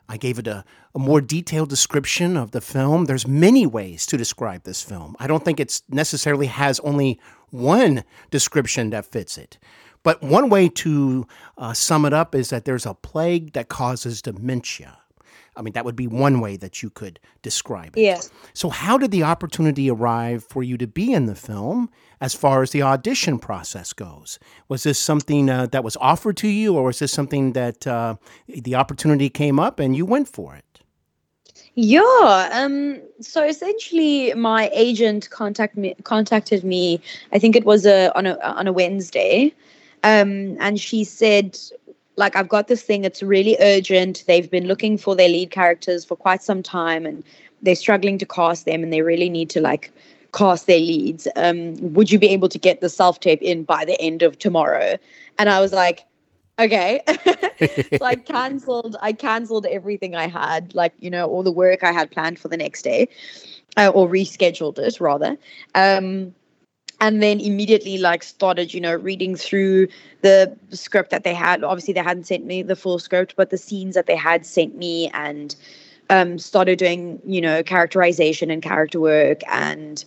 I 0.09 0.17
gave 0.17 0.39
it 0.39 0.47
a, 0.47 0.65
a 0.95 0.99
more 0.99 1.21
detailed 1.21 1.69
description 1.69 2.37
of 2.37 2.53
the 2.53 2.61
film. 2.61 3.05
There's 3.05 3.27
many 3.27 3.67
ways 3.67 4.07
to 4.07 4.17
describe 4.17 4.65
this 4.65 4.83
film. 4.83 5.17
I 5.19 5.27
don't 5.27 5.45
think 5.45 5.61
it 5.61 5.83
necessarily 5.89 6.47
has 6.47 6.81
only 6.81 7.21
one 7.51 8.05
description 8.31 8.91
that 8.91 9.07
fits 9.07 9.37
it. 9.37 9.59
But 10.03 10.23
one 10.23 10.49
way 10.49 10.69
to 10.69 11.27
uh, 11.59 11.73
sum 11.73 12.05
it 12.05 12.13
up 12.13 12.35
is 12.35 12.51
that 12.51 12.65
there's 12.65 12.87
a 12.87 12.95
plague 12.95 13.53
that 13.55 13.69
causes 13.69 14.23
dementia. 14.23 14.99
I 15.57 15.63
mean, 15.63 15.73
that 15.73 15.85
would 15.85 15.97
be 15.97 16.07
one 16.07 16.41
way 16.41 16.57
that 16.57 16.83
you 16.83 16.91
could 16.91 17.19
describe 17.43 17.97
it. 17.97 18.03
Yeah. 18.03 18.21
So, 18.53 18.69
how 18.69 18.99
did 18.99 19.11
the 19.11 19.23
opportunity 19.23 19.91
arrive 19.91 20.45
for 20.45 20.63
you 20.63 20.77
to 20.79 20.87
be 20.87 21.13
in 21.13 21.27
the 21.27 21.35
film 21.35 21.91
as 22.21 22.35
far 22.35 22.63
as 22.63 22.71
the 22.71 22.83
audition 22.83 23.39
process 23.39 23.93
goes? 23.93 24.39
Was 24.69 24.83
this 24.83 24.99
something 24.99 25.49
uh, 25.49 25.67
that 25.67 25.83
was 25.83 25.97
offered 25.97 26.37
to 26.39 26.49
you, 26.49 26.77
or 26.77 26.85
was 26.85 26.99
this 26.99 27.13
something 27.13 27.53
that 27.55 27.87
uh, 27.87 28.17
the 28.49 28.75
opportunity 28.75 29.31
came 29.31 29.59
up 29.59 29.81
and 29.81 29.97
you 29.97 30.05
went 30.05 30.29
for 30.29 30.55
it? 30.55 30.65
Yeah. 31.75 32.51
Um. 32.53 33.01
So 33.21 33.45
essentially, 33.45 34.33
my 34.35 34.71
agent 34.73 35.31
contact 35.31 35.77
me 35.77 35.95
contacted 36.05 36.65
me. 36.65 37.01
I 37.33 37.39
think 37.39 37.57
it 37.57 37.65
was 37.65 37.87
a 37.87 38.17
on 38.17 38.27
a 38.27 38.39
on 38.41 38.67
a 38.67 38.73
Wednesday, 38.73 39.55
um, 40.03 40.57
and 40.61 40.81
she 40.81 41.05
said, 41.05 41.59
like, 42.17 42.37
I've 42.37 42.49
got 42.49 42.69
this 42.69 42.83
thing. 42.83 43.05
It's 43.05 43.23
really 43.23 43.57
urgent. 43.61 44.25
They've 44.27 44.51
been 44.51 44.67
looking 44.67 44.99
for 44.99 45.15
their 45.15 45.29
lead 45.29 45.51
characters 45.51 46.05
for 46.05 46.17
quite 46.17 46.43
some 46.43 46.63
time, 46.63 47.07
and 47.07 47.23
they're 47.63 47.75
struggling 47.75 48.19
to 48.19 48.27
cast 48.27 48.65
them, 48.65 48.83
and 48.83 48.93
they 48.93 49.03
really 49.03 49.29
need 49.29 49.51
to 49.51 49.61
like 49.61 49.93
cast 50.33 50.67
their 50.67 50.81
leads. 50.81 51.29
Um, 51.37 51.75
would 51.95 52.11
you 52.11 52.19
be 52.19 52.29
able 52.29 52.49
to 52.49 52.59
get 52.59 52.81
the 52.81 52.89
self 52.89 53.21
tape 53.21 53.43
in 53.43 53.65
by 53.65 53.85
the 53.85 54.01
end 54.01 54.23
of 54.23 54.39
tomorrow? 54.39 54.97
And 55.39 55.49
I 55.49 55.61
was 55.61 55.73
like, 55.73 56.05
okay. 56.59 57.03
so 57.99 58.05
I 58.05 58.17
cancelled. 58.17 58.97
I 59.01 59.13
cancelled 59.13 59.67
everything 59.67 60.15
I 60.15 60.27
had, 60.27 60.75
like 60.75 60.95
you 60.99 61.11
know, 61.11 61.27
all 61.27 61.43
the 61.43 61.53
work 61.53 61.85
I 61.85 61.93
had 61.93 62.11
planned 62.11 62.39
for 62.39 62.49
the 62.49 62.57
next 62.57 62.83
day, 62.83 63.09
uh, 63.77 63.91
or 63.95 64.09
rescheduled 64.09 64.79
it 64.79 65.01
rather. 65.01 65.37
Um, 65.75 66.35
and 67.01 67.23
then 67.23 67.41
immediately 67.41 67.99
like 67.99 68.23
started 68.23 68.73
you 68.73 68.81
know 68.81 68.95
reading 68.95 69.37
through 69.37 69.89
the 70.23 70.57
script 70.71 71.11
that 71.11 71.25
they 71.25 71.35
had. 71.35 71.63
Obviously 71.63 71.95
they 71.95 72.03
hadn't 72.03 72.27
sent 72.27 72.45
me 72.45 72.63
the 72.63 72.77
full 72.77 72.99
script 72.99 73.35
but 73.37 73.51
the 73.51 73.59
scenes 73.59 73.95
that 73.95 74.07
they 74.07 74.17
had 74.17 74.47
sent 74.47 74.77
me 74.77 75.11
and 75.15 75.55
um, 76.11 76.39
started 76.39 76.79
doing 76.79 77.21
you 77.25 77.41
know 77.41 77.63
characterization 77.63 78.51
and 78.51 78.63
character 78.63 79.01
work 79.01 79.41
and 79.49 80.05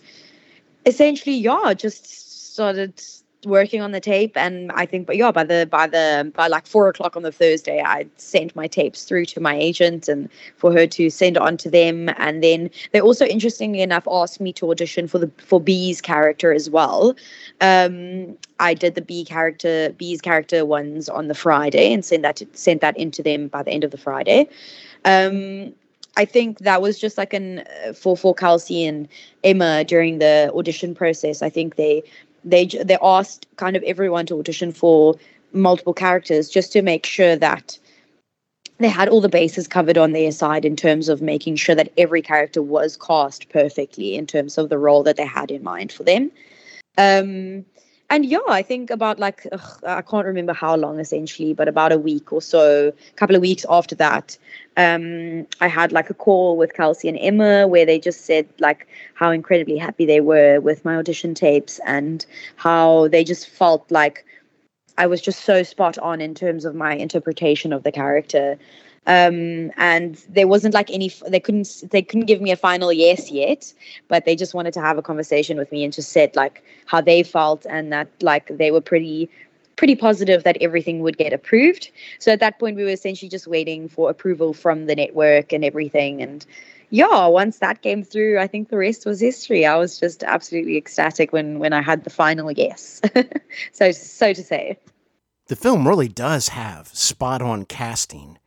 essentially 0.86 1.36
yeah 1.36 1.74
just 1.74 2.52
started 2.54 3.00
working 3.44 3.80
on 3.80 3.92
the 3.92 4.00
tape 4.00 4.36
and 4.36 4.70
i 4.72 4.84
think 4.84 5.06
but 5.06 5.16
yeah 5.16 5.30
by 5.30 5.42
the 5.42 5.66
by 5.70 5.86
the 5.86 6.30
by 6.34 6.46
like 6.46 6.66
four 6.66 6.88
o'clock 6.88 7.16
on 7.16 7.22
the 7.22 7.32
thursday 7.32 7.82
i 7.84 8.06
sent 8.16 8.54
my 8.54 8.66
tapes 8.66 9.04
through 9.04 9.24
to 9.24 9.40
my 9.40 9.56
agent 9.56 10.08
and 10.08 10.28
for 10.56 10.72
her 10.72 10.86
to 10.86 11.08
send 11.08 11.38
on 11.38 11.56
to 11.56 11.70
them 11.70 12.10
and 12.18 12.42
then 12.42 12.68
they 12.92 13.00
also 13.00 13.24
interestingly 13.24 13.80
enough 13.80 14.06
asked 14.10 14.40
me 14.40 14.52
to 14.52 14.70
audition 14.70 15.08
for 15.08 15.18
the 15.18 15.30
for 15.38 15.60
bee's 15.60 16.00
character 16.02 16.52
as 16.52 16.68
well 16.68 17.16
um 17.62 18.36
i 18.58 18.74
did 18.74 18.94
the 18.94 19.02
bee 19.02 19.24
character 19.24 19.90
bee's 19.96 20.20
character 20.20 20.66
ones 20.66 21.08
on 21.08 21.28
the 21.28 21.34
friday 21.34 21.92
and 21.92 22.04
sent 22.04 22.22
that 22.22 22.36
to, 22.36 22.46
sent 22.52 22.82
that 22.82 22.96
into 22.98 23.22
them 23.22 23.48
by 23.48 23.62
the 23.62 23.70
end 23.70 23.84
of 23.84 23.90
the 23.90 23.98
friday 23.98 24.46
um 25.04 25.72
I 26.16 26.24
think 26.24 26.58
that 26.58 26.82
was 26.82 26.98
just 26.98 27.16
like 27.16 27.32
an 27.32 27.60
uh, 27.86 27.92
for 27.92 28.16
for 28.16 28.34
Kelsey 28.34 28.84
and 28.84 29.08
Emma 29.44 29.84
during 29.84 30.18
the 30.18 30.50
audition 30.54 30.94
process. 30.94 31.40
I 31.40 31.48
think 31.48 31.76
they 31.76 32.02
they 32.44 32.66
they 32.66 32.98
asked 33.02 33.46
kind 33.56 33.76
of 33.76 33.82
everyone 33.84 34.26
to 34.26 34.38
audition 34.38 34.72
for 34.72 35.16
multiple 35.52 35.94
characters 35.94 36.48
just 36.48 36.72
to 36.72 36.82
make 36.82 37.04
sure 37.06 37.36
that 37.36 37.78
they 38.78 38.88
had 38.88 39.08
all 39.08 39.20
the 39.20 39.28
bases 39.28 39.68
covered 39.68 39.98
on 39.98 40.12
their 40.12 40.32
side 40.32 40.64
in 40.64 40.74
terms 40.74 41.08
of 41.08 41.20
making 41.20 41.56
sure 41.56 41.74
that 41.74 41.92
every 41.98 42.22
character 42.22 42.62
was 42.62 42.96
cast 42.96 43.48
perfectly 43.50 44.14
in 44.14 44.26
terms 44.26 44.56
of 44.56 44.70
the 44.70 44.78
role 44.78 45.02
that 45.02 45.16
they 45.16 45.26
had 45.26 45.50
in 45.50 45.62
mind 45.62 45.92
for 45.92 46.02
them. 46.02 46.30
Um, 46.96 47.66
and 48.10 48.26
yeah, 48.26 48.40
I 48.48 48.62
think 48.62 48.90
about 48.90 49.20
like 49.20 49.46
ugh, 49.52 49.80
I 49.86 50.02
can't 50.02 50.26
remember 50.26 50.52
how 50.52 50.74
long 50.74 50.98
essentially, 50.98 51.54
but 51.54 51.68
about 51.68 51.92
a 51.92 51.98
week 51.98 52.32
or 52.32 52.42
so, 52.42 52.88
a 52.88 53.16
couple 53.16 53.36
of 53.36 53.40
weeks 53.40 53.64
after 53.70 53.94
that, 53.94 54.36
um, 54.76 55.46
I 55.60 55.68
had 55.68 55.92
like 55.92 56.10
a 56.10 56.14
call 56.14 56.56
with 56.56 56.74
Kelsey 56.74 57.08
and 57.08 57.16
Emma 57.20 57.68
where 57.68 57.86
they 57.86 58.00
just 58.00 58.26
said 58.26 58.48
like 58.58 58.88
how 59.14 59.30
incredibly 59.30 59.78
happy 59.78 60.06
they 60.06 60.20
were 60.20 60.60
with 60.60 60.84
my 60.84 60.96
audition 60.96 61.34
tapes 61.34 61.78
and 61.86 62.26
how 62.56 63.06
they 63.08 63.22
just 63.22 63.48
felt 63.48 63.88
like 63.90 64.24
I 64.98 65.06
was 65.06 65.22
just 65.22 65.44
so 65.44 65.62
spot 65.62 65.96
on 65.98 66.20
in 66.20 66.34
terms 66.34 66.64
of 66.64 66.74
my 66.74 66.94
interpretation 66.94 67.72
of 67.72 67.84
the 67.84 67.92
character. 67.92 68.58
Um, 69.06 69.72
and 69.76 70.16
there 70.28 70.46
wasn't 70.46 70.74
like 70.74 70.90
any, 70.90 71.10
they 71.26 71.40
couldn't, 71.40 71.84
they 71.90 72.02
couldn't 72.02 72.26
give 72.26 72.40
me 72.40 72.50
a 72.50 72.56
final 72.56 72.92
yes 72.92 73.30
yet, 73.30 73.72
but 74.08 74.24
they 74.24 74.36
just 74.36 74.54
wanted 74.54 74.74
to 74.74 74.80
have 74.80 74.98
a 74.98 75.02
conversation 75.02 75.56
with 75.56 75.72
me 75.72 75.84
and 75.84 75.92
just 75.92 76.12
said 76.12 76.36
like 76.36 76.62
how 76.86 77.00
they 77.00 77.22
felt 77.22 77.66
and 77.68 77.92
that 77.92 78.08
like 78.20 78.46
they 78.48 78.70
were 78.70 78.80
pretty, 78.80 79.30
pretty 79.76 79.96
positive 79.96 80.44
that 80.44 80.58
everything 80.60 81.00
would 81.00 81.16
get 81.16 81.32
approved. 81.32 81.90
So 82.18 82.30
at 82.30 82.40
that 82.40 82.58
point, 82.58 82.76
we 82.76 82.84
were 82.84 82.90
essentially 82.90 83.30
just 83.30 83.46
waiting 83.46 83.88
for 83.88 84.10
approval 84.10 84.52
from 84.52 84.84
the 84.84 84.94
network 84.94 85.54
and 85.54 85.64
everything. 85.64 86.20
And 86.20 86.44
yeah, 86.90 87.26
once 87.26 87.60
that 87.60 87.80
came 87.80 88.02
through, 88.02 88.38
I 88.38 88.46
think 88.46 88.68
the 88.68 88.76
rest 88.76 89.06
was 89.06 89.20
history. 89.20 89.64
I 89.64 89.76
was 89.76 89.98
just 89.98 90.22
absolutely 90.22 90.76
ecstatic 90.76 91.32
when 91.32 91.58
when 91.58 91.72
I 91.72 91.80
had 91.80 92.04
the 92.04 92.10
final 92.10 92.52
yes. 92.52 93.00
so 93.72 93.90
so 93.92 94.32
to 94.34 94.44
say. 94.44 94.76
The 95.46 95.56
film 95.56 95.88
really 95.88 96.08
does 96.08 96.48
have 96.48 96.88
spot 96.88 97.40
on 97.40 97.64
casting. 97.64 98.38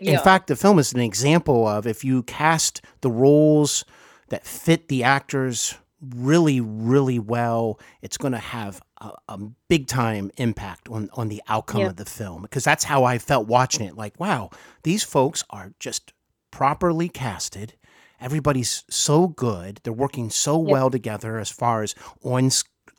In 0.00 0.14
Yeah. 0.14 0.22
fact, 0.22 0.46
the 0.48 0.56
film 0.56 0.78
is 0.78 0.92
an 0.92 1.00
example 1.00 1.66
of 1.66 1.86
if 1.86 2.04
you 2.04 2.22
cast 2.24 2.80
the 3.00 3.10
roles 3.10 3.84
that 4.28 4.44
fit 4.46 4.88
the 4.88 5.02
actors 5.04 5.74
really, 6.14 6.60
really 6.60 7.18
well, 7.18 7.78
it's 8.02 8.16
going 8.18 8.32
to 8.32 8.38
have 8.38 8.80
a, 9.00 9.10
a 9.28 9.38
big 9.68 9.86
time 9.86 10.30
impact 10.36 10.88
on, 10.88 11.08
on 11.14 11.28
the 11.28 11.42
outcome 11.48 11.80
Yeah. 11.82 11.86
of 11.88 11.96
the 11.96 12.04
film. 12.04 12.42
Because 12.42 12.64
that's 12.64 12.84
how 12.84 13.04
I 13.04 13.18
felt 13.18 13.46
watching 13.48 13.86
it. 13.86 13.96
Like, 13.96 14.18
wow, 14.20 14.50
these 14.82 15.02
folks 15.02 15.44
are 15.50 15.72
just 15.80 16.12
properly 16.50 17.08
casted. 17.08 17.74
Everybody's 18.20 18.84
so 18.88 19.28
good. 19.28 19.80
They're 19.82 19.92
working 19.92 20.30
so 20.30 20.62
Yeah. 20.64 20.72
well 20.72 20.90
together 20.90 21.38
as 21.38 21.50
far 21.50 21.82
as 21.82 21.94
on 22.22 22.50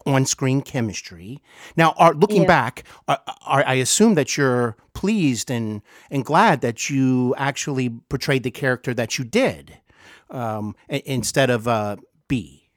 on 0.07 0.23
screen 0.23 0.61
chemistry. 0.61 1.41
Now, 1.75 1.95
are, 1.97 2.13
looking 2.13 2.45
back, 2.45 2.83
are, 3.07 3.19
are, 3.43 3.63
I 3.65 3.73
assume 3.75 4.13
that 4.15 4.37
you're 4.37 4.77
pleased 5.05 5.51
and 5.51 5.83
and 6.09 6.25
glad 6.25 6.61
that 6.61 6.89
you 6.89 7.35
actually 7.37 7.89
portrayed 8.09 8.41
the 8.41 8.49
character 8.49 8.91
that 8.91 9.19
you 9.19 9.23
did 9.23 9.77
um, 10.31 10.75
i- 10.89 11.03
instead 11.05 11.51
of 11.51 11.67
uh, 11.67 11.95
Bee. 12.27 12.69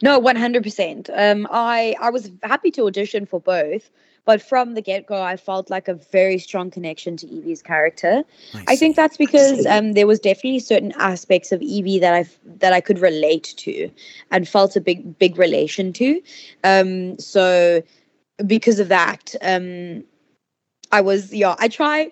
No, 0.00 0.18
one 0.18 0.36
hundred 0.36 0.62
percent. 0.62 1.10
Um, 1.12 1.46
I 1.50 1.94
I 2.00 2.08
was 2.08 2.30
happy 2.42 2.70
to 2.70 2.86
audition 2.86 3.26
for 3.26 3.38
both, 3.38 3.90
but 4.24 4.40
from 4.40 4.72
the 4.72 4.80
get 4.80 5.04
go, 5.04 5.20
I 5.20 5.36
felt 5.36 5.68
like 5.68 5.88
a 5.88 5.94
very 5.94 6.38
strong 6.38 6.70
connection 6.70 7.18
to 7.18 7.26
Evie's 7.26 7.60
character. 7.60 8.24
I, 8.66 8.76
think 8.76 8.96
that's 8.96 9.18
because 9.18 9.66
um, 9.66 9.92
there 9.92 10.06
was 10.06 10.20
definitely 10.20 10.60
certain 10.60 10.92
aspects 10.92 11.52
of 11.52 11.60
Evie 11.60 11.98
that 11.98 12.14
I 12.14 12.24
that 12.60 12.72
I 12.72 12.80
could 12.80 13.00
relate 13.00 13.52
to, 13.58 13.90
and 14.30 14.48
felt 14.48 14.74
a 14.74 14.80
big 14.80 15.18
big 15.18 15.36
relation 15.36 15.92
to. 15.94 16.22
Um, 16.62 17.18
so 17.18 17.82
because 18.46 18.78
of 18.80 18.88
that, 18.88 19.34
um, 19.42 20.04
I 20.94 21.00
was 21.00 21.32
yeah. 21.34 21.54
I 21.58 21.68
try 21.68 22.10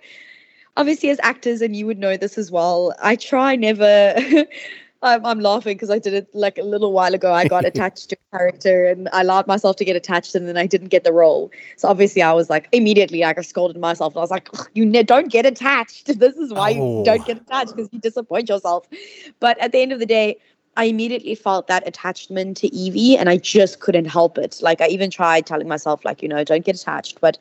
obviously 0.77 1.11
as 1.11 1.21
actors, 1.23 1.63
and 1.63 1.77
you 1.77 1.87
would 1.87 1.99
know 1.99 2.17
this 2.17 2.37
as 2.39 2.51
well. 2.51 2.95
I 3.03 3.17
try 3.17 3.57
never. 3.57 4.15
I'm, 5.05 5.27
I'm 5.27 5.41
laughing 5.41 5.75
because 5.75 5.91
I 5.91 5.99
did 5.99 6.15
it 6.15 6.29
like 6.33 6.59
a 6.59 6.63
little 6.63 6.93
while 6.93 7.13
ago. 7.15 7.33
I 7.33 7.45
got 7.49 7.65
attached 7.71 8.11
to 8.11 8.17
a 8.17 8.37
character 8.39 8.87
and 8.87 9.09
I 9.13 9.23
allowed 9.23 9.49
myself 9.49 9.75
to 9.77 9.85
get 9.85 9.97
attached, 9.97 10.35
and 10.37 10.47
then 10.49 10.57
I 10.57 10.67
didn't 10.67 10.89
get 10.97 11.03
the 11.05 11.13
role. 11.13 11.51
So 11.77 11.89
obviously, 11.89 12.23
I 12.23 12.33
was 12.33 12.49
like 12.51 12.69
immediately 12.73 13.21
like 13.21 13.39
I 13.39 13.43
scolded 13.43 13.77
myself. 13.89 14.13
And 14.15 14.19
I 14.19 14.23
was 14.23 14.31
like, 14.31 14.49
"You 14.75 14.85
ne- 14.87 15.03
don't 15.15 15.31
get 15.39 15.45
attached. 15.47 16.07
This 16.25 16.37
is 16.37 16.53
why 16.53 16.71
Oh. 16.79 16.99
you 16.99 17.05
don't 17.05 17.25
get 17.27 17.39
attached 17.45 17.75
because 17.77 17.91
you 17.93 17.99
disappoint 18.01 18.49
yourself." 18.49 18.87
But 19.41 19.59
at 19.61 19.73
the 19.73 19.81
end 19.85 19.93
of 19.93 19.99
the 19.99 20.07
day, 20.07 20.39
I 20.77 20.85
immediately 20.85 21.35
felt 21.35 21.67
that 21.67 21.87
attachment 21.87 22.57
to 22.59 22.69
Evie, 22.85 23.17
and 23.19 23.29
I 23.29 23.37
just 23.39 23.81
couldn't 23.81 24.07
help 24.19 24.39
it. 24.39 24.59
Like 24.63 24.81
I 24.81 24.89
even 24.97 25.11
tried 25.11 25.47
telling 25.47 25.69
myself, 25.69 26.05
like 26.05 26.23
you 26.23 26.29
know, 26.29 26.45
don't 26.45 26.65
get 26.65 26.77
attached, 26.81 27.21
but 27.21 27.39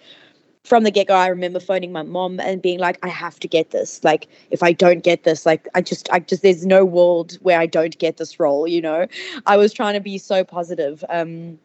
from 0.64 0.84
the 0.84 0.92
get 0.92 1.08
go, 1.08 1.16
I 1.16 1.28
remember 1.28 1.60
phoning 1.60 1.92
my 1.92 2.04
mom 2.04 2.40
and 2.40 2.62
being 2.62 2.80
like, 2.80 3.00
I 3.04 3.10
have 3.10 3.40
to 3.40 3.48
get 3.48 3.72
this. 3.72 4.04
Like, 4.04 4.28
if 4.52 4.62
I 4.62 4.72
don't 4.72 5.04
get 5.04 5.24
this, 5.24 5.46
like, 5.46 5.68
I 5.74 5.82
just, 5.82 6.10
I 6.12 6.20
just, 6.20 6.44
there's 6.44 6.66
no 6.66 6.86
world 6.86 7.38
where 7.42 7.60
I 7.60 7.66
don't 7.66 7.98
get 7.98 8.18
this 8.18 8.40
role, 8.40 8.68
you 8.68 8.82
know? 8.82 9.08
I 9.48 9.58
was 9.58 9.74
trying 9.74 9.96
to 9.96 10.00
be 10.00 10.18
so 10.18 10.44
positive. 10.44 11.04
Um, 11.10 11.60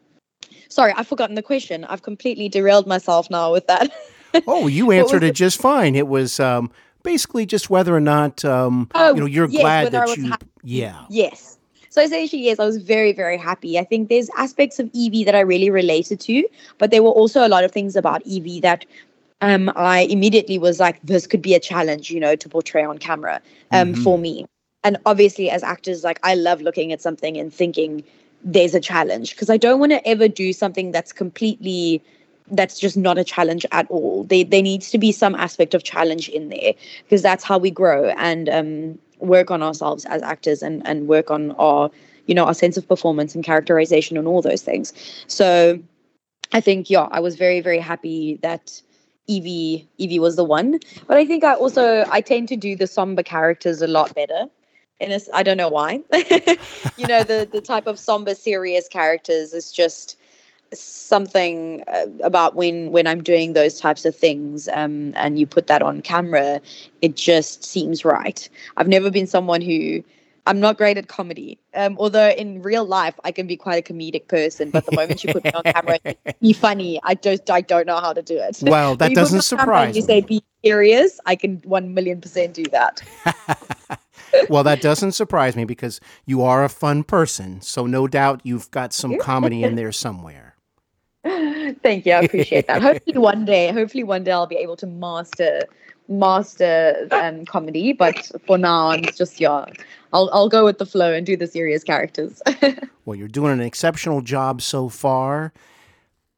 sorry, 0.69 0.93
I've 0.97 1.07
forgotten 1.07 1.35
the 1.35 1.43
question. 1.43 1.85
I've 1.85 2.03
completely 2.03 2.49
derailed 2.49 2.87
myself 2.87 3.31
now 3.31 3.53
with 3.53 3.67
that. 3.67 3.91
Oh, 4.47 4.67
you 4.67 4.91
answered 4.91 5.23
it 5.23 5.35
just 5.35 5.59
fine. 5.59 5.95
It 5.95 6.09
was 6.09 6.39
um, 6.41 6.71
basically 7.03 7.47
just 7.47 7.71
whether 7.71 7.97
or 7.97 8.01
not 8.01 8.45
um, 8.45 8.91
Oh, 8.95 9.15
you 9.15 9.21
know 9.21 9.27
you're 9.27 9.49
yes, 9.49 9.63
glad 9.63 9.93
that 9.93 10.17
you. 10.19 10.29
happy. 10.29 10.47
yeah. 10.63 11.05
Yes. 11.09 11.56
So 11.97 12.03
essentially, 12.03 12.43
yes, 12.43 12.59
I 12.59 12.67
was 12.67 12.77
very, 12.77 13.13
very 13.13 13.39
happy. 13.39 13.79
I 13.79 13.85
think 13.85 14.11
there's 14.11 14.29
aspects 14.37 14.79
of 14.79 14.91
Evie 14.93 15.25
that 15.25 15.35
I 15.35 15.41
really 15.41 15.71
related 15.71 16.21
to, 16.21 16.47
but 16.77 16.91
there 16.91 17.03
were 17.03 17.09
also 17.09 17.47
a 17.47 17.49
lot 17.49 17.65
of 17.65 17.73
things 17.73 17.97
about 17.97 18.21
Evie 18.27 18.61
that 18.61 18.85
um, 19.41 19.73
I 19.77 20.01
immediately 20.01 20.59
was 20.59 20.79
like, 20.79 21.01
this 21.05 21.27
could 21.27 21.41
be 21.41 21.55
a 21.55 21.59
challenge, 21.59 22.11
you 22.11 22.21
know, 22.21 22.37
to 22.37 22.49
portray 22.51 22.85
on 22.85 22.99
camera 22.99 23.41
um, 23.73 23.95
Mhm. 23.95 24.05
for 24.05 24.19
me. 24.19 24.45
And 24.85 24.99
obviously, 25.07 25.49
as 25.49 25.63
actors, 25.63 26.05
like 26.05 26.21
I 26.23 26.35
love 26.35 26.61
looking 26.61 26.93
at 26.93 27.01
something 27.01 27.39
and 27.39 27.51
thinking 27.51 28.05
there's 28.45 28.75
a 28.75 28.81
challenge 28.81 29.31
because 29.31 29.49
I 29.49 29.57
don't 29.57 29.81
want 29.81 29.93
to 29.93 30.07
ever 30.07 30.29
do 30.29 30.53
something 30.53 30.93
that's 30.93 31.15
completely 31.15 32.03
that's 32.51 32.79
just 32.79 32.99
not 32.99 33.17
a 33.17 33.25
challenge 33.25 33.65
at 33.73 33.91
all. 33.91 34.25
There, 34.25 34.45
there 34.45 34.63
needs 34.63 34.91
to 34.91 34.99
be 34.99 35.13
some 35.13 35.35
aspect 35.35 35.73
of 35.73 35.83
challenge 35.83 36.29
in 36.29 36.51
there 36.51 36.75
because 37.05 37.23
that's 37.23 37.43
how 37.43 37.57
we 37.59 37.71
grow 37.71 38.11
and 38.19 38.49
um, 38.51 38.99
work 39.19 39.51
on 39.51 39.63
ourselves 39.63 40.05
as 40.07 40.23
actors 40.23 40.63
and, 40.63 40.87
and 40.87 41.09
work 41.09 41.31
on 41.31 41.53
our, 41.53 41.91
you 42.27 42.35
know, 42.35 42.45
our 42.45 42.55
sense 42.55 42.77
of 42.77 42.89
performance 42.89 43.35
and 43.35 43.45
characterization 43.45 44.17
and 44.17 44.27
all 44.27 44.43
those 44.43 44.63
things. 44.63 44.93
So 45.27 45.79
I 46.53 46.61
think, 46.61 46.91
yeah, 46.91 47.09
I 47.11 47.21
was 47.21 47.37
very, 47.37 47.61
very 47.61 47.79
happy 47.79 48.39
that 48.43 48.81
Evie, 49.27 49.89
Evie 49.99 50.19
was 50.19 50.37
the 50.37 50.45
one. 50.45 50.79
But 51.07 51.17
I 51.17 51.27
think 51.27 51.45
I 51.45 51.55
also, 51.55 52.05
I 52.11 52.21
tend 52.21 52.49
to 52.49 52.57
do 52.57 52.77
the 52.77 52.87
somber 52.87 53.23
characters 53.23 53.83
a 53.83 53.87
lot 53.87 54.15
better. 54.15 54.47
And 55.01 55.23
I 55.35 55.43
don't 55.43 55.59
know 55.59 55.69
why. 55.69 56.01
you 56.97 57.07
know, 57.07 57.23
the, 57.23 57.49
the 57.51 57.61
type 57.61 57.87
of 57.87 57.99
somber, 57.99 58.35
serious 58.35 58.89
characters 58.89 59.53
is 59.53 59.71
just, 59.71 60.19
something 60.73 61.83
uh, 61.89 62.07
about 62.23 62.55
when 62.55 62.91
when 62.91 63.07
I'm 63.07 63.23
doing 63.23 63.53
those 63.53 63.81
types 63.81 64.05
of 64.05 64.15
things 64.15 64.69
um, 64.73 65.13
and 65.17 65.39
you 65.39 65.47
put 65.47 65.67
that 65.69 65.83
on 65.83 66.03
camera, 66.03 66.61
it 67.03 67.17
just 67.17 67.65
seems 67.65 68.05
right. 68.05 68.49
I've 68.77 68.89
never 68.89 69.11
been 69.11 69.27
someone 69.27 69.61
who 69.61 70.03
I'm 70.47 70.61
not 70.61 70.79
great 70.79 70.97
at 70.97 71.09
comedy. 71.09 71.59
Um, 71.75 71.97
although 71.99 72.31
in 72.31 72.63
real 72.63 72.85
life 72.85 73.19
I 73.25 73.33
can 73.33 73.47
be 73.47 73.57
quite 73.57 73.89
a 73.89 73.93
comedic 73.93 74.29
person, 74.29 74.71
but 74.71 74.87
the 74.87 74.93
moment 74.93 75.25
you 75.25 75.33
put 75.33 75.45
me 75.45 75.51
on 75.53 75.63
camera 75.65 75.99
be 76.41 76.53
funny, 76.67 77.01
I 77.03 77.15
just 77.15 77.51
I 77.51 77.61
don't 77.61 77.87
know 77.87 78.01
how 78.01 78.13
to 78.13 78.23
do 78.23 78.39
it. 78.39 78.59
Well, 78.63 78.97
that 78.97 79.11
you 79.11 79.17
doesn't 79.17 79.43
surprise 79.43 79.97
You 79.97 80.03
say 80.03 80.21
be 80.21 80.43
serious, 80.65 81.19
I 81.27 81.37
can 81.37 81.59
one 81.65 81.95
million 81.95 82.21
percent 82.21 82.55
do 82.55 82.65
that. 82.67 83.03
well, 84.49 84.63
that 84.63 84.81
doesn't 84.81 85.13
surprise 85.13 85.57
me 85.57 85.65
because 85.65 86.01
you 86.25 86.43
are 86.43 86.65
a 86.65 86.69
fun 86.69 87.03
person. 87.03 87.61
So 87.61 87.87
no 87.87 88.07
doubt 88.07 88.41
you've 88.45 88.71
got 88.71 88.93
some 88.93 89.19
comedy 89.19 89.63
in 89.63 89.75
there 89.75 89.93
somewhere. 89.93 90.46
Thank 91.83 92.07
you. 92.07 92.13
I 92.13 92.21
appreciate 92.21 92.67
that. 92.67 92.83
hopefully 92.89 93.19
one 93.19 93.45
day, 93.45 93.73
hopefully 93.73 94.05
one 94.05 94.25
day 94.25 94.33
I'll 94.33 94.47
be 94.47 94.57
able 94.57 94.77
to 94.77 94.87
master 94.87 95.63
master 96.09 97.09
um, 97.11 97.45
comedy. 97.45 97.93
But 97.93 98.31
for 98.47 98.59
now, 98.59 98.91
I'm 98.91 99.05
just 99.05 99.41
yeah. 99.41 99.67
I'll 100.13 100.31
I'll 100.33 100.49
go 100.49 100.65
with 100.65 100.79
the 100.79 100.87
flow 100.87 101.13
and 101.13 101.27
do 101.27 101.37
the 101.37 101.47
serious 101.47 101.85
characters. 101.85 102.43
Well, 103.07 103.15
you're 103.15 103.29
doing 103.29 103.53
an 103.53 103.61
exceptional 103.61 104.21
job 104.21 104.61
so 104.61 104.89
far. 104.89 105.53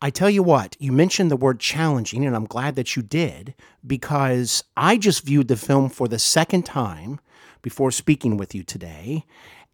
I 0.02 0.10
tell 0.10 0.28
you 0.28 0.42
what, 0.42 0.76
you 0.78 0.92
mentioned 0.92 1.30
the 1.30 1.36
word 1.36 1.60
challenging, 1.60 2.26
and 2.26 2.36
I'm 2.36 2.44
glad 2.44 2.76
that 2.76 2.94
you 2.94 3.00
did 3.00 3.54
because 3.86 4.62
I 4.76 4.98
just 4.98 5.24
viewed 5.24 5.48
the 5.48 5.56
film 5.56 5.88
for 5.88 6.08
the 6.08 6.18
second 6.18 6.66
time 6.66 7.20
before 7.62 7.90
speaking 7.90 8.36
with 8.36 8.54
you 8.54 8.62
today. 8.62 9.24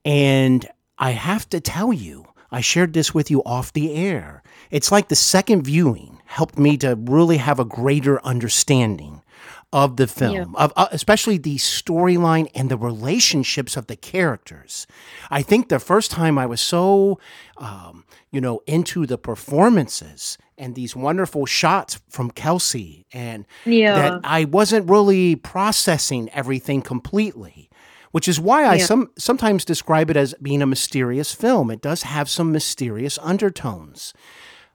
And 0.05 0.69
I 0.99 1.11
have 1.11 1.49
to 1.51 1.61
tell 1.61 1.93
you, 1.93 2.27
I 2.55 2.61
shared 2.61 2.93
this 2.93 3.13
with 3.13 3.31
you 3.31 3.43
off 3.45 3.73
the 3.73 3.95
air. 3.95 4.43
It's 4.71 4.93
like 4.93 5.09
the 5.09 5.17
second 5.17 5.63
viewing 5.63 6.21
helped 6.27 6.59
me 6.59 6.77
to 6.79 6.95
really 6.97 7.39
have 7.39 7.59
a 7.61 7.65
greater 7.65 8.25
understanding 8.25 9.23
of 9.73 9.97
the 9.97 10.07
film, 10.07 10.35
Yeah. 10.35 10.45
of 10.65 10.73
uh, 10.77 10.87
especially 10.93 11.37
the 11.37 11.57
storyline 11.57 12.47
and 12.55 12.71
the 12.71 12.77
relationships 12.77 13.77
of 13.77 13.89
the 13.89 13.97
characters. 13.97 14.87
I 15.31 15.43
think 15.43 15.69
the 15.69 15.81
first 15.81 16.13
time 16.13 16.39
I 16.39 16.47
was 16.47 16.61
so, 16.61 17.19
um, 17.57 18.05
you 18.31 18.41
know, 18.41 18.61
into 18.69 19.05
the 19.05 19.19
performances 19.19 20.39
and 20.57 20.77
these 20.77 20.95
wonderful 20.95 21.47
shots 21.47 22.01
from 22.09 22.31
Kelsey, 22.31 23.05
and 23.13 23.45
Yeah. 23.65 23.95
that 23.99 24.21
I 24.23 24.45
wasn't 24.45 24.89
really 24.89 25.35
processing 25.35 26.31
everything 26.33 26.81
completely. 26.81 27.64
Which 28.15 28.29
is 28.29 28.39
why 28.39 28.63
I 28.65 28.77
Yeah. 28.77 28.85
some 28.85 29.11
sometimes 29.19 29.65
describe 29.65 30.09
it 30.09 30.17
as 30.17 30.37
being 30.41 30.63
a 30.63 30.67
mysterious 30.67 31.33
film. 31.33 31.69
It 31.69 31.83
does 31.83 32.05
have 32.05 32.29
some 32.31 32.53
mysterious 32.53 33.19
undertones. 33.21 34.15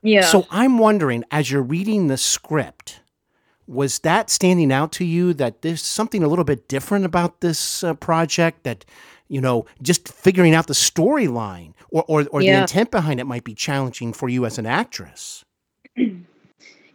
Yeah. 0.01 0.25
So 0.25 0.45
I'm 0.51 0.77
wondering, 0.77 1.23
as 1.31 1.49
you're 1.49 1.61
reading 1.61 2.07
the 2.07 2.17
script, 2.17 2.99
was 3.65 3.99
that 3.99 4.29
standing 4.29 4.73
out 4.73 4.91
to 4.93 5.05
you 5.05 5.33
that 5.35 5.61
there's 5.61 5.81
something 5.81 6.21
a 6.21 6.27
little 6.27 6.43
bit 6.43 6.67
different 6.67 7.05
about 7.05 7.39
this 7.39 7.81
uh, 7.81 7.93
project 7.93 8.63
that, 8.65 8.83
you 9.29 9.39
know, 9.39 9.65
just 9.81 10.09
figuring 10.11 10.53
out 10.53 10.67
the 10.67 10.73
storyline 10.73 11.71
or, 11.91 12.03
or, 12.09 12.25
or 12.33 12.41
the 12.41 12.49
intent 12.49 12.91
behind 12.91 13.21
it 13.21 13.25
might 13.25 13.45
be 13.45 13.55
challenging 13.55 14.11
for 14.11 14.27
you 14.27 14.45
as 14.45 14.57
an 14.57 14.65
actress? 14.65 15.45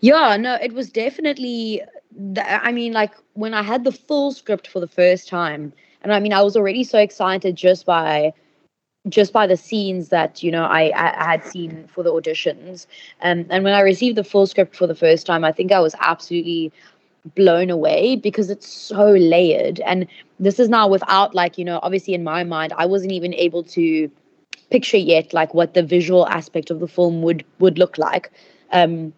Yeah, 0.01 0.37
no, 0.37 0.57
it 0.57 0.75
was 0.75 0.91
definitely. 0.91 1.81
th- 2.35 2.47
I 2.47 2.73
mean, 2.73 2.93
like 2.93 3.13
when 3.33 3.55
I 3.55 3.63
had 3.63 3.85
the 3.85 3.93
full 3.93 4.33
script 4.33 4.67
for 4.69 4.79
the 4.79 4.87
first 4.87 5.29
time, 5.29 5.73
and 6.05 6.13
I 6.13 6.21
mean, 6.21 6.33
I 6.33 6.43
was 6.43 6.57
already 6.57 6.85
so 6.85 6.99
excited 6.99 7.57
just 7.57 7.87
by 7.87 8.33
just 9.09 9.33
by 9.33 9.47
the 9.47 9.57
scenes 9.57 10.09
that 10.11 10.43
you 10.43 10.51
know 10.51 10.65
I, 10.65 10.93
I 10.95 11.25
had 11.25 11.45
seen 11.45 11.87
for 11.89 12.03
the 12.03 12.13
auditions. 12.13 12.87
Um, 13.21 13.47
and 13.51 13.65
when 13.65 13.75
i 13.75 13.81
received 13.81 14.17
the 14.17 14.25
full 14.25 14.47
script 14.47 14.75
for 14.77 14.87
the 14.87 14.95
first 14.95 15.27
time 15.27 15.45
i 15.45 15.53
think 15.53 15.73
i 15.73 15.81
was 15.81 15.95
absolutely 16.01 16.73
blown 17.35 17.71
away 17.71 18.17
because 18.17 18.51
it's 18.51 18.69
so 18.69 19.13
layered. 19.13 19.81
And 19.81 20.07
this 20.41 20.61
is 20.61 20.69
now 20.69 20.89
without 20.89 21.35
like 21.35 21.59
you 21.59 21.65
know 21.65 21.81
obviously 21.83 22.15
in 22.15 22.25
my 22.25 22.45
mind 22.45 22.73
i 22.77 22.87
wasn't 22.87 23.13
even 23.13 23.35
able 23.35 23.63
to 23.63 24.11
picture 24.71 24.97
yet 24.97 25.33
like 25.33 25.55
what 25.55 25.75
the 25.75 25.83
visual 25.83 26.27
aspect 26.29 26.71
of 26.71 26.81
the 26.81 26.89
film 26.89 27.23
would 27.23 27.45
would 27.59 27.79
look 27.79 27.99
like 27.99 28.31
um 28.73 29.13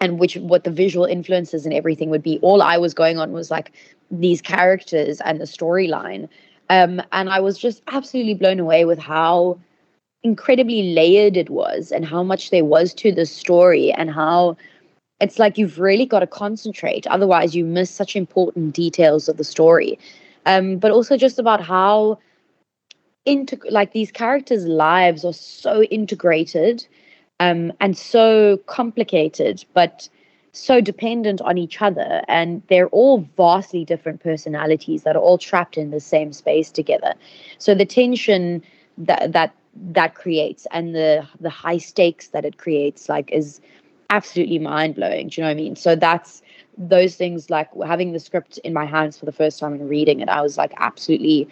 and 0.00 0.18
which 0.18 0.36
what 0.36 0.64
the 0.64 0.70
visual 0.70 1.06
influences 1.06 1.64
and 1.64 1.74
everything 1.74 2.10
would 2.10 2.22
be. 2.22 2.38
All 2.40 2.62
i 2.62 2.76
was 2.78 2.94
going 2.94 3.18
on 3.18 3.32
was 3.32 3.50
like 3.50 3.72
these 4.10 4.40
characters 4.40 5.20
and 5.22 5.40
the 5.40 5.44
storyline 5.44 6.28
um, 6.68 7.00
and 7.12 7.28
I 7.28 7.40
was 7.40 7.58
just 7.58 7.82
absolutely 7.88 8.34
blown 8.34 8.58
away 8.58 8.84
with 8.84 8.98
how 8.98 9.58
incredibly 10.22 10.94
layered 10.94 11.36
it 11.36 11.50
was 11.50 11.92
and 11.92 12.04
how 12.04 12.22
much 12.22 12.50
there 12.50 12.64
was 12.64 12.92
to 12.94 13.12
the 13.12 13.26
story 13.26 13.92
and 13.92 14.10
how 14.10 14.56
it's 15.20 15.38
like 15.38 15.56
you've 15.56 15.78
really 15.78 16.04
got 16.04 16.20
to 16.20 16.26
concentrate. 16.26 17.06
Otherwise, 17.06 17.54
you 17.54 17.64
miss 17.64 17.90
such 17.90 18.16
important 18.16 18.74
details 18.74 19.28
of 19.28 19.36
the 19.36 19.44
story. 19.44 19.98
Um, 20.44 20.76
but 20.78 20.90
also 20.90 21.16
just 21.16 21.38
about 21.38 21.60
how 21.62 22.18
into 23.24 23.58
like 23.70 23.92
these 23.92 24.12
characters' 24.12 24.66
lives 24.66 25.24
are 25.24 25.32
so 25.32 25.82
integrated 25.84 26.86
um, 27.40 27.72
and 27.80 27.96
so 27.96 28.58
complicated, 28.66 29.64
but 29.74 30.08
so 30.56 30.80
dependent 30.80 31.40
on 31.42 31.58
each 31.58 31.82
other 31.82 32.22
and 32.28 32.62
they're 32.68 32.88
all 32.88 33.26
vastly 33.36 33.84
different 33.84 34.22
personalities 34.22 35.02
that 35.02 35.14
are 35.14 35.20
all 35.20 35.38
trapped 35.38 35.76
in 35.76 35.90
the 35.90 36.00
same 36.00 36.32
space 36.32 36.70
together. 36.70 37.14
So 37.58 37.74
the 37.74 37.84
tension 37.84 38.62
that 38.98 39.32
that 39.32 39.54
that 39.92 40.14
creates 40.14 40.66
and 40.70 40.94
the 40.94 41.26
the 41.40 41.50
high 41.50 41.76
stakes 41.76 42.28
that 42.28 42.46
it 42.46 42.56
creates 42.56 43.08
like 43.10 43.30
is 43.30 43.60
absolutely 44.08 44.58
mind 44.58 44.94
blowing 44.94 45.28
do 45.28 45.40
you 45.40 45.42
know 45.42 45.48
what 45.48 45.58
i 45.58 45.62
mean? 45.62 45.76
So 45.76 45.94
that's 45.94 46.42
those 46.78 47.16
things 47.16 47.50
like 47.50 47.68
having 47.84 48.12
the 48.12 48.20
script 48.20 48.58
in 48.58 48.72
my 48.72 48.86
hands 48.86 49.18
for 49.18 49.26
the 49.26 49.32
first 49.32 49.58
time 49.58 49.74
and 49.74 49.88
reading 49.90 50.20
it 50.20 50.28
i 50.28 50.40
was 50.40 50.56
like 50.56 50.72
absolutely 50.78 51.48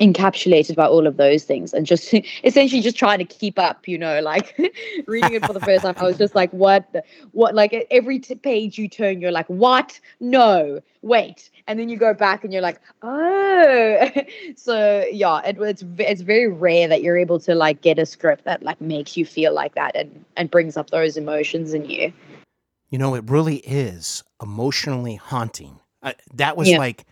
encapsulated 0.00 0.74
by 0.74 0.86
all 0.86 1.06
of 1.06 1.16
those 1.18 1.44
things 1.44 1.72
and 1.72 1.86
just 1.86 2.12
essentially 2.44 2.82
just 2.82 2.96
trying 2.96 3.18
to 3.18 3.24
keep 3.24 3.58
up 3.60 3.86
you 3.86 3.96
know 3.96 4.20
like 4.20 4.52
reading 5.06 5.34
it 5.34 5.46
for 5.46 5.52
the 5.52 5.60
first 5.60 5.82
time. 5.84 5.94
I 5.98 6.02
was 6.04 6.18
just 6.18 6.34
like 6.34 6.50
what 6.52 6.92
the, 6.92 7.02
what 7.30 7.54
like 7.54 7.86
every 7.92 8.18
t- 8.18 8.34
page 8.34 8.76
you 8.76 8.88
turn 8.88 9.20
you're 9.20 9.30
like 9.30 9.46
what? 9.48 9.98
No 10.20 10.80
wait. 11.02 11.50
And 11.68 11.78
then 11.78 11.88
you 11.88 11.96
go 11.96 12.12
back 12.12 12.42
and 12.42 12.52
you're 12.52 12.62
like 12.62 12.80
oh. 13.02 14.10
So 14.56 15.04
yeah 15.12 15.40
it, 15.44 15.58
it's 15.60 15.84
it's 15.98 16.22
very 16.22 16.48
rare 16.48 16.88
that 16.88 17.02
you're 17.02 17.16
able 17.16 17.38
to 17.40 17.54
like 17.54 17.80
get 17.80 17.98
a 17.98 18.06
script 18.06 18.44
that 18.44 18.62
like 18.64 18.80
makes 18.80 19.16
you 19.16 19.24
feel 19.24 19.54
like 19.54 19.76
that 19.76 19.94
and 19.94 20.24
and 20.36 20.50
brings 20.50 20.76
up 20.76 20.90
those 20.90 21.16
emotions 21.16 21.72
in 21.72 21.84
you. 21.88 22.12
You 22.90 22.98
know 22.98 23.14
it 23.14 23.30
really 23.30 23.56
is 23.58 24.24
emotionally 24.42 25.14
haunting. 25.14 25.78
Uh, 26.02 26.12
that 26.34 26.56
was 26.56 26.68
Yeah. 26.68 26.78
like 26.78 27.04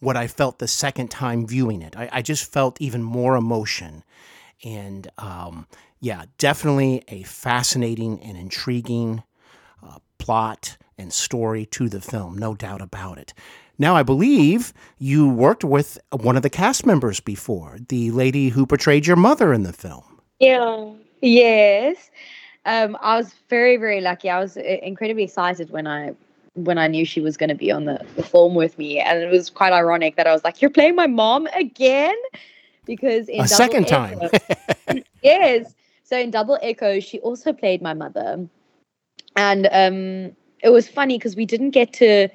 what 0.00 0.16
I 0.16 0.26
felt 0.26 0.58
the 0.58 0.68
second 0.68 1.10
time 1.10 1.46
viewing 1.46 1.82
it. 1.82 1.96
I, 1.96 2.08
I 2.12 2.22
just 2.22 2.52
felt 2.52 2.80
even 2.80 3.02
more 3.02 3.36
emotion. 3.36 4.04
And 4.64 5.08
um, 5.18 5.66
yeah, 6.00 6.24
definitely 6.38 7.02
a 7.08 7.22
fascinating 7.22 8.22
and 8.22 8.36
intriguing 8.36 9.22
uh, 9.82 9.98
plot 10.18 10.76
and 10.98 11.12
story 11.12 11.66
to 11.66 11.88
the 11.88 12.00
film, 12.00 12.38
no 12.38 12.54
doubt 12.54 12.80
about 12.80 13.18
it. 13.18 13.34
Now, 13.78 13.94
I 13.94 14.02
believe 14.02 14.72
you 14.98 15.28
worked 15.28 15.62
with 15.62 15.98
one 16.10 16.36
of 16.36 16.42
the 16.42 16.50
cast 16.50 16.86
members 16.86 17.20
before, 17.20 17.78
the 17.88 18.10
lady 18.10 18.48
who 18.48 18.64
portrayed 18.64 19.06
your 19.06 19.16
mother 19.16 19.52
in 19.52 19.64
the 19.64 19.72
film. 19.72 20.20
Yeah. 20.38 20.92
Yes. 21.20 22.10
Um, 22.64 22.96
I 23.00 23.16
was 23.16 23.34
very, 23.50 23.76
very 23.76 24.00
lucky. 24.00 24.30
I 24.30 24.40
was 24.40 24.56
incredibly 24.56 25.24
excited 25.24 25.70
when 25.70 25.86
I 25.86 26.14
when 26.56 26.78
I 26.78 26.88
knew 26.88 27.04
she 27.04 27.20
was 27.20 27.36
going 27.36 27.50
to 27.50 27.54
be 27.54 27.70
on 27.70 27.84
the, 27.84 28.04
the 28.16 28.22
film 28.22 28.54
with 28.54 28.78
me, 28.78 28.98
and 28.98 29.22
it 29.22 29.30
was 29.30 29.50
quite 29.50 29.72
ironic 29.72 30.16
that 30.16 30.26
I 30.26 30.32
was 30.32 30.42
like, 30.42 30.60
"You're 30.60 30.70
playing 30.70 30.96
my 30.96 31.06
mom 31.06 31.46
again," 31.48 32.16
because 32.86 33.28
in 33.28 33.44
A 33.44 33.46
Double 33.46 33.48
second 33.48 33.86
time. 33.86 34.20
Yes. 35.22 35.74
So 36.04 36.16
in 36.16 36.30
Double 36.30 36.56
Echo, 36.62 37.00
she 37.00 37.18
also 37.18 37.52
played 37.52 37.82
my 37.82 37.94
mother, 37.94 38.46
and 39.34 39.68
um, 39.72 40.36
it 40.62 40.70
was 40.70 40.88
funny 40.88 41.18
because 41.18 41.36
we 41.36 41.44
didn't 41.44 41.70
get 41.70 41.92
to. 41.94 42.28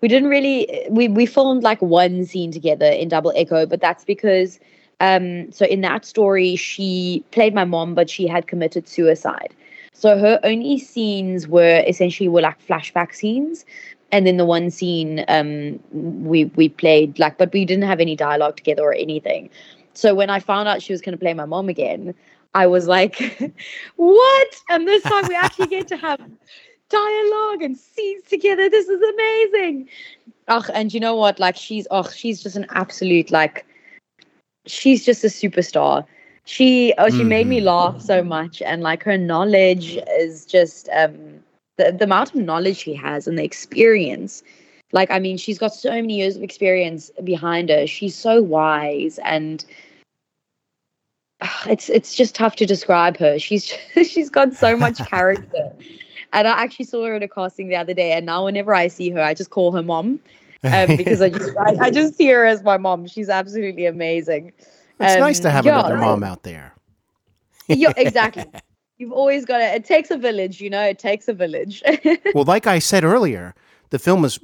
We 0.00 0.08
didn't 0.08 0.28
really 0.28 0.86
we 0.90 1.08
we 1.08 1.26
filmed 1.26 1.62
like 1.62 1.82
one 1.82 2.24
scene 2.24 2.52
together 2.52 2.86
in 2.86 3.08
Double 3.08 3.32
Echo, 3.34 3.66
but 3.66 3.80
that's 3.80 4.04
because 4.04 4.60
um 5.00 5.50
so 5.52 5.64
in 5.64 5.80
that 5.80 6.04
story 6.04 6.56
she 6.56 7.24
played 7.30 7.54
my 7.54 7.64
mom 7.64 7.94
but 7.94 8.10
she 8.10 8.26
had 8.26 8.46
committed 8.46 8.88
suicide. 8.88 9.54
So 9.92 10.18
her 10.18 10.40
only 10.44 10.78
scenes 10.78 11.48
were 11.48 11.82
essentially 11.86 12.28
were 12.28 12.40
like 12.40 12.64
flashback 12.66 13.14
scenes. 13.14 13.64
And 14.10 14.26
then 14.26 14.38
the 14.38 14.46
one 14.46 14.70
scene 14.70 15.24
um 15.28 15.78
we 15.92 16.46
we 16.56 16.68
played 16.68 17.18
like 17.18 17.36
but 17.38 17.52
we 17.52 17.64
didn't 17.64 17.84
have 17.84 18.00
any 18.00 18.16
dialogue 18.16 18.56
together 18.56 18.82
or 18.82 18.94
anything. 18.94 19.50
So 19.94 20.14
when 20.14 20.30
I 20.30 20.40
found 20.40 20.68
out 20.68 20.82
she 20.82 20.92
was 20.92 21.00
gonna 21.00 21.16
play 21.16 21.34
my 21.34 21.44
mom 21.44 21.68
again, 21.68 22.14
I 22.54 22.66
was 22.66 22.88
like, 22.88 23.16
what? 23.96 24.56
And 24.70 24.86
this 24.86 25.02
time 25.02 25.26
we 25.28 25.34
actually 25.34 25.66
get 25.66 25.88
to 25.88 25.96
have 25.96 26.20
dialogue 26.88 27.62
and 27.62 27.76
scenes 27.76 28.24
together. 28.24 28.68
This 28.68 28.88
is 28.88 29.02
amazing. 29.02 29.88
Oh, 30.48 30.64
and 30.72 30.94
you 30.94 31.00
know 31.00 31.14
what? 31.14 31.38
Like 31.38 31.56
she's 31.56 31.86
oh, 31.90 32.08
she's 32.08 32.42
just 32.42 32.56
an 32.56 32.66
absolute 32.70 33.30
like 33.30 33.66
she's 34.66 35.04
just 35.04 35.24
a 35.24 35.28
superstar. 35.28 36.04
She 36.48 36.94
oh 36.96 37.10
she 37.10 37.24
made 37.24 37.46
me 37.46 37.60
laugh 37.60 38.00
so 38.00 38.24
much 38.24 38.62
and 38.62 38.82
like 38.82 39.02
her 39.02 39.18
knowledge 39.18 39.98
is 40.18 40.46
just 40.46 40.88
um 40.88 41.40
the, 41.76 41.92
the 41.92 42.04
amount 42.04 42.30
of 42.30 42.36
knowledge 42.36 42.78
she 42.78 42.94
has 42.94 43.28
and 43.28 43.38
the 43.38 43.44
experience. 43.44 44.42
Like 44.92 45.10
I 45.10 45.18
mean 45.18 45.36
she's 45.36 45.58
got 45.58 45.74
so 45.74 45.90
many 45.90 46.16
years 46.16 46.36
of 46.36 46.42
experience 46.42 47.10
behind 47.22 47.68
her. 47.68 47.86
She's 47.86 48.14
so 48.14 48.40
wise 48.40 49.18
and 49.24 49.62
it's 51.66 51.90
it's 51.90 52.14
just 52.14 52.34
tough 52.34 52.56
to 52.56 52.64
describe 52.64 53.18
her. 53.18 53.38
She's 53.38 53.64
she's 53.94 54.30
got 54.30 54.54
so 54.54 54.74
much 54.74 54.96
character. 55.06 55.70
And 56.32 56.48
I 56.48 56.62
actually 56.62 56.86
saw 56.86 57.04
her 57.04 57.14
at 57.16 57.22
a 57.22 57.28
casting 57.28 57.68
the 57.68 57.76
other 57.76 57.92
day, 57.92 58.12
and 58.12 58.24
now 58.24 58.46
whenever 58.46 58.74
I 58.74 58.88
see 58.88 59.10
her, 59.10 59.20
I 59.22 59.34
just 59.34 59.50
call 59.50 59.72
her 59.72 59.82
mom 59.82 60.18
um, 60.64 60.96
because 60.96 61.20
I 61.20 61.28
just 61.38 61.50
I, 61.58 61.76
I 61.80 61.90
just 61.90 62.16
see 62.16 62.26
her 62.28 62.46
as 62.46 62.62
my 62.62 62.78
mom. 62.78 63.06
She's 63.06 63.28
absolutely 63.28 63.84
amazing. 63.84 64.52
It's 65.00 65.14
Um, 65.14 65.20
nice 65.20 65.40
to 65.40 65.50
have 65.50 65.64
yeah, 65.64 65.78
another 65.80 65.96
I- 65.98 66.00
mom 66.00 66.22
out 66.24 66.42
there. 66.42 66.74
yeah, 67.68 67.92
exactly. 67.96 68.44
You've 68.98 69.12
always 69.12 69.44
got 69.44 69.58
to. 69.58 69.64
It 69.74 69.84
takes 69.84 70.10
a 70.10 70.16
village, 70.18 70.60
you 70.60 70.70
know. 70.70 70.82
It 70.82 70.98
takes 70.98 71.28
a 71.28 71.32
village. 71.32 71.82
well, 72.34 72.44
like 72.44 72.66
I 72.66 72.80
said 72.80 73.04
earlier, 73.04 73.54
the 73.90 73.98
film 73.98 74.24
is 74.24 74.40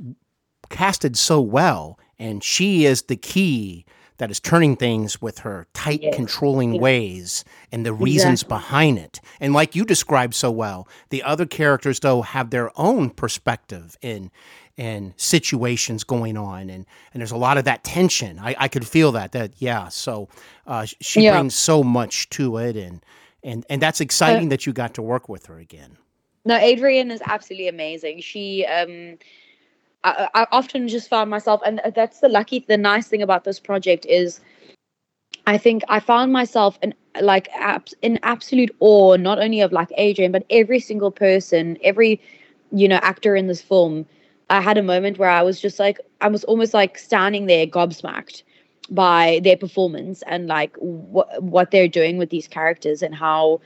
casted 0.71 1.17
so 1.17 1.41
well, 1.41 1.99
and 2.19 2.43
she 2.45 2.85
is 2.85 3.03
the 3.03 3.17
key 3.17 3.85
that 4.19 4.31
is 4.31 4.39
turning 4.39 4.77
things 4.77 5.21
with 5.21 5.41
her 5.41 5.67
tight, 5.75 6.01
Yes. 6.03 6.15
controlling 6.15 6.75
Yes. 6.75 6.81
ways 6.83 7.45
and 7.73 7.85
the 7.85 7.93
reasons 7.93 8.43
Exactly. 8.43 8.57
behind 8.59 8.99
it. 8.99 9.21
And 9.41 9.53
like 9.53 9.75
you 9.75 9.85
described 9.85 10.35
so 10.37 10.53
well, 10.53 10.87
the 11.11 11.25
other 11.25 11.47
characters 11.47 11.99
though 11.99 12.23
have 12.23 12.51
their 12.51 12.71
own 12.79 13.11
perspective 13.11 13.97
in 14.03 14.31
and 14.79 15.15
situations 15.17 16.05
going 16.05 16.37
on 16.37 16.71
and 16.71 16.87
and 17.13 17.21
there's 17.21 17.31
a 17.33 17.37
lot 17.37 17.59
of 17.59 17.65
that 17.65 17.85
tension 17.85 18.39
i, 18.41 18.57
I 18.59 18.69
could 18.69 18.87
feel 18.87 19.13
that 19.13 19.33
that 19.33 19.53
yeah 19.59 19.89
so 19.89 20.29
uh, 20.67 20.87
she 21.01 21.23
Yeah. 21.23 21.33
brings 21.33 21.55
so 21.55 21.83
much 21.85 22.29
to 22.31 22.57
it 22.59 22.77
and 22.77 23.05
and 23.45 23.65
and 23.71 23.81
that's 23.83 24.01
exciting 24.01 24.49
that 24.51 24.67
you 24.67 24.73
got 24.73 24.95
to 24.95 25.03
work 25.03 25.29
with 25.29 25.47
her 25.47 25.59
again 25.59 25.97
No, 26.45 26.57
Adrienne 26.57 27.11
is 27.11 27.23
absolutely 27.25 27.69
amazing. 27.69 28.21
She, 28.21 28.67
um, 28.67 29.19
I, 30.05 30.29
I 30.35 30.47
often 30.53 30.89
just 30.89 31.09
found 31.09 31.31
myself, 31.31 31.63
and 31.65 31.81
that's 31.95 32.21
the 32.21 32.29
lucky, 32.29 32.65
the 32.69 32.77
nice 32.77 33.09
thing 33.09 33.23
about 33.23 33.45
this 33.45 33.61
project 33.61 34.07
is, 34.07 34.41
I 35.47 35.59
think 35.59 35.83
I 35.89 36.01
found 36.01 36.33
myself 36.33 36.79
in 36.83 36.95
like 37.23 37.49
abs- 37.55 37.95
in 38.03 38.19
absolute 38.23 38.75
awe, 38.81 39.17
not 39.17 39.39
only 39.39 39.61
of 39.63 39.73
like 39.73 39.91
Adrienne, 39.99 40.33
but 40.33 40.45
every 40.51 40.81
single 40.81 41.11
person, 41.11 41.79
every, 41.83 42.21
you 42.73 42.89
know, 42.89 43.01
actor 43.03 43.37
in 43.37 43.47
this 43.47 43.63
film. 43.63 44.07
I 44.51 44.61
had 44.61 44.79
a 44.79 44.83
moment 44.83 45.19
where 45.19 45.31
I 45.31 45.43
was 45.43 45.61
just 45.61 45.79
like, 45.79 46.01
I 46.21 46.29
was 46.29 46.45
almost 46.45 46.75
like 46.75 46.99
standing 46.99 47.47
there 47.47 47.67
gobsmacked 47.67 48.43
by 48.91 49.41
their 49.43 49.57
performance 49.57 50.23
and 50.27 50.47
like 50.47 50.77
what 50.77 51.43
what 51.43 51.71
they're 51.71 51.89
doing 51.89 52.19
with 52.19 52.29
these 52.29 52.47
characters 52.47 53.03
and 53.03 53.15
how 53.15 53.61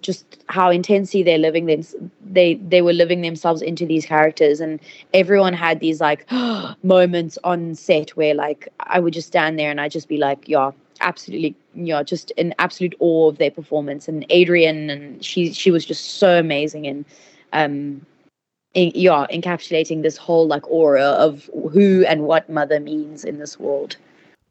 just 0.00 0.44
how 0.48 0.70
intensely 0.70 1.22
they're 1.22 1.38
living 1.38 1.66
them 1.66 1.82
they 2.22 2.54
they 2.54 2.82
were 2.82 2.92
living 2.92 3.22
themselves 3.22 3.62
into 3.62 3.86
these 3.86 4.06
characters. 4.06 4.60
And 4.60 4.78
everyone 5.14 5.54
had 5.54 5.80
these 5.80 6.00
like 6.00 6.30
moments 6.82 7.38
on 7.42 7.74
set 7.74 8.10
where 8.10 8.34
like 8.34 8.68
I 8.80 9.00
would 9.00 9.14
just 9.14 9.28
stand 9.28 9.58
there 9.58 9.70
and 9.70 9.80
I'd 9.80 9.90
just 9.90 10.08
be 10.08 10.18
like 10.18 10.48
yeah 10.48 10.70
absolutely 11.00 11.56
yeah 11.74 12.02
just 12.02 12.30
in 12.32 12.54
absolute 12.58 12.94
awe 13.00 13.28
of 13.28 13.38
their 13.38 13.50
performance. 13.50 14.08
And 14.08 14.30
Adrienne 14.30 14.90
and 14.90 15.24
she 15.24 15.52
she 15.52 15.70
was 15.70 15.84
just 15.86 16.18
so 16.18 16.38
amazing 16.38 16.86
and 16.86 17.04
um 17.52 18.06
in, 18.74 18.92
yeah 18.94 19.26
encapsulating 19.32 20.02
this 20.02 20.16
whole 20.16 20.46
like 20.46 20.68
aura 20.70 21.04
of 21.04 21.48
who 21.72 22.04
and 22.06 22.22
what 22.22 22.48
mother 22.48 22.80
means 22.80 23.24
in 23.24 23.38
this 23.38 23.58
world 23.58 23.96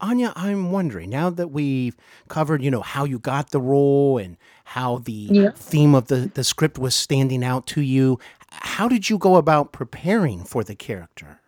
Anja, 0.00 0.32
I'm 0.34 0.72
wondering 0.72 1.10
now 1.10 1.28
that 1.28 1.48
we've 1.48 1.94
covered, 2.28 2.62
you 2.62 2.70
know, 2.70 2.80
how 2.80 3.04
you 3.04 3.18
got 3.18 3.50
the 3.50 3.60
role 3.60 4.16
and 4.16 4.38
how 4.64 4.96
the 4.98 5.28
Yeah. 5.30 5.50
theme 5.54 5.94
of 5.94 6.06
the, 6.06 6.30
the 6.32 6.42
script 6.42 6.78
was 6.78 6.94
standing 6.94 7.44
out 7.44 7.66
to 7.66 7.82
you, 7.82 8.18
how 8.50 8.88
did 8.88 9.10
you 9.10 9.18
go 9.18 9.36
about 9.36 9.72
preparing 9.72 10.44
for 10.44 10.64
the 10.64 10.74
character? 10.74 11.40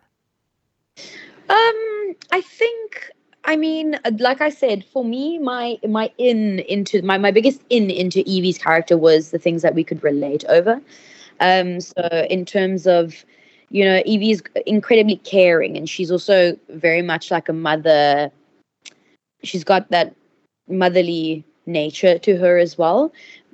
Um, 1.49 2.15
I 2.31 2.41
think 2.41 3.09
I 3.45 3.55
mean, 3.57 3.99
like 4.19 4.39
I 4.39 4.49
said, 4.49 4.85
for 4.85 5.03
me, 5.03 5.37
my 5.37 5.77
my 5.87 6.11
in 6.17 6.59
into 6.59 7.01
my 7.01 7.17
my 7.17 7.31
biggest 7.31 7.61
in 7.69 7.89
into 7.89 8.19
Evie's 8.21 8.57
character 8.57 8.97
was 8.97 9.31
the 9.31 9.39
things 9.39 9.61
that 9.63 9.75
we 9.75 9.83
could 9.83 10.01
relate 10.03 10.45
over. 10.47 10.79
Um, 11.43 11.81
so 11.81 12.25
in 12.29 12.45
terms 12.45 12.87
of, 12.87 13.25
you 13.69 13.83
know, 13.83 14.01
Evie 14.05 14.31
is 14.31 14.41
incredibly 14.65 15.17
caring, 15.17 15.75
and 15.77 15.89
she's 15.89 16.09
also 16.09 16.57
very 16.69 17.01
much 17.01 17.29
like 17.31 17.49
a 17.49 17.53
mother. 17.53 18.31
She's 19.43 19.65
got 19.65 19.91
that 19.91 20.15
motherly 20.69 21.43
nature 21.65 22.17
to 22.19 22.37
her 22.37 22.57
as 22.57 22.77
well. 22.77 23.11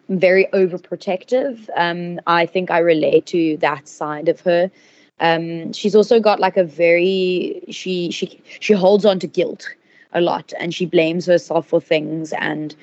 Very 0.09 0.45
overprotective. 0.53 1.67
Um, 1.75 2.19
I 2.27 2.45
think 2.45 2.69
I 2.69 2.77
relate 2.77 3.25
to 3.27 3.57
that 3.57 3.87
side 3.87 4.29
of 4.29 4.39
her. 4.41 4.69
Um, 5.19 5.73
she's 5.73 5.95
also 5.95 6.19
got 6.19 6.39
like 6.39 6.57
a 6.57 6.63
very 6.63 7.63
she 7.69 8.11
she 8.11 8.39
she 8.59 8.73
holds 8.73 9.05
on 9.05 9.19
to 9.19 9.27
guilt 9.27 9.67
a 10.13 10.21
lot, 10.21 10.53
and 10.59 10.75
she 10.75 10.85
blames 10.85 11.25
herself 11.25 11.67
for 11.67 11.81
things, 11.81 12.33
and 12.33 12.75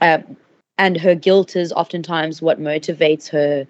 um, 0.00 0.36
and 0.78 0.96
her 0.96 1.14
guilt 1.14 1.54
is 1.54 1.72
oftentimes 1.72 2.42
what 2.42 2.60
motivates 2.60 3.28
her 3.28 3.66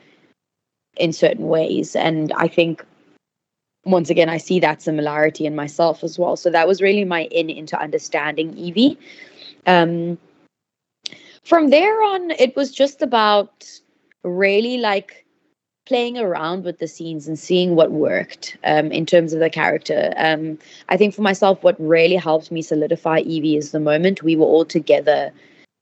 in 0.98 1.12
certain 1.12 1.48
ways. 1.48 1.96
And 1.96 2.32
I 2.34 2.48
think 2.48 2.84
once 3.84 4.10
again, 4.10 4.28
I 4.28 4.38
see 4.38 4.60
that 4.60 4.82
similarity 4.82 5.46
in 5.46 5.56
myself 5.56 6.04
as 6.04 6.18
well. 6.18 6.36
So 6.36 6.50
that 6.50 6.68
was 6.68 6.82
really 6.82 7.04
my 7.04 7.24
in 7.24 7.48
into 7.50 7.80
understanding 7.80 8.56
Evie. 8.56 8.98
Um, 9.66 10.18
from 11.44 11.70
there 11.70 12.02
on, 12.02 12.32
it 12.32 12.54
was 12.56 12.70
just 12.70 13.00
about 13.00 13.66
really 14.24 14.76
like 14.78 15.24
playing 15.86 16.18
around 16.18 16.64
with 16.64 16.78
the 16.78 16.86
scenes 16.86 17.26
and 17.26 17.38
seeing 17.38 17.74
what 17.74 17.90
worked 17.90 18.58
um, 18.64 18.92
in 18.92 19.06
terms 19.06 19.32
of 19.32 19.40
the 19.40 19.48
character. 19.48 20.12
Um, 20.18 20.58
I 20.90 20.98
think 20.98 21.14
for 21.14 21.22
myself, 21.22 21.62
what 21.62 21.80
really 21.80 22.16
helped 22.16 22.50
me 22.52 22.60
solidify 22.60 23.20
Evie 23.20 23.56
is 23.56 23.72
the 23.72 23.80
moment 23.80 24.22
we 24.22 24.36
were 24.36 24.44
all 24.44 24.66
together 24.66 25.32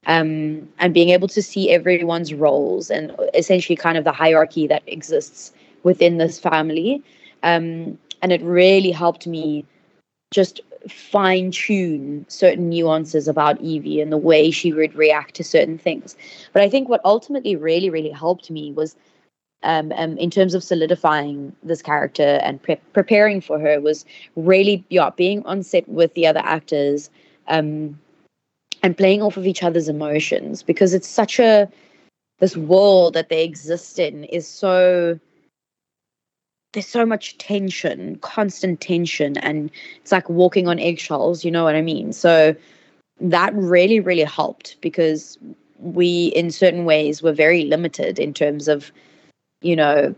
um, 0.06 0.68
and 0.78 0.94
being 0.94 1.10
able 1.10 1.28
to 1.28 1.42
see 1.42 1.70
everyone's 1.70 2.32
roles 2.32 2.90
and 2.90 3.14
essentially 3.34 3.76
kind 3.76 3.98
of 3.98 4.04
the 4.04 4.12
hierarchy 4.12 4.66
that 4.66 4.82
exists 4.86 5.52
within 5.82 6.18
this 6.18 6.38
family. 6.38 7.02
Um, 7.42 7.98
and 8.22 8.32
it 8.32 8.40
really 8.42 8.90
helped 8.90 9.26
me 9.26 9.64
just 10.32 10.60
fine 10.88 11.50
tune 11.50 12.24
certain 12.28 12.68
nuances 12.68 13.26
about 13.26 13.60
Evie 13.60 14.00
and 14.00 14.12
the 14.12 14.16
way 14.16 14.50
she 14.50 14.72
would 14.72 14.94
react 14.94 15.34
to 15.34 15.44
certain 15.44 15.78
things. 15.78 16.16
But 16.52 16.62
I 16.62 16.68
think 16.68 16.88
what 16.88 17.00
ultimately 17.04 17.56
really, 17.56 17.90
really 17.90 18.10
helped 18.10 18.50
me 18.50 18.72
was 18.72 18.96
um, 19.62 19.92
um, 19.96 20.16
in 20.18 20.30
terms 20.30 20.54
of 20.54 20.62
solidifying 20.62 21.54
this 21.62 21.82
character 21.82 22.38
and 22.42 22.62
pre- 22.62 22.80
preparing 22.92 23.40
for 23.40 23.58
her 23.58 23.80
was 23.80 24.04
really 24.36 24.84
yeah 24.90 25.10
being 25.16 25.44
on 25.44 25.62
set 25.62 25.88
with 25.88 26.14
the 26.14 26.26
other 26.26 26.42
actors 26.44 27.10
um, 27.48 27.98
and 28.86 28.96
playing 28.96 29.20
off 29.20 29.36
of 29.36 29.48
each 29.48 29.64
other's 29.64 29.88
emotions 29.88 30.62
because 30.62 30.94
it's 30.94 31.08
such 31.08 31.40
a 31.40 31.68
this 32.38 32.56
world 32.56 33.14
that 33.14 33.30
they 33.30 33.42
exist 33.42 33.98
in 33.98 34.22
is 34.24 34.46
so 34.46 35.18
there's 36.72 36.86
so 36.86 37.04
much 37.04 37.36
tension 37.38 38.16
constant 38.18 38.80
tension 38.80 39.36
and 39.38 39.72
it's 39.96 40.12
like 40.12 40.28
walking 40.28 40.68
on 40.68 40.78
eggshells 40.78 41.44
you 41.44 41.50
know 41.50 41.64
what 41.64 41.74
i 41.74 41.82
mean? 41.82 42.12
So 42.12 42.54
that 43.20 43.52
really 43.54 43.98
really 43.98 44.22
helped 44.22 44.76
because 44.80 45.36
we 45.80 46.26
in 46.26 46.52
certain 46.52 46.84
ways 46.84 47.22
were 47.22 47.32
very 47.32 47.64
limited 47.64 48.20
in 48.20 48.32
terms 48.32 48.68
of 48.68 48.92
you 49.62 49.74
know 49.74 50.14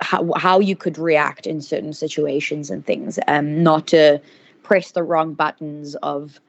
how 0.00 0.32
how 0.34 0.58
you 0.58 0.74
could 0.74 0.98
react 0.98 1.46
in 1.46 1.60
certain 1.60 1.92
situations 1.92 2.68
and 2.68 2.84
things 2.84 3.20
um 3.28 3.62
not 3.62 3.86
to 3.88 4.20
press 4.64 4.90
the 4.90 5.04
wrong 5.04 5.34
buttons 5.34 5.94
of 6.02 6.40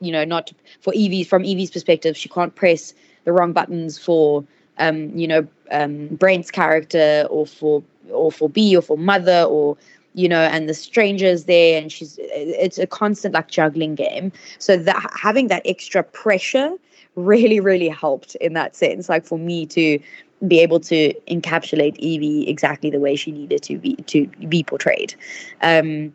you 0.00 0.12
know 0.12 0.24
not 0.24 0.52
for 0.80 0.92
Evie 0.94 1.24
from 1.24 1.44
Evie's 1.44 1.70
perspective 1.70 2.16
she 2.16 2.28
can't 2.28 2.54
press 2.54 2.94
the 3.24 3.32
wrong 3.32 3.52
buttons 3.52 3.98
for 3.98 4.44
um 4.78 5.16
you 5.16 5.26
know 5.26 5.46
um 5.70 6.08
Brent's 6.08 6.50
character 6.50 7.26
or 7.30 7.46
for 7.46 7.82
or 8.10 8.30
for 8.30 8.48
Bee 8.48 8.76
or 8.76 8.82
for 8.82 8.98
mother 8.98 9.42
or 9.42 9.76
you 10.14 10.28
know 10.28 10.40
and 10.40 10.68
the 10.68 10.74
strangers 10.74 11.44
there 11.44 11.80
and 11.80 11.90
she's 11.90 12.18
it's 12.20 12.78
a 12.78 12.86
constant 12.86 13.34
like 13.34 13.48
juggling 13.48 13.94
game 13.94 14.32
so 14.58 14.76
that 14.76 15.10
having 15.14 15.48
that 15.48 15.62
extra 15.64 16.02
pressure 16.02 16.72
really 17.16 17.60
really 17.60 17.88
helped 17.88 18.34
in 18.36 18.54
that 18.54 18.74
sense 18.74 19.08
like 19.08 19.24
for 19.24 19.38
me 19.38 19.64
to 19.64 19.98
be 20.46 20.60
able 20.60 20.80
to 20.80 21.12
encapsulate 21.28 21.96
Evie 21.96 22.48
exactly 22.48 22.90
the 22.90 23.00
way 23.00 23.16
she 23.16 23.32
needed 23.32 23.62
to 23.62 23.78
be 23.78 23.96
to 23.96 24.26
be 24.48 24.62
portrayed. 24.62 25.14
Um, 25.62 26.12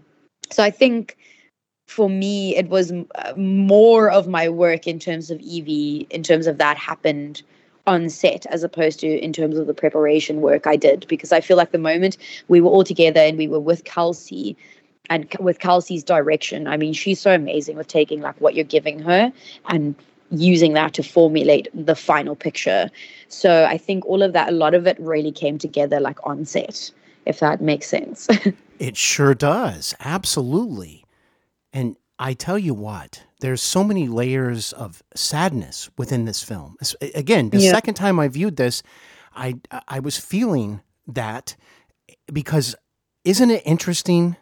so 0.52 0.64
I 0.64 0.70
think 0.70 1.18
for 1.90 2.08
me 2.08 2.56
it 2.56 2.70
was 2.70 2.92
uh, 2.92 3.34
more 3.36 4.12
of 4.12 4.28
my 4.28 4.48
work 4.48 4.86
in 4.86 5.00
terms 5.00 5.32
of 5.32 5.40
Evie, 5.40 6.06
in 6.12 6.22
terms 6.22 6.46
of 6.46 6.60
that 6.60 6.78
happened 6.78 7.42
on 7.88 8.10
set 8.10 8.46
as 8.48 8.62
opposed 8.62 9.00
to 9.00 9.08
in 9.08 9.34
terms 9.34 9.58
of 9.58 9.66
the 9.66 9.74
preparation 9.74 10.42
work 10.42 10.68
I 10.68 10.76
did 10.76 11.08
because 11.08 11.32
I 11.32 11.42
feel 11.42 11.58
like 11.58 11.72
the 11.72 11.80
moment 11.80 12.18
we 12.48 12.62
were 12.62 12.70
all 12.70 12.84
together 12.84 13.20
and 13.20 13.40
we 13.40 13.48
were 13.48 13.60
with 13.60 13.86
Kelsey 13.86 14.56
and 15.10 15.28
with 15.40 15.58
Kelsey's 15.58 16.04
direction, 16.04 16.68
I 16.68 16.78
mean 16.78 16.94
she's 16.94 17.20
so 17.20 17.34
amazing 17.34 17.76
with 17.76 17.88
taking 17.88 18.22
like 18.22 18.40
what 18.40 18.54
you're 18.54 18.66
giving 18.66 19.00
her 19.00 19.34
and 19.68 19.96
using 20.30 20.74
that 20.74 20.94
to 20.94 21.02
formulate 21.02 21.70
the 21.74 21.96
final 21.96 22.36
picture. 22.36 22.92
So 23.30 23.66
I 23.66 23.80
think 23.80 24.06
all 24.06 24.22
of 24.22 24.34
that, 24.34 24.50
a 24.50 24.52
lot 24.52 24.76
of 24.76 24.86
it 24.86 25.00
really 25.00 25.32
came 25.32 25.58
together 25.58 26.00
like 26.00 26.20
on 26.24 26.46
set, 26.46 26.92
if 27.26 27.40
that 27.40 27.62
makes 27.62 27.88
sense. 27.88 28.28
it 28.80 28.96
sure 28.96 29.34
does. 29.34 29.96
Absolutely. 30.02 31.04
And 31.74 31.96
I 32.18 32.34
tell 32.34 32.58
you 32.60 32.74
what, 32.74 33.24
there's 33.40 33.62
so 33.62 33.84
many 33.84 34.08
layers 34.08 34.74
of 34.74 35.02
sadness 35.16 35.90
within 35.98 36.26
this 36.26 36.44
film. 36.44 36.76
Again, 37.16 37.50
the 37.50 37.60
Yeah. 37.60 37.72
second 37.72 37.94
time 37.94 38.20
I 38.20 38.28
viewed 38.28 38.58
this, 38.58 38.84
I 39.34 39.56
I 39.88 40.00
was 40.00 40.18
feeling 40.18 40.82
that 41.08 41.56
because 42.32 42.76
isn't 43.24 43.52
it 43.52 43.64
interesting 43.66 44.36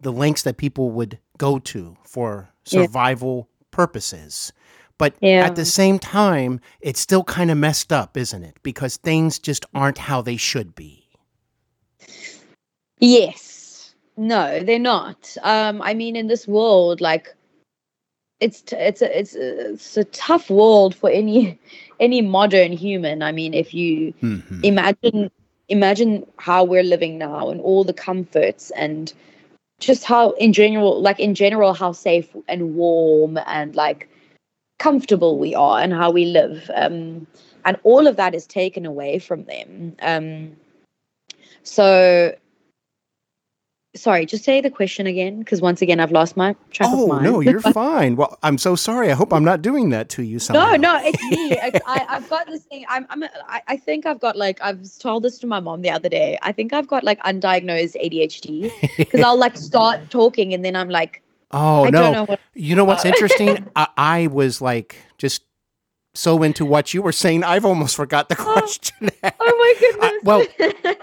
the 0.00 0.12
lengths 0.12 0.42
that 0.42 0.56
people 0.56 0.90
would 0.90 1.18
go 1.38 1.58
to 1.60 1.96
for 2.04 2.50
Yeah. 2.66 2.82
survival 2.82 3.48
purposes? 3.70 4.52
But 4.98 5.14
Yeah. 5.20 5.44
at 5.46 5.56
the 5.56 5.64
same 5.64 5.98
time, 5.98 6.60
it's 6.80 7.00
still 7.00 7.22
kind 7.24 7.50
of 7.50 7.58
messed 7.58 7.92
up, 7.92 8.16
isn't 8.16 8.42
it? 8.42 8.56
Because 8.62 8.96
things 8.96 9.38
just 9.38 9.64
aren't 9.74 9.98
how 9.98 10.20
they 10.22 10.36
should 10.36 10.74
be. 10.74 11.04
yes. 12.98 13.45
No, 14.16 14.60
they're 14.62 14.78
not. 14.78 15.36
Um, 15.42 15.80
I 15.82 15.94
mean, 15.94 16.16
in 16.16 16.26
this 16.28 16.46
world, 16.48 17.00
like 17.00 17.34
it's 18.40 18.60
t- 18.62 18.76
it's 18.76 19.02
a 19.02 19.18
it's 19.18 19.34
a, 19.34 19.70
it's 19.72 19.96
a 19.96 20.04
tough 20.04 20.50
world 20.50 20.94
for 20.94 21.10
any 21.10 21.58
any 22.00 22.22
modern 22.22 22.72
human. 22.72 23.22
I 23.22 23.32
mean, 23.32 23.54
if 23.54 23.74
you 23.74 24.14
Mhm. 24.22 24.60
imagine 24.62 25.30
imagine 25.68 26.26
how 26.38 26.64
we're 26.64 26.82
living 26.84 27.18
now 27.18 27.48
and 27.50 27.60
all 27.60 27.84
the 27.84 27.92
comforts 27.92 28.70
and 28.72 29.12
just 29.80 30.04
how 30.04 30.30
in 30.32 30.52
general 30.52 31.00
like 31.00 31.18
in 31.20 31.34
general 31.34 31.72
how 31.74 31.92
safe 31.92 32.34
and 32.48 32.74
warm 32.74 33.38
and 33.46 33.74
like 33.76 34.08
comfortable 34.78 35.38
we 35.38 35.54
are 35.54 35.80
and 35.80 35.92
how 35.92 36.10
we 36.10 36.24
live 36.26 36.70
um 36.74 37.26
and 37.64 37.76
all 37.84 38.06
of 38.06 38.16
that 38.16 38.34
is 38.34 38.46
taken 38.46 38.86
away 38.86 39.18
from 39.18 39.44
them 39.44 39.96
um 40.02 40.56
so 41.62 42.34
sorry 43.96 44.26
just 44.26 44.44
say 44.44 44.60
the 44.60 44.70
question 44.70 45.06
again 45.06 45.38
because 45.40 45.60
once 45.60 45.82
again 45.82 45.98
i've 45.98 46.12
lost 46.12 46.36
my 46.36 46.54
track 46.70 46.92
of 46.92 46.98
oh, 46.98 47.06
mind. 47.06 47.26
Oh, 47.26 47.30
no, 47.32 47.40
you're 47.50 47.60
fine. 47.60 48.16
Well, 48.16 48.38
I'm 48.42 48.58
so 48.58 48.76
sorry. 48.76 49.10
I 49.10 49.14
hope 49.14 49.32
I'm 49.32 49.44
not 49.44 49.62
doing 49.62 49.90
that 49.90 50.08
to 50.10 50.22
you 50.22 50.38
somehow. 50.38 50.72
No, 50.72 50.76
no, 50.76 51.00
it's 51.02 51.22
me. 51.30 51.58
I, 51.58 51.80
I, 51.86 52.06
I've 52.16 52.28
got 52.28 52.46
this 52.46 52.64
thing. 52.64 52.84
I'm, 52.88 53.06
I'm, 53.10 53.22
a- 53.22 53.30
I, 53.48 53.62
I 53.68 53.76
think 53.76 54.06
I've 54.06 54.20
got 54.20 54.36
like, 54.36 54.60
I've 54.62 54.86
told 54.98 55.22
this 55.22 55.38
to 55.38 55.46
my 55.46 55.60
mom 55.60 55.82
the 55.82 55.90
other 55.90 56.08
day. 56.08 56.38
I 56.42 56.52
think 56.52 56.72
I've 56.72 56.86
got 56.86 57.04
like 57.04 57.20
undiagnosed 57.20 57.96
ADHD 58.02 58.96
because 58.96 59.20
I'll 59.20 59.38
like 59.38 59.56
start 59.56 60.10
talking 60.10 60.54
and 60.54 60.64
then 60.64 60.76
I'm 60.76 60.90
like, 60.90 61.22
Oh 61.52 61.84
I 61.84 61.90
no! 61.90 62.02
don't 62.02 62.12
know 62.12 62.24
what- 62.24 62.40
you 62.54 62.74
know 62.74 62.84
what's 62.84 63.04
interesting? 63.04 63.68
I, 63.76 63.88
I 63.96 64.26
was 64.26 64.60
like 64.60 64.96
just 65.18 65.42
so 66.14 66.42
into 66.42 66.64
what 66.64 66.94
you 66.94 67.02
were 67.02 67.12
saying, 67.12 67.44
I've 67.44 67.64
almost 67.64 67.94
forgot 67.94 68.28
the 68.28 68.36
oh, 68.38 68.44
question. 68.44 69.10
oh 69.22 69.30
my 69.40 69.74
goodness. 69.78 70.12
well, 70.24 70.96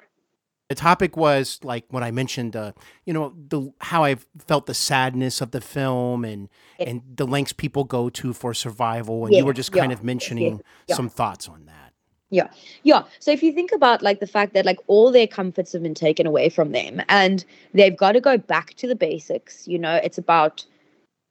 the 0.74 0.82
topic 0.82 1.16
was 1.16 1.60
like 1.64 1.86
when 1.90 2.04
I 2.04 2.10
mentioned, 2.10 2.56
uh, 2.56 2.72
you 3.06 3.14
know, 3.14 3.34
the 3.50 3.72
how 3.80 4.04
I 4.04 4.16
felt 4.48 4.66
the 4.66 4.74
sadness 4.74 5.40
of 5.40 5.52
the 5.52 5.62
film 5.62 6.26
and 6.26 6.50
and 6.80 7.04
the 7.16 7.28
lengths 7.28 7.54
people 7.54 7.84
go 7.84 8.10
to 8.10 8.34
for 8.34 8.56
survival, 8.56 9.26
and 9.26 9.36
you 9.36 9.46
were 9.46 9.54
just 9.54 9.72
kind 9.72 9.92
yeah, 9.92 9.98
of 9.98 10.04
mentioning 10.04 10.62
yeah. 10.88 10.96
some 10.96 11.10
thoughts 11.10 11.48
on 11.48 11.66
that. 11.66 11.94
Yeah. 12.32 12.50
Yeah. 12.82 13.04
So 13.20 13.30
if 13.30 13.44
you 13.44 13.52
think 13.52 13.72
about 13.72 14.02
like 14.02 14.20
the 14.20 14.26
fact 14.26 14.56
that 14.56 14.66
like 14.66 14.80
all 14.88 15.12
their 15.12 15.28
comforts 15.28 15.74
have 15.74 15.84
been 15.84 15.94
taken 15.94 16.26
away 16.26 16.50
from 16.50 16.72
them 16.72 17.00
and 17.08 17.46
they've 17.76 17.96
got 17.96 18.14
to 18.14 18.22
go 18.22 18.40
back 18.40 18.74
to 18.76 18.88
the 18.88 18.96
basics, 18.96 19.68
you 19.68 19.78
know, 19.78 19.98
it's 20.04 20.18
about 20.18 20.66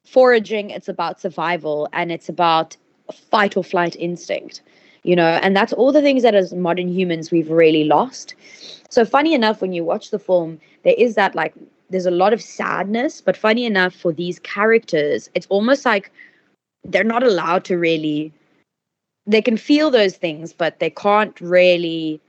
foraging, 0.05 0.71
it's 0.71 0.89
about 0.89 1.21
survival, 1.21 1.89
and 1.93 2.13
it's 2.13 2.29
about 2.29 2.77
fight 3.13 3.57
or 3.57 3.65
flight 3.65 3.97
instinct. 3.97 4.63
You 5.05 5.17
know, 5.17 5.27
and 5.27 5.57
that's 5.57 5.73
all 5.73 5.91
the 5.91 6.03
things 6.03 6.23
that 6.23 6.35
as 6.35 6.55
modern 6.55 6.89
humans 6.89 7.31
we've 7.31 7.51
really 7.51 7.85
lost. 7.85 8.35
So 8.89 9.05
funny 9.05 9.35
enough, 9.35 9.61
when 9.61 9.73
you 9.73 9.85
watch 9.85 10.11
the 10.11 10.19
film, 10.19 10.61
there 10.85 10.95
is 10.97 11.17
that 11.17 11.35
like 11.35 11.55
there's 11.91 12.07
a 12.07 12.11
lot 12.11 12.33
of 12.33 12.41
sadness, 12.41 13.21
but 13.21 13.37
funny 13.37 13.65
enough 13.65 13.95
for 13.95 14.13
these 14.13 14.39
characters, 14.41 15.29
it's 15.35 15.47
almost 15.49 15.85
like 15.85 16.13
they're 16.85 17.05
not 17.05 17.23
allowed 17.23 17.65
to 17.65 17.77
really 17.77 18.33
they 19.27 19.43
can 19.43 19.57
feel 19.57 19.91
those 19.91 20.17
things, 20.17 20.53
but 20.53 20.79
they 20.81 20.91
can't 20.91 21.41
really 21.41 22.21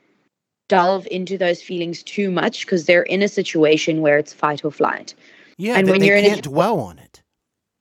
delve 0.70 1.08
into 1.12 1.38
those 1.38 1.62
feelings 1.62 2.04
too 2.04 2.32
much 2.32 2.66
because 2.66 2.86
they're 2.86 3.04
in 3.04 3.22
a 3.22 3.28
situation 3.28 4.02
where 4.02 4.18
it's 4.18 4.34
fight 4.34 4.64
or 4.64 4.72
flight. 4.72 5.14
Yeah, 5.58 5.78
and 5.78 5.90
when 5.90 6.00
they 6.00 6.08
you're 6.08 6.22
can't 6.22 6.34
in 6.34 6.40
a, 6.40 6.42
dwell 6.42 6.80
on 6.80 7.00
it. 7.00 7.22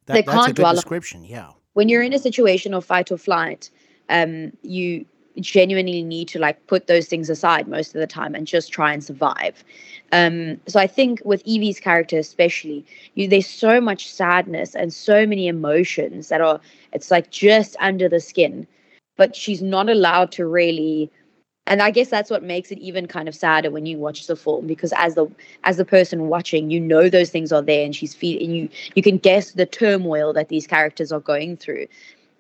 That, 0.07 0.15
they 0.15 0.23
can't 0.23 0.55
dwell 0.55 0.75
description. 0.75 1.25
Yeah. 1.25 1.51
When 1.75 1.89
you're 1.89 2.03
in 2.03 2.13
a 2.13 2.19
situation 2.19 2.75
of 2.75 2.85
fight 2.85 3.11
or 3.11 3.17
flight, 3.17 3.71
um, 4.13 4.53
you 4.63 5.05
genuinely 5.41 6.03
need 6.03 6.29
to 6.29 6.39
like 6.39 6.65
put 6.67 6.87
those 6.87 7.07
things 7.07 7.31
aside 7.31 7.67
most 7.67 7.95
of 7.95 8.01
the 8.01 8.07
time 8.07 8.35
and 8.35 8.47
just 8.47 8.71
try 8.71 8.93
and 8.93 9.03
survive. 9.03 9.65
Um, 10.13 10.61
so 10.67 10.79
I 10.79 10.87
think 10.87 11.23
with 11.25 11.43
Evie's 11.47 11.81
character 11.81 12.19
especially, 12.19 12.85
you 13.15 13.27
there's 13.27 13.49
so 13.49 13.81
much 13.81 14.13
sadness 14.13 14.75
and 14.77 14.93
so 14.93 15.27
many 15.27 15.49
emotions 15.49 16.29
that 16.29 16.43
are 16.43 16.61
it's 16.93 17.11
like 17.11 17.31
just 17.31 17.77
under 17.81 18.09
the 18.09 18.21
skin, 18.21 18.67
but 19.17 19.35
she's 19.35 19.63
not 19.63 19.89
allowed 19.89 20.31
to 20.33 20.47
really 20.47 21.11
and 21.69 21.81
I 21.81 21.93
guess 21.93 22.09
that's 22.09 22.29
what 22.29 22.43
makes 22.43 22.73
it 22.73 22.79
even 22.79 23.07
kind 23.07 23.29
of 23.29 23.37
sadder 23.37 23.71
when 23.71 23.87
you 23.87 23.97
watch 23.97 24.27
the 24.27 24.37
film 24.37 24.67
because 24.67 24.93
as 24.97 25.15
the 25.15 25.27
as 25.65 25.79
the 25.79 25.85
person 25.87 26.29
watching, 26.29 26.71
you 26.71 26.81
know 26.81 27.09
those 27.09 27.31
things 27.31 27.53
are 27.53 27.63
there 27.63 27.85
and 27.85 27.97
she's 27.97 28.15
feeling 28.15 28.51
you 28.51 28.69
you 28.95 29.03
can 29.03 29.17
guess 29.17 29.53
the 29.53 29.65
turmoil 29.65 30.35
that 30.35 30.51
these 30.51 30.67
characters 30.67 31.11
are 31.11 31.21
going 31.21 31.57
through 31.57 31.87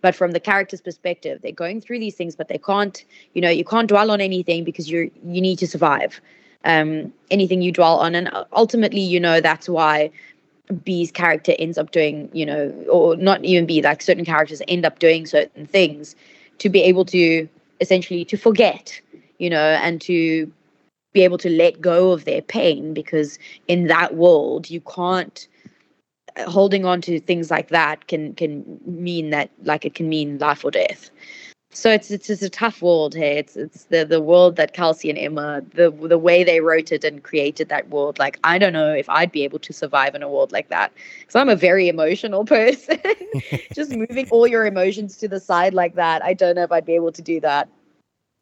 but 0.03 0.15
from 0.15 0.33
the 0.33 0.41
character's 0.41 0.83
perspective 0.83 1.41
they're 1.41 1.53
going 1.53 1.81
through 1.81 1.99
these 1.99 2.15
things 2.15 2.37
but 2.37 2.49
they 2.49 2.59
can't 2.59 3.05
you 3.33 3.41
know 3.41 3.49
you 3.49 3.65
can't 3.65 3.89
dwell 3.89 4.11
on 4.11 4.21
anything 4.21 4.63
because 4.65 4.91
you're 4.91 5.09
you 5.25 5.41
need 5.41 5.59
to 5.59 5.67
survive. 5.67 6.21
Um, 6.65 7.13
anything 7.29 7.61
you 7.61 7.73
dwell 7.73 7.99
on. 7.99 8.15
And 8.15 8.31
ultimately 8.53 9.01
you 9.01 9.19
know 9.19 9.41
that's 9.41 9.69
why 9.69 10.13
Bee's 10.85 11.11
character 11.11 11.55
ends 11.59 11.77
up 11.77 11.91
doing 11.91 12.29
you 12.33 12.47
know 12.47 12.69
or 12.91 13.17
not 13.17 13.45
even 13.45 13.67
Bee 13.67 13.83
like 13.83 14.03
certain 14.03 14.25
characters 14.25 14.63
end 14.69 14.85
up 14.85 14.99
doing 14.99 15.27
certain 15.27 15.67
things 15.67 16.15
to 16.59 16.69
be 16.69 16.83
able 16.83 17.05
to 17.07 17.49
essentially 17.81 18.25
to 18.27 18.37
forget 18.37 19.01
you 19.39 19.51
know 19.51 19.59
and 19.83 20.01
to 20.03 20.51
be 21.13 21.23
able 21.25 21.39
to 21.39 21.51
let 21.51 21.81
go 21.81 22.13
of 22.13 22.25
their 22.25 22.41
pain 22.41 22.95
because 22.95 23.39
in 23.69 23.89
that 23.89 24.15
world 24.15 24.71
you 24.71 24.81
can't 24.81 25.49
holding 26.47 26.85
on 26.85 27.01
to 27.03 27.20
things 27.20 27.51
like 27.51 27.68
that 27.68 28.07
can 28.07 28.35
can 28.35 28.80
mean 28.85 29.30
that 29.30 29.51
like 29.64 29.85
it 29.85 29.95
can 29.95 30.09
mean 30.09 30.39
life 30.39 30.64
or 30.64 30.70
death. 30.70 31.11
So 31.74 31.91
it's 31.91 32.11
it's 32.11 32.26
just 32.26 32.43
a 32.43 32.51
tough 32.51 32.83
world 32.83 33.14
here 33.14 33.39
it's 33.39 33.57
it's 33.57 33.85
the 33.85 34.05
the 34.05 34.20
world 34.20 34.57
that 34.57 34.74
kelsey 34.74 35.09
and 35.09 35.18
emma 35.18 35.62
the 35.72 35.91
the 35.91 36.18
way 36.18 36.45
they 36.45 36.61
wrote 36.61 36.93
it 36.93 37.03
and 37.03 37.22
created 37.22 37.70
that 37.70 37.89
world 37.89 38.18
like 38.18 38.39
i 38.45 38.59
don't 38.59 38.74
know 38.74 38.93
if 38.93 39.09
i'd 39.09 39.33
be 39.33 39.43
able 39.43 39.59
to 39.61 39.72
survive 39.72 40.14
in 40.14 40.22
a 40.22 40.28
world 40.28 40.53
like 40.53 40.68
that. 40.68 40.93
Because 41.20 41.35
i'm 41.35 41.49
a 41.49 41.57
very 41.57 41.89
emotional 41.89 42.45
person. 42.57 43.01
Just 43.74 43.91
moving 43.91 44.28
all 44.28 44.47
your 44.47 44.66
emotions 44.66 45.16
to 45.16 45.28
the 45.28 45.41
side 45.41 45.72
like 45.72 45.95
that 45.95 46.22
i 46.22 46.35
don't 46.35 46.57
know 46.57 46.62
if 46.62 46.72
i'd 46.72 46.85
be 46.85 46.95
able 46.95 47.12
to 47.12 47.22
do 47.22 47.41
that. 47.41 47.68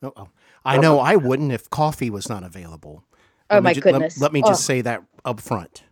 Oh 0.03 0.29
i 0.65 0.77
know 0.77 0.99
i 0.99 1.15
wouldn't 1.15 1.53
if 1.53 1.71
coffee 1.71 2.11
was 2.11 2.29
not 2.29 2.43
available. 2.43 3.05
Oh 3.49 3.57
let 3.57 3.63
my 3.63 3.75
ju- 3.75 3.81
goodness. 3.81 4.19
let, 4.19 4.23
let 4.27 4.33
me 4.33 4.43
oh. 4.45 4.49
just 4.49 4.63
oh. 4.63 4.67
say 4.67 4.81
that 4.81 5.05
up 5.25 5.41
front 5.41 5.85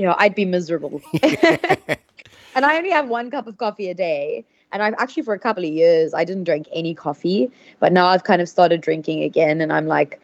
you 0.00 0.06
know, 0.06 0.16
I'd 0.18 0.34
be 0.34 0.46
miserable. 0.46 1.02
and 1.22 2.64
I 2.64 2.78
only 2.78 2.88
have 2.88 3.10
one 3.10 3.30
cup 3.30 3.46
of 3.46 3.58
coffee 3.58 3.90
a 3.90 3.94
day. 3.94 4.46
And 4.72 4.82
I've 4.82 4.94
actually, 4.94 5.24
for 5.24 5.34
a 5.34 5.38
couple 5.38 5.62
of 5.62 5.70
years, 5.70 6.14
I 6.14 6.24
didn't 6.24 6.44
drink 6.44 6.68
any 6.72 6.94
coffee. 6.94 7.50
But 7.80 7.92
now 7.92 8.06
I've 8.06 8.24
kind 8.24 8.40
of 8.40 8.48
started 8.48 8.80
drinking 8.80 9.22
again. 9.24 9.60
And 9.60 9.70
I'm 9.70 9.86
like, 9.86 10.18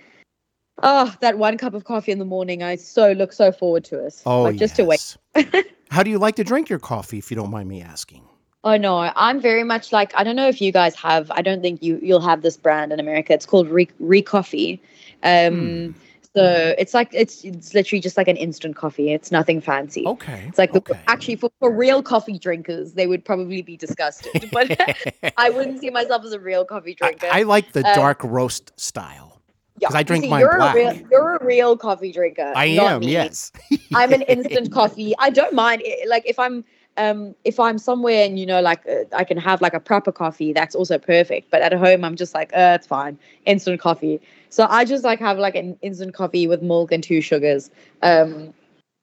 oh, 0.83 1.15
that 1.21 1.37
one 1.37 1.59
cup 1.59 1.75
of 1.75 1.85
coffee 1.85 2.11
in 2.11 2.19
the 2.19 2.25
morning, 2.25 2.63
I 2.63 2.77
so 2.77 3.13
look 3.13 3.35
so 3.35 3.53
forward 3.53 3.85
to 3.85 4.07
it. 4.07 4.23
Oh, 4.25 4.45
like, 4.45 4.57
just 4.57 4.79
yes. 4.79 5.19
to 5.35 5.45
wait. 5.45 5.67
How 5.91 6.03
do 6.03 6.09
you 6.09 6.19
like 6.19 6.37
to 6.37 6.45
drink 6.45 6.71
your 6.71 6.79
coffee, 6.79 7.19
if 7.19 7.31
you 7.31 7.37
don't 7.37 7.51
mind 7.51 7.69
me 7.69 7.83
asking? 7.83 8.23
Oh 8.65 8.79
no, 8.79 9.13
I'm 9.15 9.41
very 9.41 9.63
much 9.63 9.93
like 9.93 10.13
I 10.17 10.25
don't 10.25 10.35
know 10.35 10.49
if 10.49 10.61
you 10.61 10.73
guys 10.73 10.97
have. 10.97 11.31
I 11.31 11.41
don't 11.41 11.63
think 11.63 11.85
you 11.85 12.01
you'll 12.03 12.21
have 12.21 12.43
this 12.43 12.57
brand 12.57 12.93
in 12.93 12.99
America. 12.99 13.33
It's 13.33 13.47
called 13.47 13.69
Re, 13.69 13.89
Ricoffy. 14.03 14.81
Um, 15.23 15.93
hmm. 15.93 16.01
So 16.37 16.75
it's 16.77 16.93
like 16.93 17.09
it's 17.15 17.45
it's 17.45 17.73
literally 17.73 18.01
just 18.01 18.19
like 18.19 18.29
an 18.29 18.37
instant 18.37 18.77
coffee. 18.77 19.11
It's 19.11 19.33
nothing 19.33 19.59
fancy. 19.59 20.07
Okay. 20.07 20.45
It's 20.47 20.59
like 20.59 20.75
okay. 20.75 20.93
The, 20.93 21.11
actually 21.11 21.37
for, 21.37 21.51
for 21.61 21.75
real 21.75 22.03
coffee 22.03 22.39
drinkers, 22.39 22.93
they 22.93 23.07
would 23.07 23.25
probably 23.25 23.63
be 23.63 23.77
disgusted. 23.77 24.33
But 24.53 24.79
I 25.39 25.49
wouldn't 25.49 25.81
see 25.81 25.89
myself 25.89 26.25
as 26.25 26.33
a 26.33 26.39
real 26.39 26.67
coffee 26.67 26.95
drinker. 26.95 27.27
I, 27.27 27.41
I 27.41 27.43
like 27.45 27.73
the 27.73 27.87
um, 27.89 27.95
dark 27.95 28.23
roast 28.23 28.79
style. 28.79 29.41
Yeah, 29.79 29.89
I 29.95 30.03
drink 30.03 30.25
see, 30.25 30.31
mine 30.31 30.41
you're 30.41 30.57
black. 30.57 30.75
A 30.75 30.79
real, 30.79 31.09
you're 31.11 31.37
a 31.37 31.45
real 31.45 31.77
coffee 31.77 32.13
drinker. 32.13 32.53
I 32.55 32.67
am. 32.67 33.01
Me. 33.01 33.13
Yes. 33.13 33.51
I'm 33.95 34.13
an 34.13 34.23
instant 34.23 34.73
coffee. 34.73 35.15
I 35.19 35.31
don't 35.31 35.55
mind. 35.55 35.81
It, 35.87 36.07
like 36.07 36.25
if 36.27 36.39
I'm 36.39 36.65
um 36.99 37.35
if 37.45 37.59
I'm 37.59 37.79
somewhere 37.79 38.25
and 38.25 38.39
you 38.39 38.47
know 38.47 38.61
like 38.61 38.87
uh, 38.89 39.05
I 39.15 39.25
can 39.25 39.37
have 39.39 39.63
like 39.63 39.75
a 39.75 39.81
proper 39.81 40.13
coffee, 40.13 40.53
that's 40.53 40.75
also 40.75 40.99
perfect. 40.99 41.51
But 41.51 41.63
at 41.63 41.73
home, 41.73 42.05
I'm 42.05 42.17
just 42.17 42.35
like, 42.35 42.53
uh, 42.53 42.77
it's 42.79 42.87
fine, 42.87 43.19
instant 43.47 43.81
coffee. 43.81 44.21
So 44.51 44.67
I 44.69 44.85
just 44.85 45.05
like 45.05 45.19
have 45.21 45.39
like 45.39 45.55
an 45.55 45.79
instant 45.83 46.15
coffee 46.15 46.47
with 46.47 46.63
milk 46.63 46.93
and 46.93 47.03
two 47.03 47.21
sugars. 47.21 47.71
Um, 48.03 48.55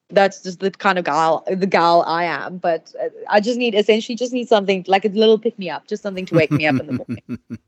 that's 0.09 0.43
just 0.43 0.59
the 0.59 0.71
kind 0.71 0.99
of 0.99 1.05
gal 1.05 1.43
the 1.47 1.67
gal 1.67 2.03
I 2.03 2.25
am. 2.25 2.57
But 2.57 2.93
uh, 3.01 3.09
I 3.29 3.39
just 3.39 3.57
need 3.57 3.75
essentially 3.75 4.15
just 4.15 4.33
need 4.33 4.47
something 4.47 4.85
like 4.87 5.05
a 5.05 5.09
little 5.09 5.39
pick 5.39 5.57
me 5.57 5.69
up, 5.69 5.87
just 5.87 6.03
something 6.03 6.25
to 6.27 6.35
wake 6.35 6.51
me 6.51 6.65
up 6.65 6.79
in 6.79 6.87
the 6.87 6.93
morning. 6.93 7.39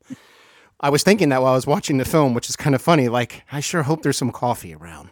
I 0.79 0.89
was 0.89 1.03
thinking 1.03 1.29
that 1.29 1.41
while 1.41 1.53
I 1.53 1.55
was 1.55 1.65
watching 1.65 1.97
the 1.97 2.05
film, 2.05 2.33
which 2.33 2.49
is 2.49 2.55
kind 2.55 2.75
of 2.75 2.81
funny. 2.81 3.09
Like 3.09 3.43
I 3.51 3.59
sure 3.59 3.83
hope 3.83 4.03
there's 4.03 4.17
some 4.17 4.31
coffee 4.31 4.75
around. 4.75 5.09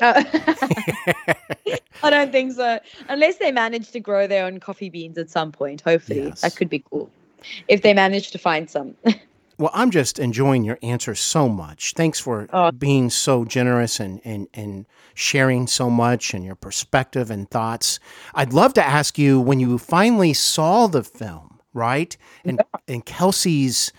Uh, 0.00 0.22
I 2.02 2.10
don't 2.10 2.32
think 2.32 2.52
so. 2.54 2.80
Unless 3.08 3.38
they 3.38 3.52
manage 3.52 3.90
to 3.90 4.00
grow 4.00 4.26
their 4.26 4.46
own 4.46 4.60
coffee 4.60 4.88
beans 4.88 5.18
at 5.18 5.30
some 5.30 5.52
point, 5.52 5.80
hopefully. 5.82 6.24
Yes. 6.24 6.40
That 6.40 6.56
could 6.56 6.68
be 6.68 6.82
cool. 6.90 7.10
If 7.68 7.82
they 7.82 7.92
manage 7.92 8.30
to 8.30 8.38
find 8.38 8.70
some. 8.70 8.94
Well, 9.58 9.70
I'm 9.74 9.90
just 9.90 10.18
enjoying 10.18 10.64
your 10.64 10.78
answer 10.82 11.14
so 11.14 11.48
much. 11.48 11.92
Thanks 11.94 12.18
for 12.18 12.48
oh. 12.52 12.70
being 12.72 13.10
so 13.10 13.44
generous 13.44 14.00
and, 14.00 14.20
and, 14.24 14.48
and 14.54 14.86
sharing 15.14 15.66
so 15.66 15.90
much 15.90 16.34
and 16.34 16.44
your 16.44 16.54
perspective 16.54 17.30
and 17.30 17.50
thoughts. 17.50 18.00
I'd 18.34 18.52
love 18.52 18.74
to 18.74 18.84
ask 18.84 19.18
you 19.18 19.40
when 19.40 19.60
you 19.60 19.78
finally 19.78 20.32
saw 20.32 20.86
the 20.86 21.04
film, 21.04 21.60
right? 21.74 22.16
And, 22.44 22.62
and 22.88 23.04
Kelsey's 23.04 23.92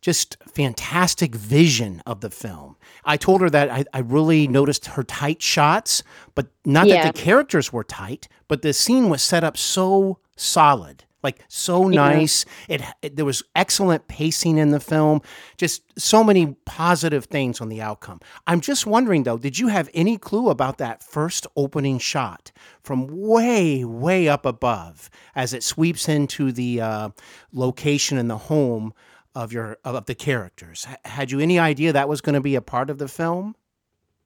just 0.00 0.36
fantastic 0.46 1.34
vision 1.34 2.02
of 2.04 2.20
the 2.20 2.28
film. 2.28 2.76
I 3.06 3.16
told 3.16 3.40
her 3.40 3.48
that 3.48 3.70
I, 3.70 3.84
I 3.94 4.00
really 4.00 4.46
noticed 4.46 4.86
her 4.86 5.02
tight 5.02 5.40
shots, 5.40 6.02
but 6.34 6.48
not 6.66 6.86
yeah. 6.86 7.04
that 7.04 7.14
the 7.14 7.22
characters 7.22 7.72
were 7.72 7.84
tight, 7.84 8.28
but 8.46 8.60
the 8.60 8.74
scene 8.74 9.08
was 9.08 9.22
set 9.22 9.44
up 9.44 9.56
so 9.56 10.18
solid 10.36 11.04
like 11.24 11.40
so 11.48 11.88
nice. 11.88 12.44
It, 12.68 12.82
it, 13.02 13.16
there 13.16 13.24
was 13.24 13.42
excellent 13.56 14.06
pacing 14.06 14.58
in 14.58 14.70
the 14.70 14.78
film. 14.78 15.22
Just 15.56 15.82
so 15.98 16.22
many 16.22 16.54
positive 16.66 17.24
things 17.24 17.60
on 17.60 17.68
the 17.68 17.80
outcome. 17.80 18.20
I'm 18.46 18.60
just 18.60 18.86
wondering 18.86 19.24
though, 19.24 19.38
did 19.38 19.58
you 19.58 19.68
have 19.68 19.88
any 19.94 20.18
clue 20.18 20.50
about 20.50 20.78
that 20.78 21.02
first 21.02 21.46
opening 21.56 21.98
shot 21.98 22.52
from 22.82 23.08
way 23.08 23.84
way 23.84 24.28
up 24.28 24.46
above 24.46 25.10
as 25.34 25.52
it 25.52 25.62
sweeps 25.62 26.08
into 26.08 26.52
the 26.52 26.80
uh, 26.80 27.08
location 27.52 28.18
and 28.18 28.30
the 28.30 28.38
home 28.38 28.92
of 29.34 29.52
your 29.52 29.78
of 29.84 30.04
the 30.06 30.14
characters? 30.14 30.86
H- 30.88 30.98
had 31.04 31.30
you 31.32 31.40
any 31.40 31.58
idea 31.58 31.92
that 31.92 32.08
was 32.08 32.20
going 32.20 32.34
to 32.34 32.40
be 32.40 32.54
a 32.54 32.62
part 32.62 32.90
of 32.90 32.98
the 32.98 33.08
film? 33.08 33.56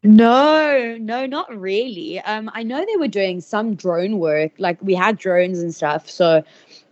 No, 0.04 0.96
no, 1.00 1.26
not 1.26 1.54
really. 1.58 2.20
Um, 2.20 2.50
I 2.54 2.62
know 2.62 2.84
they 2.86 2.96
were 2.96 3.08
doing 3.08 3.40
some 3.40 3.74
drone 3.74 4.18
work, 4.18 4.52
like 4.58 4.78
we 4.80 4.94
had 4.94 5.18
drones 5.18 5.58
and 5.58 5.74
stuff. 5.74 6.08
So 6.08 6.44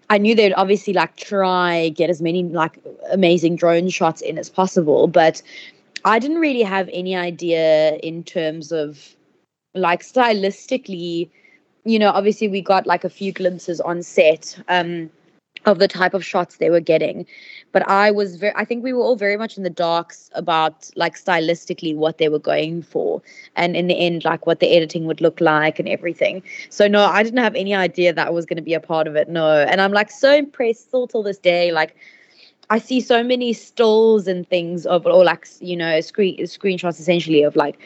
I 0.09 0.19
knew 0.19 0.35
they'd 0.35 0.55
obviously 0.55 0.93
like 0.93 1.17
try 1.17 1.89
get 1.91 2.11
as 2.11 2.23
many 2.23 2.45
like 2.45 2.79
amazing 3.11 3.57
drone 3.57 3.89
shots 3.89 4.21
in 4.21 4.39
as 4.39 4.49
possible, 4.49 5.09
but 5.09 5.43
I 6.05 6.19
didn't 6.19 6.39
really 6.39 6.63
have 6.63 6.89
any 6.93 7.17
idea 7.17 7.97
in 7.97 8.23
terms 8.23 8.71
of 8.73 9.17
like 9.75 10.03
stylistically, 10.03 11.29
you 11.85 11.99
know, 11.99 12.11
obviously 12.11 12.49
we 12.49 12.61
got 12.61 12.87
like 12.87 13.05
a 13.05 13.11
few 13.11 13.33
glimpses 13.33 13.81
on 13.81 14.03
set. 14.03 14.57
Um 14.69 15.11
of 15.67 15.81
the 15.81 15.89
type 15.89 16.15
of 16.15 16.25
shots 16.25 16.57
they 16.57 16.71
were 16.71 16.81
getting. 16.81 17.27
But 17.73 17.87
I 17.89 18.11
was 18.13 18.37
very, 18.37 18.55
I 18.57 18.65
think 18.65 18.85
we 18.85 18.93
were 18.93 19.03
all 19.03 19.17
very 19.17 19.37
much 19.37 19.57
in 19.57 19.65
the 19.65 19.71
darks 19.71 20.31
about 20.35 20.89
like 20.95 21.17
stylistically 21.17 21.95
what 21.95 22.19
they 22.19 22.29
were 22.29 22.39
going 22.39 22.83
for. 22.83 23.21
And 23.57 23.77
in 23.77 23.89
the 23.89 23.99
end, 23.99 24.25
like 24.25 24.47
what 24.47 24.61
the 24.61 24.69
editing 24.69 25.07
would 25.07 25.21
look 25.21 25.41
like 25.41 25.79
and 25.79 25.89
everything. 25.89 26.43
So, 26.71 26.87
no, 26.87 27.05
I 27.05 27.23
didn't 27.23 27.41
have 27.41 27.57
any 27.57 27.75
idea 27.75 28.13
that 28.13 28.29
I 28.29 28.31
was 28.31 28.47
going 28.47 28.57
to 28.57 28.63
be 28.63 28.75
a 28.75 28.81
part 28.81 29.09
of 29.09 29.17
it. 29.17 29.29
No. 29.29 29.51
And 29.51 29.81
I'm 29.81 29.93
like 29.93 30.11
so 30.11 30.33
impressed 30.33 30.89
still 30.89 31.09
till 31.09 31.25
this 31.25 31.39
day. 31.39 31.73
Like, 31.73 31.97
I 32.71 32.79
see 32.79 33.01
so 33.01 33.23
many 33.23 33.53
stills 33.53 34.27
and 34.27 34.49
things 34.49 34.87
of, 34.87 35.05
or 35.05 35.25
like, 35.25 35.47
you 35.61 35.77
know, 35.77 36.01
screen 36.01 36.39
screenshots 36.39 37.01
essentially 37.01 37.43
of 37.43 37.57
like 37.57 37.79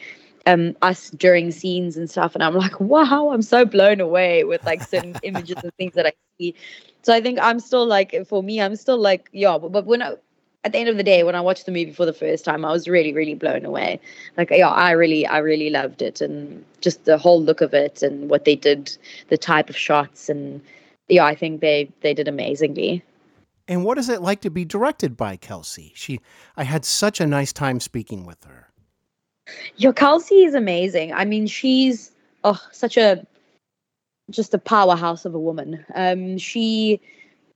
um 0.47 0.75
us 0.81 1.11
during 1.11 1.51
scenes 1.51 1.95
and 1.97 2.09
stuff 2.09 2.33
and 2.33 2.43
i'm 2.43 2.55
like 2.55 2.79
wow 2.79 3.29
i'm 3.29 3.43
so 3.43 3.63
blown 3.63 4.01
away 4.01 4.43
with 4.43 4.63
like 4.65 4.81
certain 4.81 5.15
images 5.23 5.55
and 5.61 5.71
things 5.75 5.93
that 5.93 6.07
i 6.07 6.13
see 6.39 6.55
so 7.03 7.13
i 7.13 7.21
think 7.21 7.39
i'm 7.41 7.59
still 7.59 7.85
like 7.85 8.25
for 8.27 8.43
me 8.43 8.61
i'm 8.61 8.75
still 8.75 8.97
like 8.97 9.29
yeah 9.31 9.57
but, 9.57 9.71
but 9.71 9.85
when 9.85 10.01
i 10.01 10.13
at 10.63 10.73
the 10.73 10.77
end 10.77 10.89
of 10.89 10.97
the 10.97 11.03
day 11.03 11.23
when 11.23 11.35
i 11.35 11.41
watched 11.41 11.65
the 11.65 11.71
movie 11.71 11.91
for 11.91 12.05
the 12.05 12.13
first 12.13 12.45
time 12.45 12.63
i 12.63 12.71
was 12.71 12.87
really 12.87 13.13
really 13.13 13.35
blown 13.35 13.65
away. 13.65 13.99
Like 14.37 14.51
yeah 14.51 14.69
i 14.69 14.91
really 14.91 15.25
i 15.25 15.39
really 15.39 15.69
loved 15.69 16.01
it 16.01 16.21
and 16.21 16.63
just 16.81 17.05
the 17.05 17.17
whole 17.17 17.41
look 17.41 17.61
of 17.61 17.73
it 17.73 18.01
and 18.03 18.29
what 18.29 18.45
they 18.45 18.55
did 18.55 18.95
the 19.29 19.37
type 19.37 19.69
of 19.69 19.77
shots 19.77 20.29
and 20.29 20.61
yeah 21.07 21.25
i 21.25 21.35
think 21.35 21.61
they 21.61 21.89
they 22.01 22.13
did 22.13 22.27
amazingly. 22.27 23.03
And 23.67 23.85
what 23.85 23.97
is 23.97 24.09
it 24.09 24.21
like 24.21 24.41
to 24.41 24.49
be 24.49 24.65
directed 24.65 25.15
by 25.15 25.37
kelsey? 25.37 25.93
She 25.95 26.19
i 26.57 26.63
had 26.63 26.85
such 26.85 27.19
a 27.19 27.27
nice 27.27 27.53
time 27.53 27.79
speaking 27.79 28.25
with 28.25 28.43
her. 28.43 28.71
Your 29.77 29.93
Kelsey 29.93 30.43
is 30.43 30.53
amazing. 30.53 31.13
I 31.13 31.25
mean, 31.25 31.47
she's 31.47 32.11
oh 32.43 32.61
such 32.71 32.97
a 32.97 33.25
just 34.31 34.53
a 34.53 34.57
powerhouse 34.57 35.25
of 35.25 35.35
a 35.35 35.39
woman. 35.39 35.83
Um, 35.95 36.37
she 36.37 36.99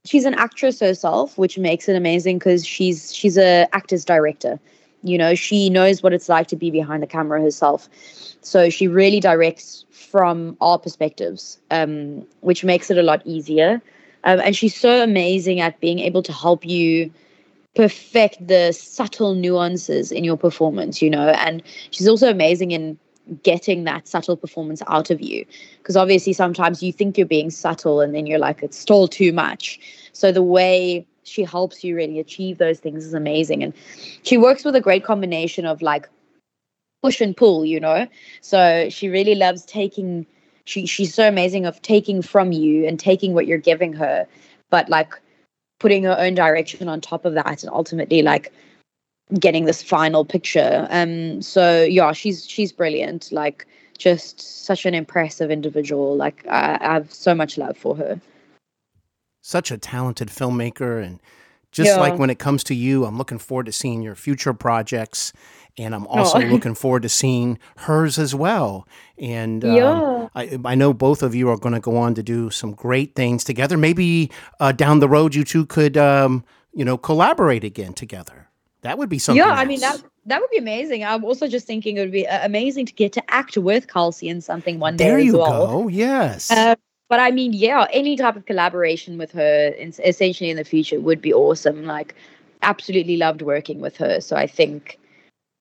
she's 0.05 0.25
an 0.25 0.35
actress 0.35 0.79
herself, 0.79 1.37
which 1.37 1.57
makes 1.57 1.89
it 1.89 1.95
amazing 1.95 2.37
because 2.39 2.65
she's 2.65 3.13
she's 3.13 3.37
a 3.37 3.67
actor's 3.73 4.05
director. 4.05 4.59
You 5.03 5.17
know, 5.17 5.35
she 5.35 5.69
knows 5.69 6.01
what 6.01 6.13
it's 6.13 6.29
like 6.29 6.47
to 6.47 6.55
be 6.55 6.71
behind 6.71 7.03
the 7.03 7.07
camera 7.07 7.41
herself. 7.41 7.87
So 8.41 8.69
she 8.69 8.87
really 8.87 9.19
directs 9.19 9.85
from 9.91 10.57
our 10.61 10.79
perspectives, 10.79 11.59
um, 11.71 12.25
which 12.41 12.63
makes 12.63 12.89
it 12.89 12.97
a 12.97 13.03
lot 13.03 13.21
easier. 13.25 13.81
Um, 14.23 14.39
and 14.39 14.55
she's 14.55 14.75
so 14.75 15.03
amazing 15.03 15.59
at 15.59 15.79
being 15.79 15.99
able 15.99 16.23
to 16.23 16.33
help 16.33 16.65
you 16.65 17.11
perfect 17.75 18.47
the 18.47 18.71
subtle 18.71 19.35
nuances 19.35 20.11
in 20.11 20.23
your 20.23 20.37
performance, 20.37 21.01
you 21.01 21.09
know, 21.09 21.29
and 21.29 21.61
she's 21.91 22.07
also 22.07 22.29
amazing 22.29 22.71
in 22.71 22.97
getting 23.43 23.83
that 23.85 24.07
subtle 24.07 24.37
performance 24.37 24.81
out 24.87 25.09
of 25.09 25.21
you. 25.21 25.45
Because 25.77 25.95
obviously 25.95 26.33
sometimes 26.33 26.83
you 26.83 26.91
think 26.91 27.17
you're 27.17 27.27
being 27.27 27.49
subtle 27.49 28.01
and 28.01 28.13
then 28.13 28.25
you're 28.25 28.39
like 28.39 28.61
it's 28.63 28.77
still 28.77 29.07
too 29.07 29.33
much. 29.33 29.79
So 30.13 30.31
the 30.31 30.43
way 30.43 31.05
she 31.23 31.43
helps 31.43 31.83
you 31.83 31.95
really 31.95 32.19
achieve 32.19 32.57
those 32.57 32.79
things 32.79 33.05
is 33.05 33.13
amazing. 33.13 33.63
And 33.63 33.73
she 34.23 34.37
works 34.37 34.63
with 34.63 34.75
a 34.75 34.81
great 34.81 35.03
combination 35.03 35.65
of 35.65 35.81
like 35.81 36.07
push 37.01 37.21
and 37.21 37.35
pull 37.35 37.65
you 37.65 37.79
know? 37.79 38.07
So 38.41 38.89
she 38.89 39.09
really 39.09 39.35
loves 39.35 39.65
taking 39.65 40.25
she 40.65 40.85
she's 40.85 41.13
so 41.13 41.27
amazing 41.27 41.65
of 41.65 41.81
taking 41.81 42.21
from 42.21 42.51
you 42.51 42.85
and 42.87 42.99
taking 42.99 43.33
what 43.33 43.47
you're 43.47 43.57
giving 43.57 43.93
her 43.93 44.27
but 44.71 44.89
like 44.89 45.13
putting 45.79 46.03
her 46.03 46.15
own 46.19 46.33
direction 46.33 46.87
on 46.89 46.99
top 46.99 47.25
of 47.25 47.33
that 47.33 47.63
and 47.63 47.71
ultimately 47.71 48.21
like 48.21 48.51
getting 49.39 49.65
this 49.65 49.81
final 49.81 50.23
picture 50.23 50.87
um 50.91 51.41
so 51.41 51.83
yeah 51.83 52.11
she's 52.11 52.45
she's 52.47 52.71
brilliant 52.71 53.31
like 53.31 53.65
just 53.97 54.65
such 54.65 54.85
an 54.85 54.93
impressive 54.93 55.49
individual 55.49 56.15
like 56.15 56.45
I, 56.47 56.77
I 56.79 56.93
have 56.93 57.11
so 57.11 57.33
much 57.33 57.57
love 57.57 57.77
for 57.77 57.95
her 57.95 58.19
such 59.41 59.71
a 59.71 59.77
talented 59.77 60.27
filmmaker 60.27 61.03
and 61.03 61.19
just 61.71 61.89
yeah. 61.89 61.99
like 61.99 62.19
when 62.19 62.29
it 62.29 62.39
comes 62.39 62.63
to 62.65 62.75
you 62.75 63.05
i'm 63.05 63.17
looking 63.17 63.39
forward 63.39 63.65
to 63.65 63.71
seeing 63.71 64.01
your 64.01 64.15
future 64.15 64.53
projects 64.53 65.33
and 65.77 65.93
I'm 65.93 66.07
also 66.07 66.39
oh. 66.39 66.45
looking 66.45 66.75
forward 66.75 67.03
to 67.03 67.09
seeing 67.09 67.59
hers 67.77 68.17
as 68.17 68.33
well. 68.33 68.87
And 69.17 69.63
um, 69.63 69.75
yeah. 69.75 70.27
I, 70.35 70.57
I 70.63 70.75
know 70.75 70.93
both 70.93 71.23
of 71.23 71.35
you 71.35 71.49
are 71.49 71.57
going 71.57 71.75
to 71.75 71.79
go 71.79 71.97
on 71.97 72.15
to 72.15 72.23
do 72.23 72.49
some 72.49 72.73
great 72.73 73.15
things 73.15 73.43
together. 73.43 73.77
Maybe 73.77 74.31
uh, 74.59 74.71
down 74.71 74.99
the 74.99 75.09
road, 75.09 75.35
you 75.35 75.43
two 75.43 75.65
could, 75.65 75.97
um, 75.97 76.43
you 76.73 76.85
know, 76.85 76.97
collaborate 76.97 77.63
again 77.63 77.93
together. 77.93 78.49
That 78.85 78.97
would 78.97 79.09
be 79.09 79.19
something. 79.19 79.43
Yeah, 79.43 79.49
else. 79.49 79.59
I 79.59 79.65
mean 79.65 79.79
that 79.79 80.03
that 80.27 80.41
would 80.41 80.49
be 80.51 80.57
amazing. 80.57 81.03
I'm 81.03 81.25
also 81.25 81.47
just 81.47 81.67
thinking 81.67 81.97
it 81.97 82.01
would 82.01 82.11
be 82.11 82.27
uh, 82.27 82.45
amazing 82.45 82.85
to 82.85 82.93
get 82.93 83.13
to 83.13 83.23
act 83.31 83.57
with 83.57 83.87
Kelsey 83.87 84.29
in 84.29 84.41
something 84.41 84.79
one 84.79 84.95
day 84.95 85.05
there 85.05 85.19
you 85.19 85.37
well. 85.37 85.67
go. 85.67 85.87
Yes. 85.87 86.51
Uh, 86.51 86.75
but 87.09 87.19
I 87.19 87.31
mean, 87.31 87.53
yeah, 87.53 87.87
any 87.91 88.15
type 88.15 88.35
of 88.35 88.45
collaboration 88.45 89.17
with 89.17 89.31
her, 89.31 89.67
in, 89.77 89.93
essentially 90.03 90.49
in 90.49 90.57
the 90.57 90.63
future, 90.63 90.99
would 90.99 91.21
be 91.21 91.33
awesome. 91.33 91.85
Like, 91.85 92.15
absolutely 92.61 93.17
loved 93.17 93.41
working 93.41 93.79
with 93.79 93.97
her. 93.97 94.21
So 94.21 94.35
I 94.35 94.47
think 94.47 94.99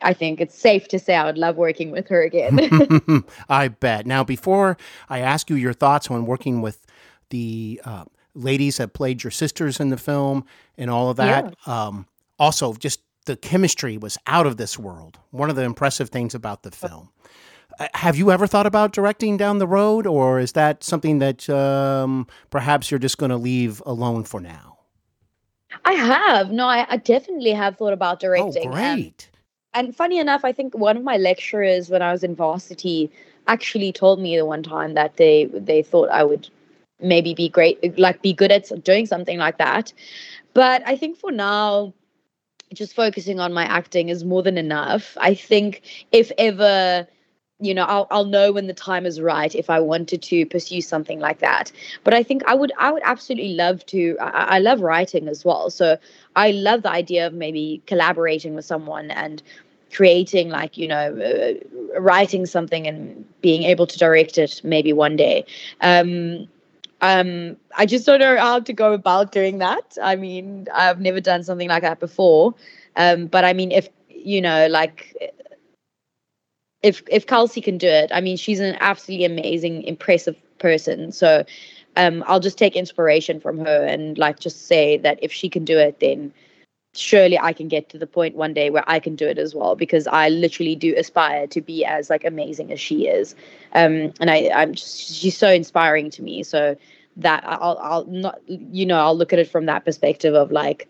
I 0.01 0.13
think 0.13 0.41
it's 0.41 0.57
safe 0.57 0.89
to 0.89 0.99
say 0.99 1.15
I 1.15 1.25
would 1.25 1.39
love 1.39 1.57
working 1.57 1.91
with 1.91 2.09
her 2.09 2.23
again. 2.23 3.25
I 3.49 3.69
bet. 3.69 4.07
Now, 4.07 4.23
before 4.23 4.77
I 5.09 5.21
ask 5.21 5.49
you 5.49 5.57
your 5.57 5.73
thoughts 5.73 6.11
on 6.11 6.27
working 6.27 6.61
with 6.61 6.87
the 7.31 7.81
uh, 7.85 8.05
ladies 8.35 8.77
that 8.77 8.93
played 8.93 9.25
your 9.25 9.31
sisters 9.31 9.81
in 9.81 9.89
the 9.89 9.97
film 9.97 10.45
and 10.77 10.91
all 10.91 11.09
of 11.11 11.17
that, 11.17 11.55
yeah. 11.67 11.87
um, 11.87 12.07
also 12.39 12.75
just 12.75 13.01
the 13.25 13.37
chemistry 13.37 13.97
was 13.97 14.19
out 14.27 14.47
of 14.47 14.57
this 14.57 14.79
world. 14.79 15.19
One 15.31 15.51
of 15.51 15.57
the 15.57 15.63
impressive 15.63 16.11
things 16.11 16.35
about 16.35 16.63
the 16.63 16.71
film. 16.71 17.11
Uh, 17.79 17.89
have 17.95 18.17
you 18.17 18.31
ever 18.31 18.47
thought 18.47 18.67
about 18.67 18.93
directing 18.93 19.37
down 19.37 19.59
the 19.59 19.67
road, 19.67 20.07
or 20.07 20.39
is 20.39 20.53
that 20.53 20.85
something 20.85 21.19
that 21.19 21.49
um, 21.51 22.27
perhaps 22.51 22.91
you're 22.91 23.01
just 23.01 23.19
going 23.19 23.31
to 23.31 23.37
leave 23.37 23.83
alone 23.85 24.25
for 24.25 24.41
now? 24.41 24.79
I 25.85 25.95
have. 25.95 26.53
No, 26.53 26.67
I, 26.67 26.87
I 26.89 26.97
definitely 26.99 27.51
have 27.51 27.77
thought 27.77 27.93
about 27.93 28.19
oh, 28.19 28.29
directing. 28.29 28.69
Oh, 28.69 28.73
great 28.73 29.31
and 29.75 29.95
funny 29.95 30.19
enough, 30.19 30.45
I 30.45 30.53
think 30.53 30.75
one 30.75 30.97
of 30.97 31.03
my 31.03 31.17
lecturers 31.17 31.91
when 31.91 32.01
I 32.01 32.13
was 32.13 32.23
in 32.23 32.35
varsity 32.35 33.11
actually 33.47 33.93
told 33.93 34.21
me 34.21 34.37
the 34.37 34.47
one 34.47 34.63
time 34.63 34.95
that 34.95 35.17
they 35.17 35.47
they 35.47 35.83
thought 35.83 36.09
I 36.11 36.23
would 36.23 36.49
maybe 37.01 37.35
be 37.35 37.49
great, 37.49 37.99
like 37.99 38.23
be 38.23 38.33
good 38.33 38.53
at 38.53 38.71
doing 38.85 39.07
something 39.07 39.39
like 39.39 39.59
that. 39.59 39.93
But 40.55 40.83
I 40.87 40.97
think 40.97 41.19
for 41.19 41.33
now, 41.33 41.93
just 42.75 42.95
focusing 42.95 43.41
on 43.41 43.53
my 43.53 43.65
acting 43.65 44.09
is 44.09 44.25
more 44.25 44.43
than 44.43 44.59
enough. 44.59 45.17
I 45.21 45.35
think 45.35 45.83
if 46.13 46.31
ever 46.39 47.07
you 47.61 47.73
know 47.73 47.85
I'll 47.85 48.07
I'll 48.11 48.25
know 48.25 48.53
when 48.53 48.67
the 48.67 48.75
time 48.75 49.07
is 49.07 49.21
right 49.21 49.55
if 49.55 49.71
I 49.71 49.81
wanted 49.81 50.23
to 50.23 50.47
pursue 50.47 50.81
something 50.81 51.21
like 51.21 51.39
that. 51.41 51.73
But 52.03 52.15
I 52.15 52.23
think 52.23 52.43
I 52.47 52.55
would 52.55 52.73
I 52.79 52.91
would 52.93 53.03
absolutely 53.05 53.55
love 53.55 53.85
to. 53.87 54.17
I, 54.21 54.57
I 54.57 54.59
love 54.59 54.81
writing 54.81 55.29
as 55.29 55.45
well, 55.45 55.71
so 55.71 55.97
I 56.37 56.51
love 56.51 56.83
the 56.83 56.91
idea 56.91 57.27
of 57.27 57.33
maybe 57.35 57.83
collaborating 57.87 58.55
with 58.55 58.65
someone 58.65 59.11
and 59.11 59.43
creating 59.93 60.49
like 60.51 60.77
you 60.77 60.89
know 60.89 61.17
uh, 61.17 62.01
writing 62.01 62.47
something 62.47 62.87
and 62.87 63.25
being 63.41 63.63
able 63.63 63.87
to 63.87 63.97
direct 63.97 64.39
it 64.39 64.61
maybe 64.65 64.93
one 64.93 65.15
day 65.15 65.45
um 65.83 66.49
um 67.05 67.57
i 67.77 67.85
just 67.85 68.07
don't 68.07 68.21
know 68.21 68.37
how 68.39 68.59
to 68.59 68.73
go 68.73 68.93
about 68.95 69.31
doing 69.31 69.59
that 69.59 69.97
i 70.03 70.17
mean 70.17 70.67
i've 70.73 71.01
never 71.01 71.21
done 71.21 71.45
something 71.45 71.69
like 71.69 71.83
that 71.83 72.01
before 72.01 72.55
um 72.97 73.27
but 73.27 73.45
i 73.45 73.53
mean 73.53 73.71
if 73.71 73.89
you 74.09 74.41
know 74.41 74.67
like 74.69 75.15
if 76.83 77.03
if 77.11 77.27
kelsey 77.27 77.61
can 77.61 77.77
do 77.77 77.87
it 77.87 78.11
i 78.13 78.21
mean 78.23 78.39
she's 78.39 78.61
an 78.61 78.77
absolutely 78.81 79.27
amazing 79.27 79.83
impressive 79.83 80.37
person 80.59 81.13
so 81.13 81.45
um 81.97 82.25
i'll 82.27 82.41
just 82.41 82.57
take 82.57 82.75
inspiration 82.75 83.39
from 83.39 83.59
her 83.59 83.85
and 83.85 84.17
like 84.17 84.41
just 84.41 84.67
say 84.67 84.97
that 84.97 85.19
if 85.21 85.31
she 85.31 85.49
can 85.49 85.65
do 85.65 85.79
it 85.79 86.01
then 86.01 86.33
surely 86.95 87.39
I 87.39 87.53
can 87.53 87.69
get 87.69 87.89
to 87.91 87.99
the 87.99 88.07
point 88.07 88.37
one 88.37 88.55
day 88.55 88.71
where 88.71 88.85
I 88.87 89.01
can 89.01 89.17
do 89.17 89.27
it 89.27 89.39
as 89.39 89.55
well 89.55 89.75
because 89.75 90.07
I 90.07 90.29
literally 90.29 90.77
do 90.77 90.95
aspire 90.97 91.47
to 91.49 91.61
be 91.61 91.85
as 91.85 92.09
like 92.09 92.25
amazing 92.25 92.73
as 92.73 92.81
she 92.81 93.09
is. 93.09 93.35
Um, 93.73 94.13
and 94.21 94.31
I, 94.31 94.51
I'm 94.55 94.75
just, 94.75 95.13
she's 95.13 95.37
so 95.37 95.51
inspiring 95.51 96.11
to 96.11 96.23
me. 96.23 96.43
So 96.45 96.77
that 97.17 97.45
I'll, 97.47 97.79
I'll 97.81 98.05
not, 98.07 98.41
you 98.47 98.87
know, 98.87 98.99
I'll 98.99 99.17
look 99.17 99.33
at 99.33 99.39
it 99.39 99.49
from 99.49 99.67
that 99.67 99.85
perspective 99.85 100.35
of 100.35 100.51
like, 100.51 100.89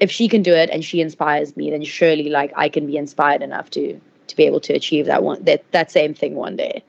if 0.00 0.10
she 0.10 0.28
can 0.28 0.42
do 0.42 0.54
it 0.54 0.70
and 0.70 0.84
she 0.84 1.00
inspires 1.00 1.56
me, 1.56 1.70
then 1.70 1.82
surely 1.82 2.28
like 2.28 2.52
I 2.56 2.68
can 2.68 2.86
be 2.86 2.96
inspired 2.96 3.42
enough 3.42 3.70
to, 3.70 4.00
to 4.28 4.36
be 4.36 4.44
able 4.44 4.60
to 4.60 4.72
achieve 4.74 5.06
that 5.06 5.22
one, 5.22 5.42
that, 5.44 5.64
that 5.72 5.90
same 5.90 6.14
thing 6.14 6.34
one 6.34 6.56
day. 6.56 6.84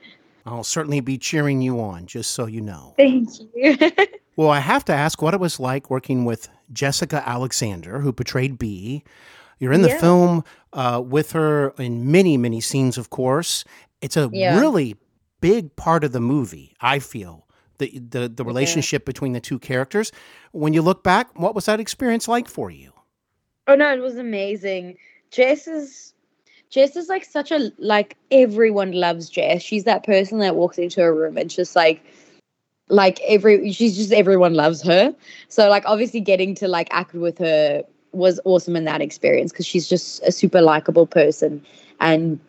I'll 0.46 0.64
certainly 0.64 1.00
be 1.00 1.18
cheering 1.18 1.62
you 1.62 1.80
on, 1.80 2.06
just 2.06 2.32
so 2.32 2.46
you 2.46 2.62
know. 2.62 2.94
Thank 2.98 3.30
you. 3.56 3.78
well, 4.36 4.50
I 4.50 4.60
have 4.60 4.86
to 4.86 4.94
ask 4.94 5.22
what 5.22 5.34
it 5.34 5.40
was 5.40 5.60
like 5.60 5.90
working 5.90 6.26
with 6.26 6.50
Jessica 6.72 7.28
Alexander, 7.28 8.00
who 8.00 8.12
portrayed 8.12 8.58
Bee. 8.58 9.04
You're 9.60 9.74
in 9.74 9.82
the 9.82 9.90
yeah. 9.90 10.00
film 10.00 10.44
uh, 10.74 11.02
with 11.06 11.34
her 11.34 11.74
in 11.78 12.12
many, 12.12 12.38
many 12.38 12.62
scenes, 12.62 12.98
of 12.98 13.10
course. 13.10 13.64
It's 14.02 14.18
a 14.18 14.30
yeah. 14.32 14.60
really 14.60 14.96
big 15.42 15.76
part 15.76 16.04
of 16.04 16.14
the 16.14 16.22
movie, 16.22 16.76
I 16.82 17.00
feel. 17.00 17.46
The, 17.80 18.00
the, 18.10 18.30
the 18.30 18.46
relationship 18.46 19.04
yeah. 19.04 19.06
between 19.06 19.34
the 19.34 19.40
two 19.40 19.58
characters. 19.58 20.12
When 20.52 20.74
you 20.74 20.82
look 20.82 21.04
back, 21.04 21.38
what 21.40 21.56
was 21.56 21.66
that 21.66 21.80
experience 21.80 22.28
like 22.28 22.48
for 22.48 22.70
you? 22.70 22.92
Oh 23.68 23.76
no, 23.76 23.94
it 23.94 24.02
was 24.02 24.18
amazing. 24.18 24.98
Jess 25.32 25.68
is 25.68 26.14
Jess 26.70 26.96
is 26.96 27.10
like 27.10 27.24
such 27.24 27.52
a 27.52 27.72
like 27.78 28.18
everyone 28.32 28.92
loves 28.92 29.30
Jess. 29.30 29.62
She's 29.62 29.86
that 29.86 30.04
person 30.06 30.40
that 30.40 30.56
walks 30.56 30.78
into 30.78 31.02
a 31.04 31.12
room 31.12 31.38
and 31.38 31.50
just 31.50 31.76
like 31.76 32.04
like 32.90 33.20
every 33.22 33.72
she's 33.72 33.96
just 33.96 34.12
everyone 34.12 34.54
loves 34.54 34.82
her. 34.84 35.16
So 35.48 35.70
like 35.70 35.84
obviously 35.86 36.20
getting 36.20 36.56
to 36.56 36.68
like 36.68 36.88
act 36.92 37.14
with 37.14 37.38
her 37.38 37.84
was 38.12 38.40
awesome 38.44 38.76
in 38.76 38.86
that 38.86 39.02
experience 39.02 39.52
because 39.52 39.66
she's 39.66 39.88
just 39.88 40.22
a 40.24 40.32
super 40.32 40.62
likable 40.62 41.06
person 41.06 41.64
and 42.00 42.40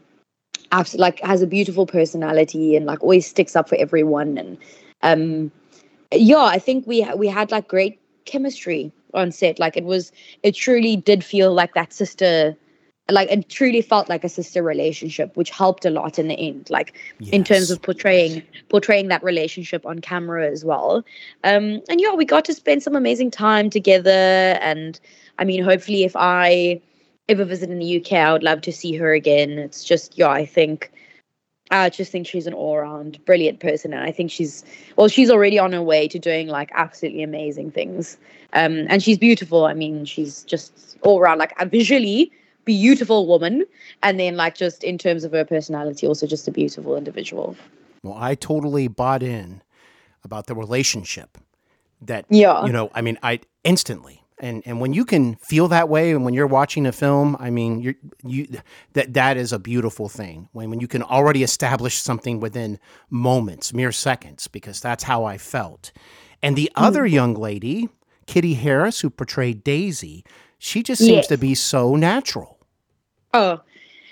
absolutely 0.72 1.02
like 1.02 1.20
has 1.20 1.42
a 1.42 1.46
beautiful 1.46 1.86
personality 1.86 2.76
and 2.76 2.86
like 2.86 3.02
always 3.02 3.26
sticks 3.26 3.56
up 3.56 3.68
for 3.68 3.76
everyone 3.76 4.38
and 4.38 4.56
um 5.02 5.50
yeah 6.12 6.44
i 6.44 6.58
think 6.58 6.86
we 6.86 7.06
we 7.16 7.26
had 7.26 7.50
like 7.50 7.68
great 7.68 8.00
chemistry 8.24 8.92
on 9.14 9.32
set. 9.32 9.58
Like 9.58 9.76
it 9.76 9.84
was 9.84 10.12
it 10.42 10.54
truly 10.54 10.96
did 10.96 11.24
feel 11.24 11.52
like 11.52 11.74
that 11.74 11.92
sister 11.92 12.56
like 13.10 13.28
it 13.28 13.48
truly 13.48 13.82
felt 13.82 14.08
like 14.08 14.22
a 14.22 14.28
sister 14.28 14.62
relationship 14.62 15.36
which 15.36 15.50
helped 15.50 15.84
a 15.84 15.90
lot 15.90 16.16
in 16.16 16.28
the 16.28 16.38
end 16.38 16.70
like 16.70 16.96
yes. 17.18 17.30
in 17.30 17.42
terms 17.42 17.68
of 17.68 17.82
portraying 17.82 18.40
portraying 18.68 19.08
that 19.08 19.22
relationship 19.24 19.84
on 19.84 19.98
camera 19.98 20.48
as 20.48 20.64
well. 20.64 21.04
Um 21.42 21.80
and 21.88 22.00
yeah 22.00 22.14
we 22.14 22.24
got 22.24 22.44
to 22.46 22.54
spend 22.54 22.82
some 22.82 22.94
amazing 22.94 23.30
time 23.30 23.68
together. 23.70 24.58
And 24.60 25.00
i 25.38 25.44
mean 25.44 25.64
hopefully 25.64 26.04
if 26.04 26.14
i 26.14 26.80
ever 27.28 27.44
visit 27.44 27.70
in 27.70 27.78
the 27.78 28.00
uk 28.00 28.12
i 28.12 28.32
would 28.32 28.42
love 28.42 28.60
to 28.62 28.72
see 28.72 28.94
her 28.96 29.12
again. 29.12 29.58
It's 29.58 29.82
just 29.82 30.16
yeah 30.16 30.30
i 30.30 30.46
think 30.46 30.92
I 31.70 31.88
just 31.88 32.10
think 32.10 32.26
she's 32.26 32.46
an 32.46 32.54
all-around 32.54 33.24
brilliant 33.24 33.60
person, 33.60 33.92
and 33.92 34.02
I 34.02 34.10
think 34.10 34.30
she's 34.30 34.64
well, 34.96 35.08
she's 35.08 35.30
already 35.30 35.58
on 35.58 35.72
her 35.72 35.82
way 35.82 36.08
to 36.08 36.18
doing 36.18 36.48
like 36.48 36.70
absolutely 36.74 37.22
amazing 37.22 37.70
things. 37.70 38.18
Um, 38.52 38.86
and 38.88 39.02
she's 39.02 39.18
beautiful. 39.18 39.66
I 39.66 39.74
mean, 39.74 40.04
she's 40.04 40.42
just 40.44 40.98
all 41.02 41.20
around 41.20 41.38
like 41.38 41.54
a 41.60 41.66
visually 41.66 42.32
beautiful 42.64 43.26
woman 43.26 43.64
and 44.02 44.20
then 44.20 44.36
like 44.36 44.54
just 44.54 44.84
in 44.84 44.98
terms 44.98 45.24
of 45.24 45.32
her 45.32 45.44
personality 45.44 46.06
also 46.06 46.26
just 46.26 46.46
a 46.46 46.50
beautiful 46.50 46.96
individual 46.96 47.56
well 48.02 48.16
i 48.18 48.34
totally 48.34 48.86
bought 48.86 49.22
in 49.22 49.62
about 50.24 50.46
the 50.46 50.54
relationship 50.54 51.38
that 52.00 52.24
yeah 52.28 52.64
you 52.64 52.72
know 52.72 52.90
i 52.94 53.00
mean 53.00 53.18
i 53.22 53.40
instantly 53.64 54.19
and 54.40 54.62
and 54.66 54.80
when 54.80 54.92
you 54.92 55.04
can 55.04 55.36
feel 55.36 55.68
that 55.68 55.88
way 55.88 56.10
and 56.10 56.24
when 56.24 56.34
you're 56.34 56.46
watching 56.46 56.86
a 56.86 56.92
film 56.92 57.36
i 57.38 57.50
mean 57.50 57.80
you 57.80 57.94
you 58.24 58.46
that 58.94 59.12
that 59.14 59.36
is 59.36 59.52
a 59.52 59.58
beautiful 59.58 60.08
thing 60.08 60.48
when 60.52 60.70
when 60.70 60.80
you 60.80 60.88
can 60.88 61.02
already 61.02 61.42
establish 61.42 61.96
something 61.96 62.40
within 62.40 62.78
moments 63.10 63.72
mere 63.72 63.92
seconds 63.92 64.48
because 64.48 64.80
that's 64.80 65.04
how 65.04 65.24
i 65.24 65.38
felt 65.38 65.92
and 66.42 66.56
the 66.56 66.70
mm. 66.76 66.82
other 66.82 67.06
young 67.06 67.34
lady 67.34 67.88
kitty 68.26 68.54
harris 68.54 69.00
who 69.00 69.10
portrayed 69.10 69.62
daisy 69.62 70.24
she 70.60 70.82
just 70.82 71.00
seems 71.00 71.10
yes. 71.10 71.26
to 71.28 71.38
be 71.38 71.54
so 71.54 71.96
natural. 71.96 72.58
Oh, 73.32 73.60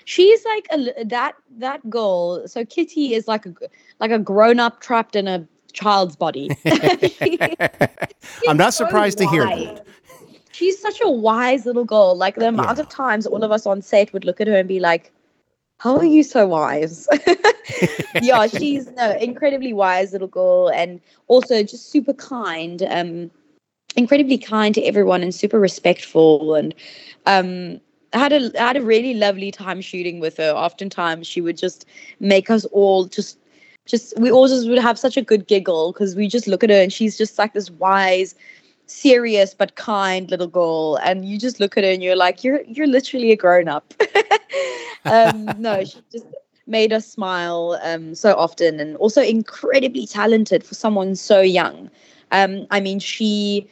she's 0.05 0.43
like 0.43 0.67
a 0.71 1.05
that 1.05 1.35
that 1.57 1.87
girl. 1.89 2.47
So 2.47 2.65
Kitty 2.65 3.13
is 3.13 3.27
like 3.27 3.45
a 3.45 3.53
like 3.99 4.09
a 4.09 4.17
grown 4.17 4.59
up 4.59 4.81
trapped 4.81 5.15
in 5.15 5.27
a 5.27 5.47
child's 5.73 6.15
body. 6.15 6.49
I'm 8.47 8.57
not 8.57 8.73
surprised 8.73 9.19
to 9.19 9.27
hear 9.27 9.45
that. 9.45 9.85
She's 10.59 10.77
such 10.77 10.99
a 11.01 11.09
wise 11.09 11.65
little 11.65 11.85
girl. 11.85 12.17
Like 12.17 12.35
the 12.35 12.49
amount 12.49 12.79
yeah. 12.79 12.83
of 12.83 12.89
times 12.89 13.25
all 13.25 13.45
of 13.45 13.51
us 13.51 13.65
on 13.65 13.81
set 13.81 14.11
would 14.11 14.25
look 14.25 14.41
at 14.41 14.47
her 14.47 14.57
and 14.57 14.67
be 14.67 14.81
like, 14.81 15.09
"How 15.77 15.95
are 15.95 16.03
you 16.03 16.21
so 16.21 16.49
wise?" 16.49 17.07
yeah, 18.21 18.45
she's 18.45 18.91
no 18.91 19.11
incredibly 19.11 19.71
wise 19.71 20.11
little 20.11 20.27
girl, 20.27 20.69
and 20.69 20.99
also 21.27 21.63
just 21.63 21.89
super 21.89 22.11
kind. 22.11 22.83
Um, 22.83 23.31
incredibly 23.95 24.37
kind 24.37 24.75
to 24.75 24.83
everyone 24.83 25.23
and 25.23 25.33
super 25.33 25.59
respectful 25.59 26.53
and 26.53 26.75
um 27.25 27.79
I 28.13 28.19
had 28.19 28.33
a 28.33 28.61
I 28.61 28.67
had 28.67 28.77
a 28.77 28.81
really 28.81 29.13
lovely 29.13 29.51
time 29.51 29.81
shooting 29.81 30.19
with 30.19 30.37
her. 30.37 30.51
Oftentimes 30.51 31.25
she 31.25 31.41
would 31.41 31.57
just 31.57 31.85
make 32.19 32.49
us 32.49 32.65
all 32.65 33.05
just 33.05 33.37
just 33.85 34.17
we 34.19 34.31
all 34.31 34.47
just 34.47 34.67
would 34.67 34.79
have 34.79 34.97
such 34.97 35.17
a 35.17 35.21
good 35.21 35.47
giggle 35.47 35.91
because 35.91 36.15
we 36.15 36.27
just 36.27 36.47
look 36.47 36.63
at 36.63 36.69
her 36.69 36.81
and 36.81 36.93
she's 36.93 37.17
just 37.17 37.37
like 37.37 37.53
this 37.53 37.71
wise, 37.71 38.35
serious 38.89 39.53
but 39.53 39.75
kind 39.75 40.29
little 40.29 40.47
girl. 40.47 40.97
And 41.03 41.25
you 41.25 41.37
just 41.37 41.59
look 41.59 41.77
at 41.77 41.83
her 41.83 41.89
and 41.89 42.03
you're 42.03 42.15
like, 42.15 42.43
you're 42.43 42.61
you're 42.63 42.87
literally 42.87 43.31
a 43.31 43.35
grown 43.35 43.67
up. 43.67 43.93
um, 45.05 45.45
no, 45.57 45.83
she 45.83 46.01
just 46.11 46.25
made 46.67 46.93
us 46.93 47.07
smile 47.07 47.79
um, 47.83 48.13
so 48.13 48.35
often 48.35 48.79
and 48.79 48.95
also 48.97 49.21
incredibly 49.21 50.05
talented 50.05 50.63
for 50.63 50.75
someone 50.75 51.15
so 51.15 51.41
young. 51.41 51.89
Um, 52.31 52.67
I 52.69 52.79
mean, 52.79 52.99
she 52.99 53.67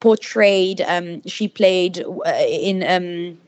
portrayed, 0.00 0.80
um, 0.82 1.22
she 1.26 1.48
played 1.48 2.04
uh, 2.26 2.44
in 2.48 2.84
um, 2.84 3.38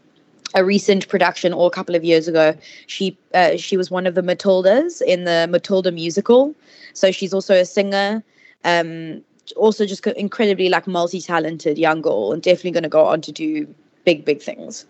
a 0.54 0.64
recent 0.64 1.08
production 1.08 1.52
or 1.52 1.66
a 1.66 1.70
couple 1.70 1.94
of 1.94 2.04
years 2.04 2.28
ago. 2.28 2.56
She 2.86 3.16
uh, 3.32 3.56
she 3.56 3.76
was 3.76 3.90
one 3.90 4.06
of 4.06 4.14
the 4.14 4.22
Matildas 4.22 5.02
in 5.02 5.24
the 5.24 5.46
Matilda 5.50 5.92
musical. 5.92 6.54
So 6.92 7.10
she's 7.10 7.32
also 7.32 7.54
a 7.54 7.64
singer. 7.64 8.22
Um, 8.64 9.22
also, 9.56 9.86
just 9.86 10.06
incredibly 10.06 10.68
like 10.68 10.86
multi-talented 10.86 11.78
young 11.78 12.00
girl, 12.02 12.32
and 12.32 12.42
definitely 12.42 12.72
going 12.72 12.82
to 12.84 12.88
go 12.88 13.04
on 13.04 13.20
to 13.22 13.32
do 13.32 13.72
big, 14.04 14.24
big 14.24 14.40
things. 14.40 14.86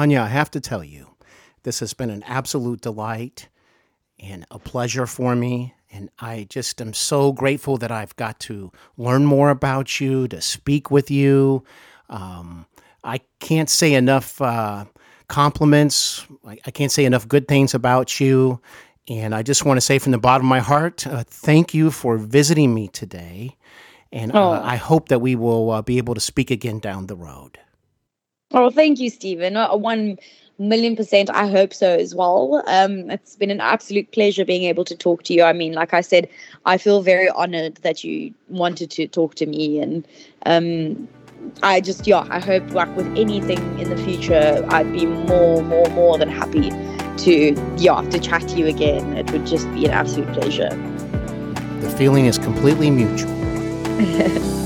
Anja, 0.00 0.20
I 0.20 0.28
have 0.28 0.50
to 0.52 0.60
tell 0.60 0.84
you, 0.84 1.08
this 1.64 1.80
has 1.80 1.92
been 1.92 2.10
an 2.10 2.22
absolute 2.24 2.80
delight 2.80 3.48
and 4.20 4.44
a 4.50 4.58
pleasure 4.58 5.06
for 5.06 5.34
me. 5.34 5.74
And 5.90 6.10
I 6.18 6.46
just 6.50 6.80
am 6.80 6.92
so 6.92 7.32
grateful 7.32 7.78
that 7.78 7.90
I've 7.90 8.14
got 8.16 8.38
to 8.40 8.70
learn 8.96 9.24
more 9.24 9.50
about 9.50 10.00
you, 10.00 10.28
to 10.28 10.40
speak 10.40 10.90
with 10.90 11.10
you. 11.10 11.64
Um, 12.10 12.66
I 13.04 13.20
can't 13.40 13.70
say 13.70 13.94
enough 13.94 14.40
uh, 14.40 14.84
compliments. 15.28 16.26
I, 16.46 16.58
I, 16.66 16.70
can't 16.70 16.92
say 16.92 17.04
enough 17.04 17.26
good 17.26 17.48
things 17.48 17.74
about 17.74 18.20
you. 18.20 18.60
And 19.08 19.34
I 19.34 19.42
just 19.42 19.64
want 19.64 19.78
to 19.78 19.80
say 19.80 19.98
from 19.98 20.12
the 20.12 20.18
bottom 20.18 20.46
of 20.46 20.50
my 20.50 20.60
heart, 20.60 21.06
uh, 21.06 21.24
thank 21.26 21.72
you 21.72 21.90
for 21.90 22.18
visiting 22.18 22.74
me 22.74 22.88
today. 22.88 23.56
And 24.12 24.34
uh, 24.34 24.50
oh. 24.50 24.62
I 24.62 24.76
hope 24.76 25.08
that 25.08 25.20
we 25.20 25.34
will 25.34 25.70
uh, 25.70 25.82
be 25.82 25.98
able 25.98 26.14
to 26.14 26.20
speak 26.20 26.50
again 26.50 26.78
down 26.78 27.06
the 27.06 27.16
road. 27.16 27.58
Oh, 28.52 28.70
thank 28.70 28.98
you, 29.00 29.10
Steven. 29.10 29.56
Uh, 29.56 29.76
one 29.76 30.18
million 30.58 30.96
percent 30.96 31.30
i 31.30 31.46
hope 31.46 31.72
so 31.72 31.88
as 31.96 32.14
well 32.16 32.64
um, 32.66 33.08
it's 33.10 33.36
been 33.36 33.50
an 33.50 33.60
absolute 33.60 34.10
pleasure 34.10 34.44
being 34.44 34.64
able 34.64 34.84
to 34.84 34.96
talk 34.96 35.22
to 35.22 35.32
you 35.32 35.42
i 35.44 35.52
mean 35.52 35.72
like 35.72 35.94
i 35.94 36.00
said 36.00 36.28
i 36.66 36.76
feel 36.76 37.00
very 37.00 37.28
honored 37.30 37.76
that 37.76 38.02
you 38.02 38.34
wanted 38.48 38.90
to 38.90 39.06
talk 39.06 39.36
to 39.36 39.46
me 39.46 39.78
and 39.78 40.06
um, 40.46 41.08
i 41.62 41.80
just 41.80 42.08
yeah 42.08 42.26
i 42.30 42.40
hope 42.40 42.68
like 42.72 42.94
with 42.96 43.06
anything 43.16 43.58
in 43.78 43.88
the 43.88 43.96
future 43.98 44.66
i'd 44.70 44.92
be 44.92 45.06
more 45.06 45.62
more 45.62 45.88
more 45.90 46.18
than 46.18 46.28
happy 46.28 46.70
to 47.18 47.54
yeah 47.76 48.00
to 48.02 48.18
chat 48.18 48.42
to 48.48 48.56
you 48.56 48.66
again 48.66 49.16
it 49.16 49.30
would 49.32 49.46
just 49.46 49.70
be 49.72 49.84
an 49.84 49.90
absolute 49.90 50.32
pleasure 50.32 50.70
the 51.80 51.94
feeling 51.98 52.26
is 52.26 52.38
completely 52.38 52.90
mutual 52.90 53.36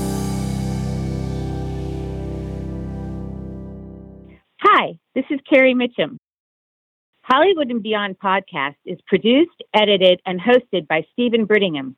Hi, 4.75 4.93
this 5.13 5.25
is 5.29 5.39
Carrie 5.47 5.75
Mitchum. 5.75 6.17
Hollywood 7.21 7.69
and 7.69 7.83
Beyond 7.83 8.17
podcast 8.17 8.75
is 8.85 8.97
produced, 9.07 9.61
edited, 9.73 10.19
and 10.25 10.41
hosted 10.41 10.87
by 10.87 11.05
Steven 11.11 11.45
Brittingham. 11.45 11.95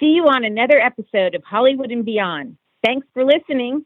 See 0.00 0.06
you 0.06 0.24
on 0.24 0.44
another 0.44 0.78
episode 0.80 1.34
of 1.34 1.42
Hollywood 1.44 1.92
and 1.92 2.04
Beyond. 2.04 2.56
Thanks 2.84 3.06
for 3.12 3.24
listening. 3.24 3.84